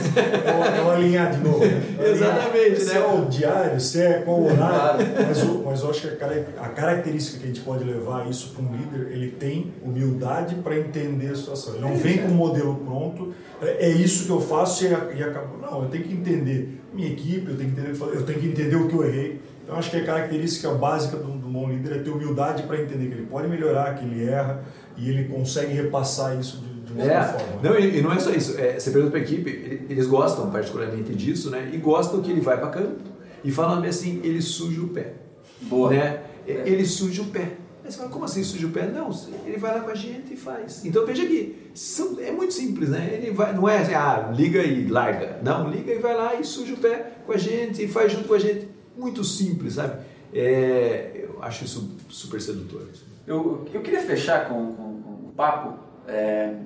É 0.78 0.80
uma 0.80 0.94
linha 0.94 1.26
de 1.26 1.38
novo. 1.38 1.62
Exatamente, 1.64 2.80
se 2.80 2.94
né? 2.94 3.00
é 3.00 3.06
o 3.06 3.24
diário, 3.26 3.80
se 3.80 4.00
é 4.00 4.12
qual 4.20 4.44
horário. 4.44 5.06
Mas, 5.28 5.44
mas 5.64 5.82
eu 5.82 5.90
acho 5.90 6.08
que 6.08 6.24
a 6.58 6.68
característica 6.68 7.38
que 7.38 7.44
a 7.44 7.48
gente 7.48 7.60
pode 7.60 7.84
levar 7.84 8.26
isso 8.28 8.54
para 8.54 8.64
um 8.64 8.74
líder, 8.74 9.12
ele 9.12 9.30
tem 9.32 9.74
humildade 9.82 10.54
para 10.54 10.78
entender 10.78 11.32
a 11.32 11.36
situação. 11.36 11.74
Ele 11.74 11.82
não 11.82 11.96
vem 11.96 12.18
com 12.18 12.28
um 12.28 12.34
modelo 12.34 12.76
pronto 12.76 13.34
é, 13.60 13.86
é 13.86 13.88
isso 13.88 14.26
que 14.26 14.30
eu 14.30 14.40
faço 14.40 14.85
e, 14.86 15.18
e 15.18 15.22
acabou. 15.22 15.58
Não, 15.58 15.82
eu 15.82 15.88
tenho 15.88 16.04
que 16.04 16.14
entender 16.14 16.80
minha 16.92 17.08
equipe, 17.08 17.50
eu 17.50 17.56
tenho 17.56 17.72
que 17.72 17.80
entender, 17.80 18.02
eu 18.02 18.22
tenho 18.22 18.38
que 18.40 18.46
entender 18.46 18.76
o 18.76 18.88
que 18.88 18.94
eu 18.94 19.04
errei. 19.04 19.40
Então 19.62 19.76
acho 19.76 19.90
que 19.90 19.96
a 19.96 20.04
característica 20.04 20.70
básica 20.72 21.16
do, 21.16 21.32
do 21.32 21.48
bom 21.48 21.68
líder 21.68 21.96
é 21.96 21.98
ter 21.98 22.10
humildade 22.10 22.62
para 22.62 22.80
entender 22.80 23.08
que 23.08 23.14
ele 23.14 23.26
pode 23.26 23.48
melhorar, 23.48 23.94
que 23.94 24.04
ele 24.04 24.28
erra 24.28 24.62
e 24.96 25.10
ele 25.10 25.24
consegue 25.24 25.72
repassar 25.74 26.38
isso 26.38 26.58
de, 26.58 26.80
de 26.82 26.92
uma 26.92 27.04
é, 27.04 27.22
forma. 27.24 27.62
Não, 27.62 27.78
e, 27.78 27.98
e, 27.98 28.02
não 28.02 28.12
é 28.12 28.18
só 28.18 28.30
isso. 28.30 28.58
É, 28.58 28.78
você 28.78 28.90
pergunta 28.90 29.10
para 29.10 29.20
a 29.20 29.22
equipe, 29.22 29.86
eles 29.90 30.06
gostam 30.06 30.50
particularmente 30.50 31.14
disso, 31.14 31.50
né? 31.50 31.68
E 31.72 31.78
gostam 31.78 32.22
que 32.22 32.30
ele 32.30 32.40
vai 32.40 32.56
para 32.58 32.68
campo 32.68 33.02
e 33.44 33.50
falam 33.50 33.82
assim, 33.82 34.20
ele 34.22 34.40
suja 34.40 34.80
o 34.80 34.88
pé. 34.88 35.14
Boa. 35.62 35.90
Né? 35.90 36.20
Ele 36.46 36.84
suja 36.84 37.22
o 37.22 37.26
pé. 37.26 37.52
Aí 37.86 37.92
você 37.92 37.98
fala, 37.98 38.10
como 38.10 38.24
assim 38.24 38.42
suja 38.42 38.66
o 38.66 38.70
pé? 38.70 38.88
Não, 38.88 39.08
ele 39.46 39.58
vai 39.58 39.72
lá 39.72 39.80
com 39.80 39.90
a 39.90 39.94
gente 39.94 40.34
e 40.34 40.36
faz. 40.36 40.84
Então 40.84 41.06
veja 41.06 41.22
aqui, 41.22 41.70
são, 41.72 42.18
é 42.18 42.32
muito 42.32 42.52
simples, 42.52 42.88
né? 42.88 43.10
Ele 43.12 43.30
vai, 43.30 43.54
não 43.54 43.68
é 43.68 43.78
assim, 43.78 43.94
ah, 43.94 44.32
liga 44.34 44.60
e 44.60 44.88
larga. 44.88 45.38
Não, 45.40 45.70
liga 45.70 45.92
e 45.92 45.98
vai 46.00 46.16
lá 46.16 46.34
e 46.34 46.44
suja 46.44 46.74
o 46.74 46.78
pé 46.78 47.12
com 47.24 47.32
a 47.32 47.36
gente 47.36 47.84
e 47.84 47.86
faz 47.86 48.10
junto 48.10 48.26
com 48.26 48.34
a 48.34 48.40
gente. 48.40 48.68
Muito 48.96 49.22
simples, 49.22 49.74
sabe? 49.74 50.02
É, 50.34 51.12
eu 51.14 51.40
acho 51.40 51.64
isso 51.64 51.96
super 52.08 52.40
sedutor. 52.40 52.88
Eu, 53.24 53.64
eu 53.72 53.80
queria 53.80 54.00
fechar 54.00 54.48
com, 54.48 54.72
com, 54.72 55.02
com 55.02 55.28
o 55.28 55.32
papo 55.36 55.78
é, 56.08 56.56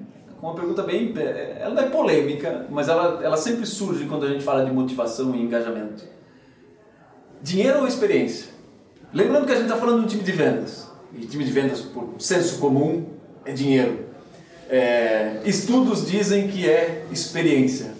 com 0.40 0.46
uma 0.46 0.54
pergunta 0.54 0.82
bem. 0.82 1.12
É, 1.18 1.58
ela 1.60 1.74
não 1.74 1.82
é 1.82 1.90
polêmica, 1.90 2.66
mas 2.70 2.88
ela, 2.88 3.22
ela 3.22 3.36
sempre 3.36 3.66
surge 3.66 4.06
quando 4.06 4.24
a 4.24 4.28
gente 4.30 4.42
fala 4.42 4.64
de 4.64 4.72
motivação 4.72 5.34
e 5.34 5.42
engajamento. 5.42 6.02
Dinheiro 7.42 7.80
ou 7.80 7.86
experiência? 7.86 8.48
Lembrando 9.12 9.44
que 9.44 9.52
a 9.52 9.56
gente 9.56 9.66
está 9.66 9.76
falando 9.76 9.98
de 9.98 10.04
um 10.06 10.08
time 10.08 10.22
de 10.22 10.32
vendas 10.32 10.89
e 11.14 11.26
time 11.26 11.44
de 11.44 11.50
vendas 11.50 11.80
por 11.80 12.14
senso 12.18 12.58
comum 12.58 13.06
é 13.44 13.52
dinheiro. 13.52 14.06
É, 14.68 15.40
estudos 15.44 16.06
dizem 16.06 16.48
que 16.48 16.68
é 16.68 17.04
experiência. 17.10 17.94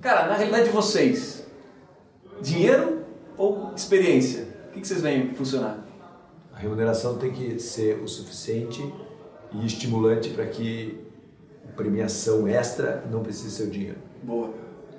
Cara, 0.00 0.28
na 0.28 0.34
realidade 0.34 0.64
de 0.64 0.70
vocês, 0.70 1.44
dinheiro 2.42 3.00
ou 3.36 3.72
experiência? 3.74 4.46
O 4.68 4.72
que, 4.72 4.80
que 4.80 4.86
vocês 4.86 5.00
veem 5.00 5.34
funcionar? 5.34 5.84
A 6.54 6.58
remuneração 6.58 7.16
tem 7.16 7.32
que 7.32 7.58
ser 7.58 8.00
o 8.02 8.06
suficiente 8.06 8.84
e 9.52 9.66
estimulante 9.66 10.30
para 10.30 10.46
que 10.46 11.00
premiação 11.74 12.46
extra 12.46 13.02
não 13.10 13.22
precise 13.22 13.50
ser 13.50 13.62
o 13.64 13.70
dinheiro. 13.70 13.98
Boa. 14.22 14.50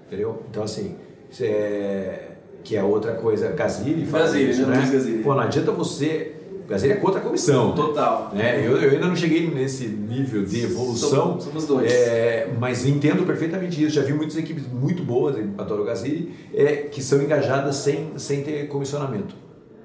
Entendeu? 0.08 0.42
Então, 0.50 0.64
assim, 0.64 0.96
é, 1.40 2.32
que 2.64 2.76
é 2.76 2.84
outra 2.84 3.14
coisa. 3.14 3.52
Gazili 3.52 4.06
faz 4.06 4.26
Gazili, 4.26 4.50
isso, 4.50 4.66
né? 4.66 5.22
Pô, 5.24 5.36
não 5.36 5.42
adianta 5.42 5.72
você 5.72 6.36
Brasília 6.72 6.94
é 6.94 6.98
contra 6.98 7.20
a 7.20 7.24
comissão. 7.24 7.74
Total. 7.74 8.32
Né? 8.34 8.66
Eu, 8.66 8.78
eu, 8.78 8.92
ainda 8.92 9.08
não 9.08 9.16
cheguei 9.16 9.46
nesse 9.52 9.88
nível 9.88 10.46
de 10.46 10.64
evolução. 10.64 11.10
Somos, 11.10 11.44
somos 11.44 11.68
dois. 11.68 11.92
É, 11.92 12.50
mas 12.58 12.86
entendo 12.86 13.26
perfeitamente 13.26 13.84
isso. 13.84 13.94
Já 13.94 14.04
vi 14.04 14.14
muitas 14.14 14.38
equipes 14.38 14.64
muito 14.68 15.04
boas 15.04 15.38
em 15.38 15.50
Patoro 15.50 15.84
Gazili 15.84 16.34
é, 16.54 16.78
que 16.78 17.04
são 17.04 17.22
engajadas 17.22 17.76
sem, 17.76 18.18
sem 18.18 18.42
ter 18.42 18.70
comissionamento. 18.70 19.36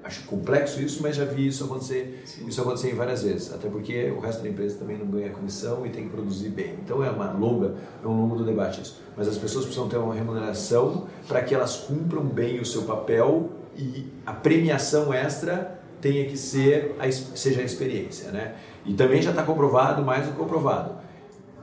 Acho 0.01 0.23
complexo 0.23 0.79
isso, 0.79 1.03
mas 1.03 1.17
já 1.17 1.25
vi 1.25 1.47
isso 1.47 1.65
acontecer, 1.65 2.23
isso 2.47 2.61
acontecer 2.61 2.95
várias 2.95 3.23
vezes. 3.23 3.53
Até 3.53 3.67
porque 3.67 4.09
o 4.17 4.21
resto 4.21 4.41
da 4.41 4.47
empresa 4.47 4.77
também 4.77 4.97
não 4.97 5.07
ganha 5.07 5.29
comissão 5.31 5.85
e 5.85 5.89
tem 5.89 6.05
que 6.05 6.09
produzir 6.09 6.47
bem. 6.47 6.75
Então 6.81 7.03
é 7.03 7.09
uma 7.09 7.33
longa, 7.33 7.75
é 8.01 8.07
um 8.07 8.21
longo 8.21 8.37
do 8.37 8.45
debate 8.45 8.81
isso. 8.81 9.01
Mas 9.17 9.27
as 9.27 9.37
pessoas 9.37 9.65
precisam 9.65 9.89
ter 9.89 9.97
uma 9.97 10.13
remuneração 10.13 11.07
para 11.27 11.41
que 11.41 11.53
elas 11.53 11.75
cumpram 11.75 12.23
bem 12.23 12.61
o 12.61 12.65
seu 12.65 12.83
papel 12.83 13.49
e 13.75 14.05
a 14.25 14.31
premiação 14.31 15.13
extra 15.13 15.77
tenha 16.01 16.25
que 16.25 16.37
ser 16.37 16.95
a, 16.99 17.11
seja 17.11 17.61
a 17.61 17.63
experiência, 17.63 18.31
né? 18.31 18.55
E 18.85 18.93
também 18.93 19.21
já 19.21 19.31
está 19.31 19.43
comprovado, 19.43 20.03
mais 20.03 20.25
do 20.25 20.31
que 20.31 20.37
comprovado, 20.37 20.95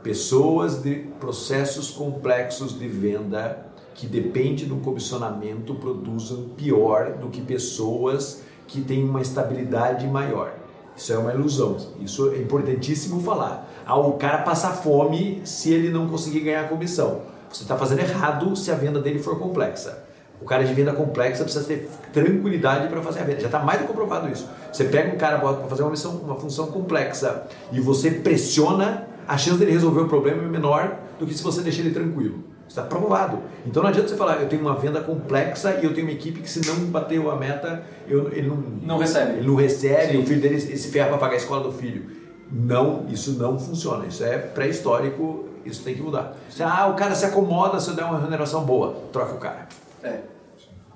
pessoas 0.02 0.82
de 0.82 1.06
processos 1.18 1.90
complexos 1.90 2.78
de 2.78 2.86
venda 2.86 3.66
que 3.94 4.06
dependem 4.06 4.66
do 4.66 4.76
comissionamento 4.76 5.74
produzem 5.76 6.50
pior 6.56 7.12
do 7.12 7.28
que 7.28 7.40
pessoas 7.40 8.42
que 8.66 8.80
têm 8.80 9.04
uma 9.04 9.22
estabilidade 9.22 10.06
maior. 10.06 10.54
Isso 10.96 11.12
é 11.12 11.18
uma 11.18 11.32
ilusão. 11.32 11.76
Isso 12.00 12.32
é 12.32 12.38
importantíssimo 12.38 13.20
falar. 13.20 13.68
Ah, 13.86 13.98
o 13.98 14.14
cara 14.14 14.38
passa 14.38 14.70
fome 14.70 15.42
se 15.44 15.72
ele 15.72 15.90
não 15.90 16.08
conseguir 16.08 16.40
ganhar 16.40 16.68
comissão. 16.68 17.22
Você 17.50 17.62
está 17.62 17.76
fazendo 17.76 18.00
errado 18.00 18.54
se 18.56 18.70
a 18.70 18.74
venda 18.74 19.00
dele 19.00 19.18
for 19.18 19.38
complexa. 19.38 20.03
O 20.44 20.46
cara 20.46 20.62
de 20.62 20.74
venda 20.74 20.92
complexa 20.92 21.42
precisa 21.42 21.64
ter 21.64 21.88
tranquilidade 22.12 22.88
para 22.88 23.00
fazer 23.00 23.20
a 23.20 23.24
venda. 23.24 23.40
Já 23.40 23.46
está 23.46 23.61
mais 23.61 23.78
do 23.78 23.87
que 23.87 23.88
comprovado 23.88 24.30
isso. 24.30 24.46
Você 24.70 24.85
pega 24.85 25.14
um 25.14 25.16
cara 25.16 25.38
para 25.38 25.54
fazer 25.66 25.83
uma, 25.83 25.90
missão, 25.90 26.16
uma 26.16 26.35
função 26.35 26.66
complexa 26.66 27.44
e 27.72 27.80
você 27.80 28.11
pressiona, 28.11 29.09
a 29.26 29.38
chance 29.38 29.59
dele 29.59 29.72
resolver 29.72 30.02
o 30.02 30.07
problema 30.07 30.42
é 30.42 30.46
menor 30.46 30.98
do 31.18 31.26
que 31.26 31.33
se 31.33 31.42
você 31.42 31.62
deixar 31.62 31.80
ele 31.80 31.92
tranquilo. 31.92 32.44
Está 32.68 32.83
provado. 32.83 33.38
Então 33.64 33.83
não 33.83 33.88
adianta 33.88 34.11
você 34.11 34.16
falar, 34.16 34.42
eu 34.42 34.46
tenho 34.46 34.61
uma 34.61 34.74
venda 34.74 35.00
complexa 35.00 35.78
e 35.80 35.85
eu 35.87 35.94
tenho 35.94 36.07
uma 36.07 36.12
equipe 36.12 36.42
que 36.42 36.50
se 36.50 36.61
não 36.66 36.90
bateu 36.90 37.30
a 37.30 37.37
meta, 37.37 37.83
eu, 38.07 38.30
ele 38.30 38.46
não, 38.46 38.57
não 38.83 38.98
recebe. 38.98 39.38
Ele 39.38 39.46
não 39.46 39.54
recebe, 39.54 40.12
Sim. 40.12 40.18
o 40.18 40.26
filho 40.26 40.42
dele 40.42 40.61
se 40.61 40.88
ferra 40.90 41.09
para 41.09 41.16
pagar 41.16 41.33
a 41.33 41.38
escola 41.38 41.62
do 41.62 41.72
filho. 41.72 42.04
Não, 42.52 43.07
isso 43.09 43.38
não 43.38 43.59
funciona. 43.59 44.04
Isso 44.04 44.22
é 44.22 44.37
pré-histórico, 44.37 45.48
isso 45.64 45.83
tem 45.83 45.94
que 45.94 46.02
mudar. 46.02 46.37
Ah, 46.61 46.87
o 46.88 46.94
cara 46.96 47.14
se 47.14 47.24
acomoda 47.24 47.80
se 47.80 47.88
eu 47.88 47.96
der 47.96 48.04
uma 48.04 48.18
remuneração 48.18 48.62
boa, 48.62 48.94
troca 49.11 49.33
o 49.33 49.38
cara. 49.38 49.68
É. 50.02 50.33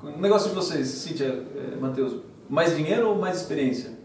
O 0.03 0.21
negócio 0.21 0.51
de 0.51 0.55
vocês, 0.55 0.87
Cíntia, 0.87 1.45
é, 1.57 1.77
Matheus, 1.77 2.23
mais 2.49 2.77
dinheiro 2.77 3.11
ou 3.11 3.17
mais 3.17 3.37
experiência? 3.37 3.99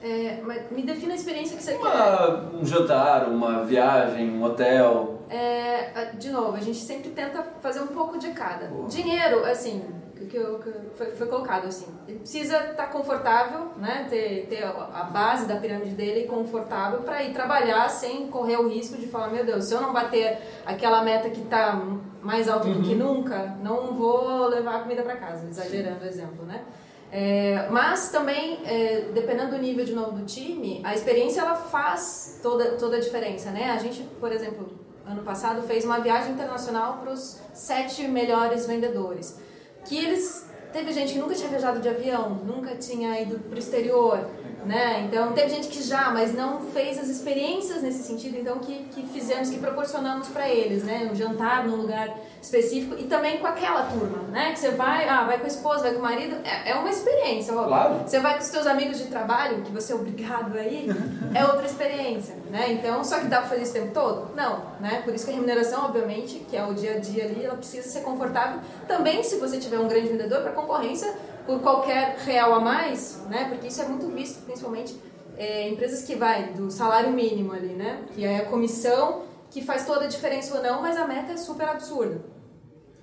É, 0.00 0.40
me 0.70 0.82
defina 0.82 1.12
a 1.12 1.16
experiência 1.16 1.56
que 1.56 1.62
você 1.62 1.74
uma, 1.74 1.90
quer. 1.90 2.56
Um 2.56 2.64
jantar, 2.64 3.28
uma 3.28 3.64
viagem, 3.64 4.30
um 4.30 4.42
hotel. 4.44 5.22
É, 5.28 6.12
de 6.12 6.30
novo, 6.30 6.56
a 6.56 6.60
gente 6.60 6.78
sempre 6.78 7.10
tenta 7.10 7.42
fazer 7.60 7.80
um 7.80 7.88
pouco 7.88 8.18
de 8.18 8.30
cada. 8.30 8.68
Dinheiro, 8.88 9.44
assim, 9.44 9.82
que, 10.16 10.26
que, 10.26 10.38
foi, 10.96 11.10
foi, 11.10 11.26
colocado 11.26 11.66
assim. 11.66 11.86
Ele 12.08 12.18
precisa 12.18 12.56
estar 12.56 12.74
tá 12.74 12.86
confortável, 12.86 13.72
né? 13.76 14.06
ter, 14.08 14.46
ter 14.48 14.64
a 14.64 15.04
base 15.04 15.46
da 15.46 15.56
pirâmide 15.56 15.94
dele 15.94 16.26
confortável 16.26 17.00
para 17.00 17.22
ir 17.22 17.32
trabalhar 17.32 17.88
sem 17.88 18.28
correr 18.28 18.56
o 18.56 18.68
risco 18.68 18.96
de 18.96 19.06
falar, 19.06 19.28
meu 19.28 19.44
Deus, 19.44 19.66
se 19.66 19.74
eu 19.74 19.80
não 19.80 19.92
bater 19.92 20.38
aquela 20.64 21.02
meta 21.02 21.28
que 21.28 21.42
está 21.42 21.80
mais 22.22 22.48
alta 22.48 22.66
uhum. 22.66 22.80
do 22.80 22.82
que 22.82 22.94
uhum. 22.94 23.14
nunca, 23.14 23.56
não 23.62 23.94
vou 23.94 24.48
levar 24.48 24.76
a 24.76 24.80
comida 24.80 25.02
para 25.02 25.16
casa, 25.16 25.46
exagerando 25.48 26.04
o 26.04 26.08
exemplo, 26.08 26.44
né? 26.44 26.64
É, 27.12 27.68
mas 27.70 28.10
também, 28.10 28.60
é, 28.66 29.10
dependendo 29.14 29.52
do 29.52 29.58
nível 29.58 29.84
de 29.84 29.94
novo 29.94 30.12
do 30.12 30.24
time, 30.24 30.80
a 30.82 30.92
experiência 30.92 31.40
ela 31.40 31.54
faz 31.54 32.40
toda, 32.42 32.72
toda 32.72 32.96
a 32.96 33.00
diferença, 33.00 33.50
né? 33.50 33.70
A 33.70 33.78
gente, 33.78 34.02
por 34.18 34.32
exemplo, 34.32 34.68
ano 35.06 35.22
passado 35.22 35.62
fez 35.62 35.84
uma 35.84 36.00
viagem 36.00 36.32
internacional 36.32 36.98
para 36.98 37.12
os 37.12 37.40
sete 37.54 38.08
melhores 38.08 38.66
vendedores 38.66 39.45
que 39.88 39.96
eles 39.96 40.46
teve 40.72 40.92
gente 40.92 41.12
que 41.12 41.18
nunca 41.18 41.34
tinha 41.34 41.48
viajado 41.48 41.80
de 41.80 41.88
avião, 41.88 42.34
nunca 42.44 42.74
tinha 42.76 43.20
ido 43.20 43.38
para 43.38 43.56
o 43.56 43.58
exterior, 43.58 44.28
né? 44.66 45.06
Então 45.06 45.32
teve 45.32 45.50
gente 45.50 45.68
que 45.68 45.82
já, 45.82 46.10
mas 46.10 46.34
não 46.34 46.60
fez 46.60 46.98
as 46.98 47.08
experiências 47.08 47.82
nesse 47.82 48.02
sentido, 48.02 48.36
então 48.36 48.58
que, 48.58 48.84
que 48.92 49.06
fizemos, 49.06 49.48
que 49.48 49.58
proporcionamos 49.58 50.28
para 50.28 50.48
eles, 50.48 50.82
né? 50.82 51.08
Um 51.10 51.14
jantar 51.14 51.66
num 51.66 51.76
lugar 51.76 52.12
específico 52.42 52.96
e 52.98 53.04
também 53.04 53.38
com 53.38 53.46
aquela 53.46 53.84
turma, 53.84 54.18
né? 54.30 54.52
Que 54.52 54.58
você 54.58 54.70
vai, 54.72 55.08
ah, 55.08 55.24
vai 55.24 55.38
com 55.38 55.44
a 55.44 55.48
esposa, 55.48 55.82
vai 55.82 55.92
com 55.92 56.00
o 56.00 56.02
marido, 56.02 56.36
é, 56.44 56.72
é 56.72 56.74
uma 56.74 56.90
experiência. 56.90 57.52
Claro. 57.52 58.00
Você 58.06 58.18
vai 58.18 58.34
com 58.34 58.40
os 58.40 58.46
seus 58.46 58.66
amigos 58.66 58.98
de 58.98 59.04
trabalho, 59.04 59.62
que 59.62 59.70
você 59.70 59.92
é 59.92 59.96
obrigado 59.96 60.56
a 60.56 60.62
ir, 60.62 60.88
é 61.34 61.44
outra 61.44 61.66
experiência, 61.66 62.34
né? 62.50 62.72
Então, 62.72 63.04
só 63.04 63.20
que 63.20 63.26
dá 63.26 63.38
para 63.38 63.50
fazer 63.50 63.62
isso 63.62 63.70
o 63.70 63.74
tempo 63.74 63.94
todo? 63.94 64.34
Não, 64.34 64.62
né? 64.80 65.02
Por 65.04 65.14
isso 65.14 65.24
que 65.24 65.30
a 65.30 65.34
remuneração, 65.34 65.84
obviamente, 65.84 66.44
que 66.50 66.56
é 66.56 66.64
o 66.64 66.74
dia 66.74 66.94
a 66.94 66.98
dia 66.98 67.24
ali, 67.24 67.44
ela 67.44 67.56
precisa 67.56 67.88
ser 67.88 68.00
confortável. 68.00 68.60
Também, 68.88 69.22
se 69.22 69.36
você 69.36 69.58
tiver 69.58 69.78
um 69.78 69.86
grande 69.86 70.08
vendedor, 70.08 70.42
para 70.42 70.52
concorrência, 70.52 71.14
por 71.46 71.60
qualquer 71.60 72.16
real 72.18 72.54
a 72.54 72.60
mais, 72.60 73.22
né? 73.28 73.48
Porque 73.48 73.68
isso 73.68 73.80
é 73.80 73.86
muito 73.86 74.08
visto, 74.08 74.44
principalmente 74.44 75.00
é, 75.38 75.68
empresas 75.68 76.02
que 76.04 76.14
vai 76.14 76.52
do 76.52 76.70
salário 76.70 77.10
mínimo 77.10 77.52
ali, 77.52 77.68
né? 77.68 78.04
Que 78.14 78.24
é 78.24 78.38
a 78.38 78.46
comissão 78.46 79.22
que 79.50 79.62
faz 79.62 79.86
toda 79.86 80.04
a 80.04 80.08
diferença 80.08 80.56
ou 80.56 80.62
não, 80.62 80.82
mas 80.82 80.96
a 80.96 81.06
meta 81.06 81.32
é 81.32 81.36
super 81.36 81.68
absurda. 81.68 82.20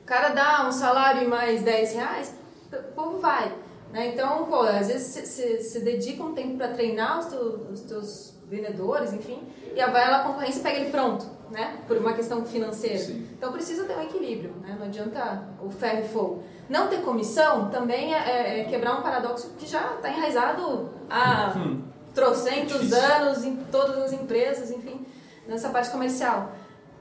O 0.01 0.05
cara 0.05 0.29
dá 0.29 0.67
um 0.67 0.71
salário 0.71 1.23
e 1.23 1.27
mais 1.27 1.63
10 1.63 1.93
reais, 1.93 2.35
o 2.71 2.93
povo 2.93 3.19
vai. 3.19 3.51
Né? 3.91 4.07
Então, 4.07 4.45
pô, 4.45 4.61
às 4.61 4.87
vezes 4.87 5.61
você 5.61 5.79
dedica 5.79 6.23
um 6.23 6.33
tempo 6.33 6.57
para 6.57 6.69
treinar 6.69 7.19
os, 7.19 7.27
teus, 7.27 7.69
os 7.71 7.79
teus 7.81 8.33
vendedores, 8.49 9.13
enfim, 9.13 9.41
e 9.73 9.79
aí 9.79 9.91
vai 9.91 10.09
lá 10.09 10.21
a 10.21 10.23
concorrência 10.25 10.61
pega 10.61 10.79
ele 10.79 10.91
pronto, 10.91 11.25
né? 11.53 11.77
Por 11.87 11.97
uma 11.97 12.13
questão 12.13 12.43
financeira. 12.43 12.97
Sim. 12.97 13.27
Então 13.37 13.51
precisa 13.51 13.83
ter 13.85 13.95
um 13.95 14.01
equilíbrio, 14.01 14.55
né? 14.61 14.75
Não 14.77 14.87
adianta 14.87 15.47
o 15.63 15.69
ferro 15.69 16.03
e 16.03 16.07
fogo. 16.07 16.43
Não 16.67 16.87
ter 16.87 17.01
comissão 17.01 17.69
também 17.69 18.13
é, 18.13 18.17
é, 18.17 18.59
é 18.61 18.63
quebrar 18.65 18.99
um 18.99 19.03
paradoxo 19.03 19.53
que 19.57 19.67
já 19.67 19.93
está 19.93 20.09
enraizado 20.09 20.89
há 21.07 21.53
hum. 21.55 21.83
trocentos 22.13 22.91
anos 22.91 23.45
em 23.45 23.55
todas 23.71 23.97
as 23.99 24.13
empresas, 24.13 24.71
enfim, 24.71 25.05
nessa 25.47 25.69
parte 25.69 25.91
comercial. 25.91 26.51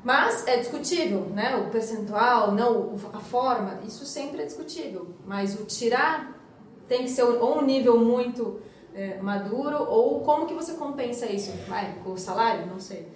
Mas 0.05 0.47
é 0.47 0.59
discutível, 0.59 1.31
né? 1.35 1.57
O 1.57 1.71
percentual, 1.71 2.53
não 2.53 2.95
a 3.12 3.21
forma, 3.21 3.81
isso 3.87 4.05
sempre 4.05 4.43
é 4.43 4.45
discutível. 4.45 5.15
Mas 5.25 5.59
o 5.59 5.65
tirar 5.65 6.38
tem 6.87 7.05
que 7.05 7.11
ser 7.11 7.23
ou 7.23 7.59
um 7.59 7.62
nível 7.62 7.97
muito 7.99 8.61
é, 8.95 9.19
maduro 9.21 9.85
ou 9.89 10.21
como 10.21 10.47
que 10.47 10.55
você 10.55 10.75
compensa 10.75 11.27
isso? 11.27 11.53
Vai, 11.69 11.95
com 12.05 12.13
o 12.13 12.19
salário? 12.19 12.67
Não 12.67 12.79
sei. 12.79 13.09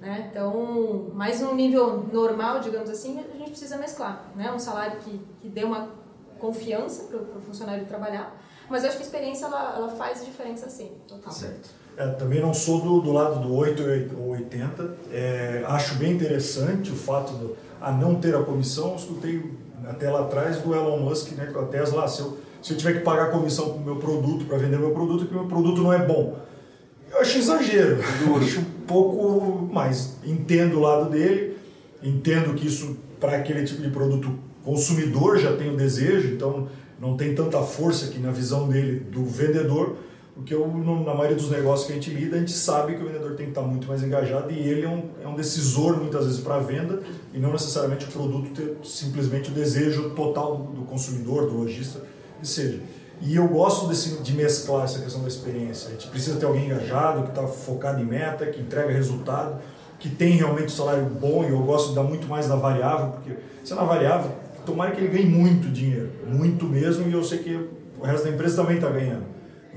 Né? 0.00 0.28
Então, 0.30 1.10
mais 1.12 1.42
um 1.42 1.54
nível 1.54 2.06
normal, 2.12 2.60
digamos 2.60 2.90
assim, 2.90 3.18
a 3.18 3.36
gente 3.36 3.50
precisa 3.50 3.76
mesclar. 3.76 4.30
Né? 4.36 4.52
Um 4.52 4.58
salário 4.58 4.98
que, 5.00 5.20
que 5.40 5.48
dê 5.48 5.64
uma 5.64 5.88
confiança 6.38 7.04
para 7.04 7.18
o 7.18 7.40
funcionário 7.40 7.84
trabalhar. 7.86 8.36
Mas 8.68 8.82
eu 8.82 8.88
acho 8.88 8.98
que 8.98 9.02
a 9.02 9.06
experiência 9.06 9.46
ela, 9.46 9.74
ela 9.76 9.88
faz 9.88 10.24
diferença 10.24 10.68
sim, 10.68 10.92
total. 11.06 11.32
Certo. 11.32 11.70
É, 11.96 12.08
também 12.08 12.40
não 12.40 12.52
sou 12.52 12.80
do, 12.80 13.00
do 13.00 13.12
lado 13.12 13.40
do 13.40 13.54
8 13.54 14.16
ou 14.18 14.30
80. 14.30 14.96
É, 15.12 15.64
acho 15.66 15.94
bem 15.96 16.12
interessante 16.12 16.90
o 16.90 16.96
fato 16.96 17.32
de 17.34 17.54
a 17.80 17.92
não 17.92 18.14
ter 18.16 18.34
a 18.34 18.42
comissão. 18.42 18.90
Eu 18.90 18.96
escutei 18.96 19.52
até 19.86 20.10
lá 20.10 20.22
atrás 20.22 20.58
do 20.58 20.74
Elon 20.74 20.98
Musk, 20.98 21.32
né, 21.32 21.46
com 21.52 21.60
a 21.60 21.66
Tesla, 21.66 22.04
ah, 22.04 22.08
se 22.08 22.20
eu, 22.20 22.38
se 22.64 22.72
eu 22.72 22.78
tiver 22.78 22.94
que 22.94 23.00
pagar 23.00 23.30
comissão 23.30 23.74
para 23.74 23.76
o 23.76 23.84
meu 23.84 23.96
produto, 23.96 24.46
para 24.46 24.56
vender 24.56 24.78
meu 24.78 24.92
produto, 24.92 25.26
que 25.26 25.34
meu 25.34 25.44
produto 25.44 25.82
não 25.82 25.92
é 25.92 25.98
bom. 25.98 26.38
Eu 27.12 27.20
acho 27.20 27.36
exagero. 27.36 27.98
Eu 28.26 28.36
acho 28.36 28.60
um 28.60 28.64
pouco, 28.86 29.68
mas 29.70 30.16
entendo 30.24 30.78
o 30.78 30.80
lado 30.80 31.10
dele, 31.10 31.58
entendo 32.02 32.54
que 32.54 32.66
isso, 32.66 32.96
para 33.20 33.36
aquele 33.36 33.64
tipo 33.64 33.82
de 33.82 33.90
produto 33.90 34.32
consumidor, 34.64 35.36
já 35.38 35.54
tem 35.54 35.74
o 35.74 35.76
desejo, 35.76 36.28
então 36.28 36.66
não 36.98 37.18
tem 37.18 37.34
tanta 37.34 37.60
força 37.60 38.06
que 38.06 38.18
na 38.18 38.30
visão 38.30 38.66
dele 38.66 38.98
do 38.98 39.26
vendedor 39.26 39.98
porque 40.34 40.52
eu, 40.52 40.66
na 40.66 41.14
maioria 41.14 41.36
dos 41.36 41.48
negócios 41.48 41.86
que 41.86 41.92
a 41.92 41.94
gente 41.94 42.10
lida, 42.10 42.34
a 42.34 42.40
gente 42.40 42.50
sabe 42.50 42.94
que 42.94 43.02
o 43.02 43.06
vendedor 43.06 43.36
tem 43.36 43.46
que 43.46 43.52
estar 43.52 43.62
muito 43.62 43.86
mais 43.86 44.02
engajado 44.02 44.50
e 44.50 44.58
ele 44.58 44.82
é 44.84 44.88
um, 44.88 45.04
é 45.22 45.28
um 45.28 45.36
decisor 45.36 45.96
muitas 45.96 46.26
vezes 46.26 46.40
para 46.40 46.56
a 46.56 46.58
venda 46.58 47.00
e 47.32 47.38
não 47.38 47.52
necessariamente 47.52 48.06
o 48.06 48.08
produto 48.08 48.50
ter 48.50 48.76
simplesmente 48.82 49.50
o 49.50 49.54
desejo 49.54 50.10
total 50.10 50.56
do, 50.56 50.80
do 50.80 50.82
consumidor, 50.82 51.48
do 51.48 51.58
lojista, 51.58 52.02
que 52.44 52.48
seja. 52.48 52.80
E 53.20 53.36
eu 53.36 53.48
gosto 53.48 53.88
desse, 53.88 54.22
de 54.22 54.32
mesclar 54.34 54.84
essa 54.84 54.98
questão 54.98 55.22
da 55.22 55.28
experiência. 55.28 55.88
A 55.88 55.92
gente 55.92 56.08
precisa 56.08 56.38
ter 56.38 56.44
alguém 56.44 56.66
engajado, 56.66 57.22
que 57.22 57.30
está 57.30 57.46
focado 57.46 58.00
em 58.00 58.04
meta, 58.04 58.44
que 58.46 58.60
entrega 58.60 58.92
resultado, 58.92 59.60
que 59.98 60.10
tem 60.10 60.32
realmente 60.36 60.66
um 60.66 60.76
salário 60.76 61.04
bom 61.04 61.44
e 61.44 61.50
eu 61.50 61.60
gosto 61.60 61.90
de 61.90 61.94
dar 61.94 62.02
muito 62.02 62.26
mais 62.26 62.46
da 62.46 62.56
variável, 62.56 63.12
porque 63.12 63.32
se 63.64 63.72
é 63.72 63.76
na 63.76 63.84
variável, 63.84 64.30
tomara 64.66 64.90
que 64.90 65.00
ele 65.00 65.08
ganhe 65.08 65.26
muito 65.26 65.68
dinheiro, 65.68 66.10
muito 66.26 66.66
mesmo, 66.66 67.08
e 67.08 67.12
eu 67.12 67.24
sei 67.24 67.38
que 67.38 67.68
o 67.98 68.04
resto 68.04 68.24
da 68.24 68.30
empresa 68.30 68.56
também 68.56 68.76
está 68.76 68.90
ganhando. 68.90 69.24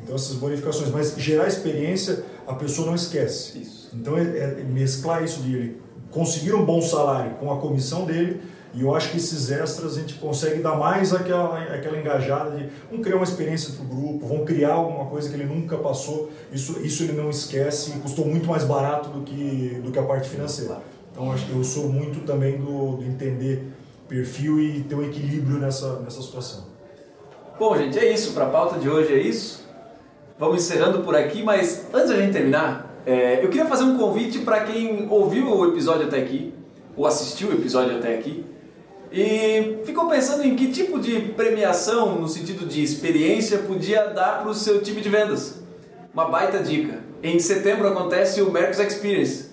Então 0.03 0.15
essas 0.15 0.36
bonificações, 0.36 0.91
mas 0.91 1.15
gerar 1.17 1.47
experiência 1.47 2.23
a 2.45 2.53
pessoa 2.53 2.88
não 2.88 2.95
esquece. 2.95 3.60
Isso. 3.60 3.89
Então 3.93 4.17
é, 4.17 4.21
é 4.21 4.65
mesclar 4.67 5.23
isso 5.23 5.41
de 5.41 5.56
ele 5.56 5.82
conseguir 6.12 6.53
um 6.53 6.65
bom 6.65 6.82
salário 6.82 7.36
com 7.36 7.51
a 7.51 7.57
comissão 7.57 8.05
dele 8.05 8.41
e 8.74 8.82
eu 8.82 8.95
acho 8.95 9.11
que 9.11 9.18
esses 9.18 9.49
extras 9.49 9.97
a 9.97 9.99
gente 9.99 10.15
consegue 10.15 10.61
dar 10.61 10.76
mais 10.76 11.13
aquela, 11.13 11.61
aquela 11.63 11.97
engajada 11.97 12.57
de 12.57 12.70
vamos 12.89 13.03
criar 13.03 13.15
uma 13.15 13.24
experiência 13.24 13.74
para 13.74 13.84
o 13.84 13.88
grupo, 13.88 14.28
vão 14.28 14.45
criar 14.45 14.74
alguma 14.74 15.05
coisa 15.05 15.30
que 15.30 15.36
ele 15.36 15.45
nunca 15.45 15.78
passou, 15.78 16.30
isso, 16.51 16.80
isso 16.82 17.03
ele 17.03 17.13
não 17.13 17.30
esquece 17.30 17.91
e 17.91 17.99
custou 17.99 18.26
muito 18.26 18.47
mais 18.47 18.63
barato 18.63 19.09
do 19.09 19.22
que, 19.22 19.82
do 19.84 19.91
que 19.91 19.99
a 19.99 20.03
parte 20.03 20.30
financeira. 20.30 20.78
Então 21.11 21.32
acho 21.32 21.45
que 21.45 21.53
eu 21.53 21.63
sou 21.63 21.89
muito 21.89 22.26
também 22.26 22.57
do, 22.57 22.97
do 22.97 23.03
entender 23.03 23.63
perfil 24.07 24.59
e 24.59 24.84
ter 24.84 24.95
um 24.95 25.03
equilíbrio 25.03 25.59
nessa, 25.59 25.99
nessa 25.99 26.22
situação. 26.22 26.65
Bom, 27.59 27.76
gente, 27.76 27.97
é 27.97 28.13
isso. 28.13 28.34
Para 28.34 28.45
a 28.45 28.49
pauta 28.49 28.78
de 28.80 28.88
hoje 28.88 29.13
é 29.13 29.20
isso. 29.20 29.65
Vamos 30.38 30.63
encerrando 30.63 30.99
por 30.99 31.15
aqui, 31.15 31.41
mas 31.41 31.88
antes 31.91 32.09
da 32.09 32.15
gente 32.15 32.32
terminar, 32.32 33.01
é, 33.03 33.43
eu 33.43 33.49
queria 33.49 33.65
fazer 33.65 33.84
um 33.84 33.97
convite 33.97 34.39
para 34.39 34.63
quem 34.65 35.07
ouviu 35.09 35.49
o 35.49 35.65
episódio 35.70 36.05
até 36.05 36.20
aqui, 36.20 36.53
ou 36.95 37.07
assistiu 37.07 37.49
o 37.49 37.53
episódio 37.53 37.97
até 37.97 38.13
aqui, 38.13 38.45
e 39.12 39.80
ficou 39.86 40.08
pensando 40.08 40.43
em 40.43 40.55
que 40.55 40.72
tipo 40.72 40.99
de 40.99 41.20
premiação, 41.20 42.20
no 42.20 42.28
sentido 42.28 42.66
de 42.66 42.84
experiência, 42.84 43.60
podia 43.60 44.08
dar 44.08 44.41
para 44.41 44.49
o 44.49 44.53
seu 44.53 44.82
time 44.82 45.01
de 45.01 45.10
vendas. 45.10 45.62
Uma 46.14 46.26
baita 46.26 46.60
dica. 46.60 46.99
Em 47.24 47.39
setembro 47.39 47.88
acontece 47.88 48.41
o 48.41 48.51
Mercos 48.51 48.80
Experience. 48.80 49.47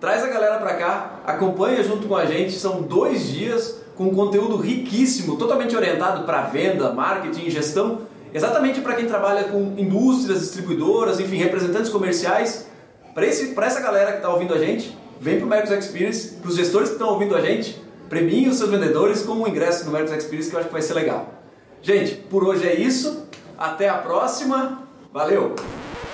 Traz 0.00 0.22
a 0.22 0.28
galera 0.28 0.58
para 0.58 0.74
cá, 0.74 1.20
acompanha 1.24 1.82
junto 1.82 2.08
com 2.08 2.16
a 2.16 2.26
gente, 2.26 2.52
são 2.52 2.82
dois 2.82 3.28
dias 3.28 3.82
com 3.96 4.10
conteúdo 4.14 4.56
riquíssimo, 4.56 5.36
totalmente 5.36 5.76
orientado 5.76 6.24
para 6.24 6.42
venda, 6.42 6.92
marketing 6.92 7.50
gestão, 7.50 8.00
exatamente 8.32 8.80
para 8.80 8.94
quem 8.94 9.06
trabalha 9.06 9.44
com 9.44 9.74
indústrias, 9.76 10.40
distribuidoras, 10.40 11.20
enfim, 11.20 11.36
representantes 11.36 11.90
comerciais. 11.90 12.66
Para 13.14 13.26
essa 13.66 13.80
galera 13.80 14.12
que 14.12 14.18
está 14.18 14.30
ouvindo 14.30 14.54
a 14.54 14.58
gente, 14.58 14.96
vem 15.20 15.36
para 15.36 15.46
o 15.46 15.48
Mercos 15.48 15.70
Experience, 15.70 16.36
para 16.36 16.48
os 16.48 16.56
gestores 16.56 16.88
que 16.88 16.94
estão 16.94 17.10
ouvindo 17.10 17.36
a 17.36 17.40
gente, 17.40 17.81
premiem 18.12 18.46
os 18.46 18.58
seus 18.58 18.68
vendedores 18.68 19.22
com 19.22 19.32
o 19.32 19.48
ingresso 19.48 19.86
no 19.86 19.90
Mercos 19.90 20.12
Experience 20.12 20.50
que 20.50 20.54
eu 20.54 20.60
acho 20.60 20.68
que 20.68 20.74
vai 20.74 20.82
ser 20.82 20.92
legal. 20.92 21.32
Gente, 21.80 22.14
por 22.14 22.44
hoje 22.44 22.68
é 22.68 22.78
isso. 22.78 23.26
Até 23.56 23.88
a 23.88 23.96
próxima. 23.96 24.86
Valeu! 25.10 25.56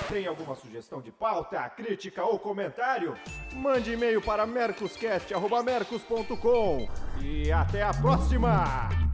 Tem 0.07 0.25
alguma 0.25 0.55
sugestão 0.55 1.01
de 1.01 1.11
pauta, 1.11 1.59
crítica 1.69 2.23
ou 2.23 2.39
comentário? 2.39 3.17
Mande 3.53 3.91
e-mail 3.91 4.21
para 4.21 4.47
mercoscast.mercos.com 4.47 6.87
e 7.21 7.51
até 7.51 7.83
a 7.83 7.93
próxima! 7.93 9.08